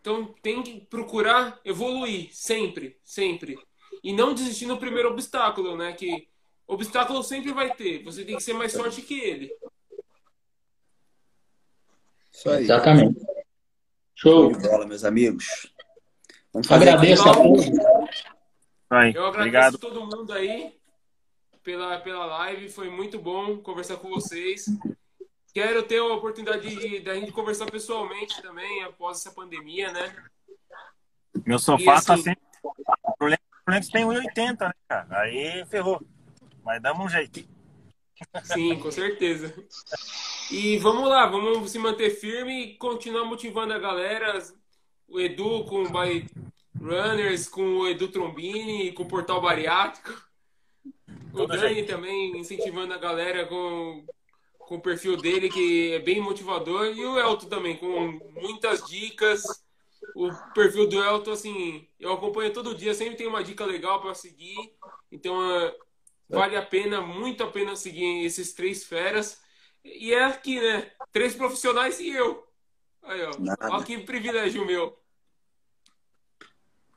Então 0.00 0.34
tem 0.42 0.62
que 0.62 0.80
procurar 0.80 1.60
evoluir 1.64 2.34
sempre, 2.34 2.98
sempre. 3.04 3.56
E 4.02 4.12
não 4.12 4.34
desistir 4.34 4.66
no 4.66 4.76
primeiro 4.76 5.10
obstáculo, 5.10 5.76
né? 5.76 5.92
Que 5.92 6.28
obstáculo 6.66 7.22
sempre 7.22 7.52
vai 7.52 7.74
ter. 7.74 8.02
Você 8.02 8.24
tem 8.24 8.36
que 8.36 8.42
ser 8.42 8.54
mais 8.54 8.74
forte 8.74 9.00
que 9.02 9.18
ele. 9.20 9.56
Isso 12.32 12.50
aí. 12.50 12.64
Exatamente. 12.64 13.33
Show. 14.14 14.52
de 14.52 14.68
bola, 14.68 14.86
meus 14.86 15.04
amigos. 15.04 15.72
Vamos 16.52 16.68
fazer 16.68 16.88
agradeço 16.90 17.28
a 17.28 17.34
todos. 17.34 17.66
Eu 17.66 19.26
agradeço 19.26 19.28
Obrigado. 19.28 19.78
todo 19.78 20.06
mundo 20.06 20.32
aí 20.32 20.72
pela, 21.62 21.98
pela 21.98 22.26
live. 22.26 22.68
Foi 22.68 22.88
muito 22.88 23.18
bom 23.18 23.58
conversar 23.58 23.96
com 23.96 24.08
vocês. 24.08 24.66
Quero 25.52 25.82
ter 25.82 25.98
a 25.98 26.04
oportunidade 26.04 26.68
de, 26.68 27.00
de 27.00 27.10
a 27.10 27.14
gente 27.14 27.32
conversar 27.32 27.70
pessoalmente 27.70 28.40
também 28.40 28.82
após 28.84 29.18
essa 29.18 29.32
pandemia, 29.32 29.92
né? 29.92 30.14
Meu 31.44 31.58
sofá 31.58 32.00
tá 32.00 32.14
assim, 32.14 32.16
tá 32.16 32.16
sempre. 32.18 32.42
O 32.62 33.16
problema 33.16 33.38
é 33.68 33.80
que 33.80 33.90
tem 33.90 34.04
1,80, 34.04 34.60
né, 34.60 34.72
cara? 34.88 35.20
Aí 35.20 35.64
ferrou. 35.66 36.00
Mas 36.64 36.80
dá 36.80 36.92
um 36.94 37.08
jeito. 37.08 37.46
Sim, 38.44 38.78
com 38.78 38.90
certeza. 38.90 39.54
E 40.50 40.76
vamos 40.78 41.08
lá, 41.08 41.26
vamos 41.26 41.70
se 41.70 41.78
manter 41.78 42.10
firme 42.10 42.62
e 42.64 42.76
continuar 42.76 43.24
motivando 43.24 43.72
a 43.72 43.78
galera. 43.78 44.42
O 45.08 45.18
Edu 45.20 45.64
com 45.64 45.84
o 45.84 45.88
By 45.88 46.26
Runners, 46.78 47.48
com 47.48 47.78
o 47.78 47.88
Edu 47.88 48.08
Trombini, 48.08 48.92
com 48.92 49.04
o 49.04 49.08
Portal 49.08 49.40
Bariátrico. 49.40 50.12
O 51.32 51.46
Dani 51.46 51.82
também 51.84 52.38
incentivando 52.38 52.92
a 52.92 52.98
galera 52.98 53.46
com, 53.46 54.04
com 54.58 54.76
o 54.76 54.80
perfil 54.80 55.16
dele, 55.16 55.48
que 55.48 55.92
é 55.92 55.98
bem 55.98 56.20
motivador. 56.20 56.86
E 56.86 57.04
o 57.04 57.18
Elton 57.18 57.48
também, 57.48 57.76
com 57.76 58.20
muitas 58.40 58.84
dicas. 58.86 59.42
O 60.14 60.30
perfil 60.52 60.86
do 60.86 61.02
Elton, 61.02 61.32
assim, 61.32 61.88
eu 61.98 62.12
acompanho 62.12 62.52
todo 62.52 62.74
dia, 62.74 62.94
sempre 62.94 63.16
tem 63.16 63.26
uma 63.26 63.42
dica 63.42 63.64
legal 63.64 64.00
para 64.00 64.14
seguir. 64.14 64.56
Então, 65.10 65.50
é, 65.50 65.74
vale 66.28 66.56
a 66.56 66.62
pena, 66.62 67.00
muito 67.00 67.42
a 67.42 67.50
pena 67.50 67.74
seguir 67.74 68.24
esses 68.24 68.52
três 68.52 68.84
feras. 68.84 69.43
E 69.84 70.12
é 70.12 70.24
aqui, 70.24 70.60
né? 70.60 70.86
Três 71.12 71.34
profissionais 71.34 72.00
e 72.00 72.08
eu. 72.08 72.44
Aí, 73.02 73.22
ó. 73.22 73.32
Olha 73.70 73.84
que 73.84 73.98
privilégio 73.98 74.66
meu. 74.66 74.98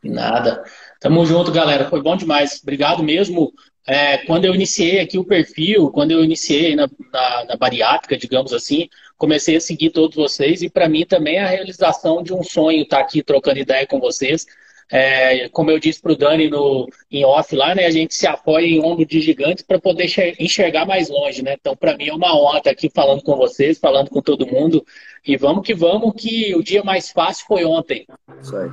Nada. 0.03 0.63
Tamo 0.99 1.25
junto, 1.25 1.51
galera. 1.51 1.89
Foi 1.89 2.01
bom 2.01 2.15
demais. 2.15 2.61
Obrigado 2.61 3.03
mesmo. 3.03 3.53
É, 3.85 4.17
quando 4.19 4.45
eu 4.45 4.53
iniciei 4.53 4.99
aqui 4.99 5.17
o 5.17 5.23
perfil, 5.23 5.89
quando 5.91 6.11
eu 6.11 6.23
iniciei 6.23 6.75
na, 6.75 6.89
na, 7.11 7.45
na 7.45 7.55
bariátrica, 7.55 8.17
digamos 8.17 8.53
assim, 8.53 8.89
comecei 9.17 9.55
a 9.55 9.61
seguir 9.61 9.91
todos 9.91 10.15
vocês 10.15 10.61
e 10.61 10.69
para 10.69 10.89
mim 10.89 11.05
também 11.05 11.37
é 11.37 11.43
a 11.43 11.47
realização 11.47 12.21
de 12.21 12.33
um 12.33 12.43
sonho 12.43 12.83
estar 12.83 12.97
tá 12.97 13.03
aqui 13.03 13.23
trocando 13.23 13.59
ideia 13.59 13.87
com 13.87 13.99
vocês. 13.99 14.45
É, 14.89 15.49
como 15.49 15.69
eu 15.69 15.79
disse 15.79 16.01
para 16.01 16.13
o 16.13 16.15
Dani 16.15 16.49
no, 16.49 16.87
em 17.11 17.25
off 17.25 17.53
lá, 17.55 17.75
né, 17.75 17.85
a 17.85 17.91
gente 17.91 18.15
se 18.15 18.25
apoia 18.25 18.65
em 18.65 18.81
ombro 18.81 19.05
de 19.05 19.19
gigantes 19.19 19.63
para 19.63 19.79
poder 19.79 20.05
enxergar 20.39 20.85
mais 20.85 21.09
longe. 21.09 21.41
Né? 21.41 21.55
Então, 21.59 21.75
para 21.75 21.97
mim 21.97 22.07
é 22.07 22.13
uma 22.13 22.35
honra 22.35 22.59
estar 22.59 22.71
aqui 22.71 22.89
falando 22.89 23.21
com 23.21 23.35
vocês, 23.35 23.77
falando 23.77 24.09
com 24.09 24.21
todo 24.21 24.47
mundo. 24.47 24.85
E 25.25 25.35
vamos 25.35 25.65
que 25.65 25.73
vamos, 25.73 26.13
que 26.15 26.55
o 26.55 26.63
dia 26.63 26.83
mais 26.83 27.11
fácil 27.11 27.45
foi 27.47 27.65
ontem. 27.65 28.07
Isso 28.41 28.55
aí. 28.55 28.69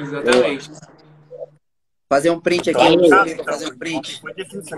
Exatamente. 0.00 0.70
Fazer 2.08 2.30
um 2.30 2.40
print 2.40 2.70
aqui. 2.70 3.08
Fazer 3.44 3.66
um 3.66 3.78
print. 3.78 4.20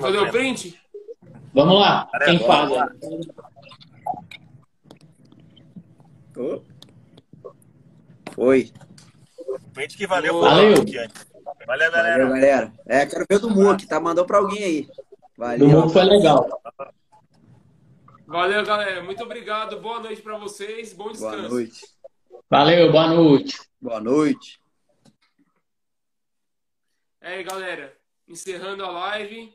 Fazer 0.00 0.18
um 0.18 0.30
print? 0.30 0.80
Vamos 1.54 1.78
lá, 1.78 2.08
quem 2.24 2.38
faz? 2.38 2.72
Oh. 6.36 6.60
Foi. 8.32 8.70
Gente 9.76 9.96
que 9.96 10.06
valeu. 10.06 10.40
Valeu. 10.40 10.74
Valeu, 11.66 11.90
galera. 11.90 12.26
Valeu, 12.26 12.28
galera. 12.28 12.72
É, 12.86 13.06
quero 13.06 13.26
ver 13.28 13.36
o 13.36 13.40
do 13.40 13.50
Muque, 13.50 13.86
tá? 13.86 14.00
Mandou 14.00 14.24
pra 14.24 14.38
alguém 14.38 14.64
aí. 14.64 14.88
Valeu. 15.36 15.82
Do 15.82 15.90
foi 15.90 16.04
legal. 16.04 16.48
Valeu, 18.26 18.64
galera. 18.64 19.02
Muito 19.02 19.22
obrigado. 19.22 19.80
Boa 19.80 20.00
noite 20.00 20.22
para 20.22 20.38
vocês. 20.38 20.92
Bom 20.92 21.10
descanso. 21.10 21.36
Boa 21.36 21.48
noite. 21.48 21.86
Valeu, 22.48 22.92
boa 22.92 23.08
noite. 23.08 23.58
Boa 23.80 24.00
noite. 24.00 24.60
É, 27.20 27.42
galera, 27.42 27.96
encerrando 28.26 28.84
a 28.84 28.90
live. 28.90 29.54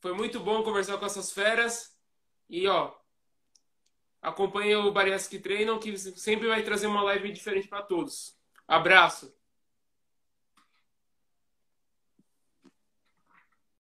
Foi 0.00 0.12
muito 0.14 0.40
bom 0.40 0.62
conversar 0.62 0.98
com 0.98 1.06
essas 1.06 1.30
feras. 1.32 1.96
E, 2.48 2.66
ó, 2.66 2.92
acompanha 4.20 4.80
o 4.80 4.92
Barias 4.92 5.26
que 5.26 5.38
Treinam, 5.38 5.78
que 5.78 5.96
sempre 5.96 6.48
vai 6.48 6.62
trazer 6.62 6.86
uma 6.86 7.02
live 7.02 7.32
diferente 7.32 7.68
para 7.68 7.82
todos. 7.82 8.39
Abraço! 8.70 9.34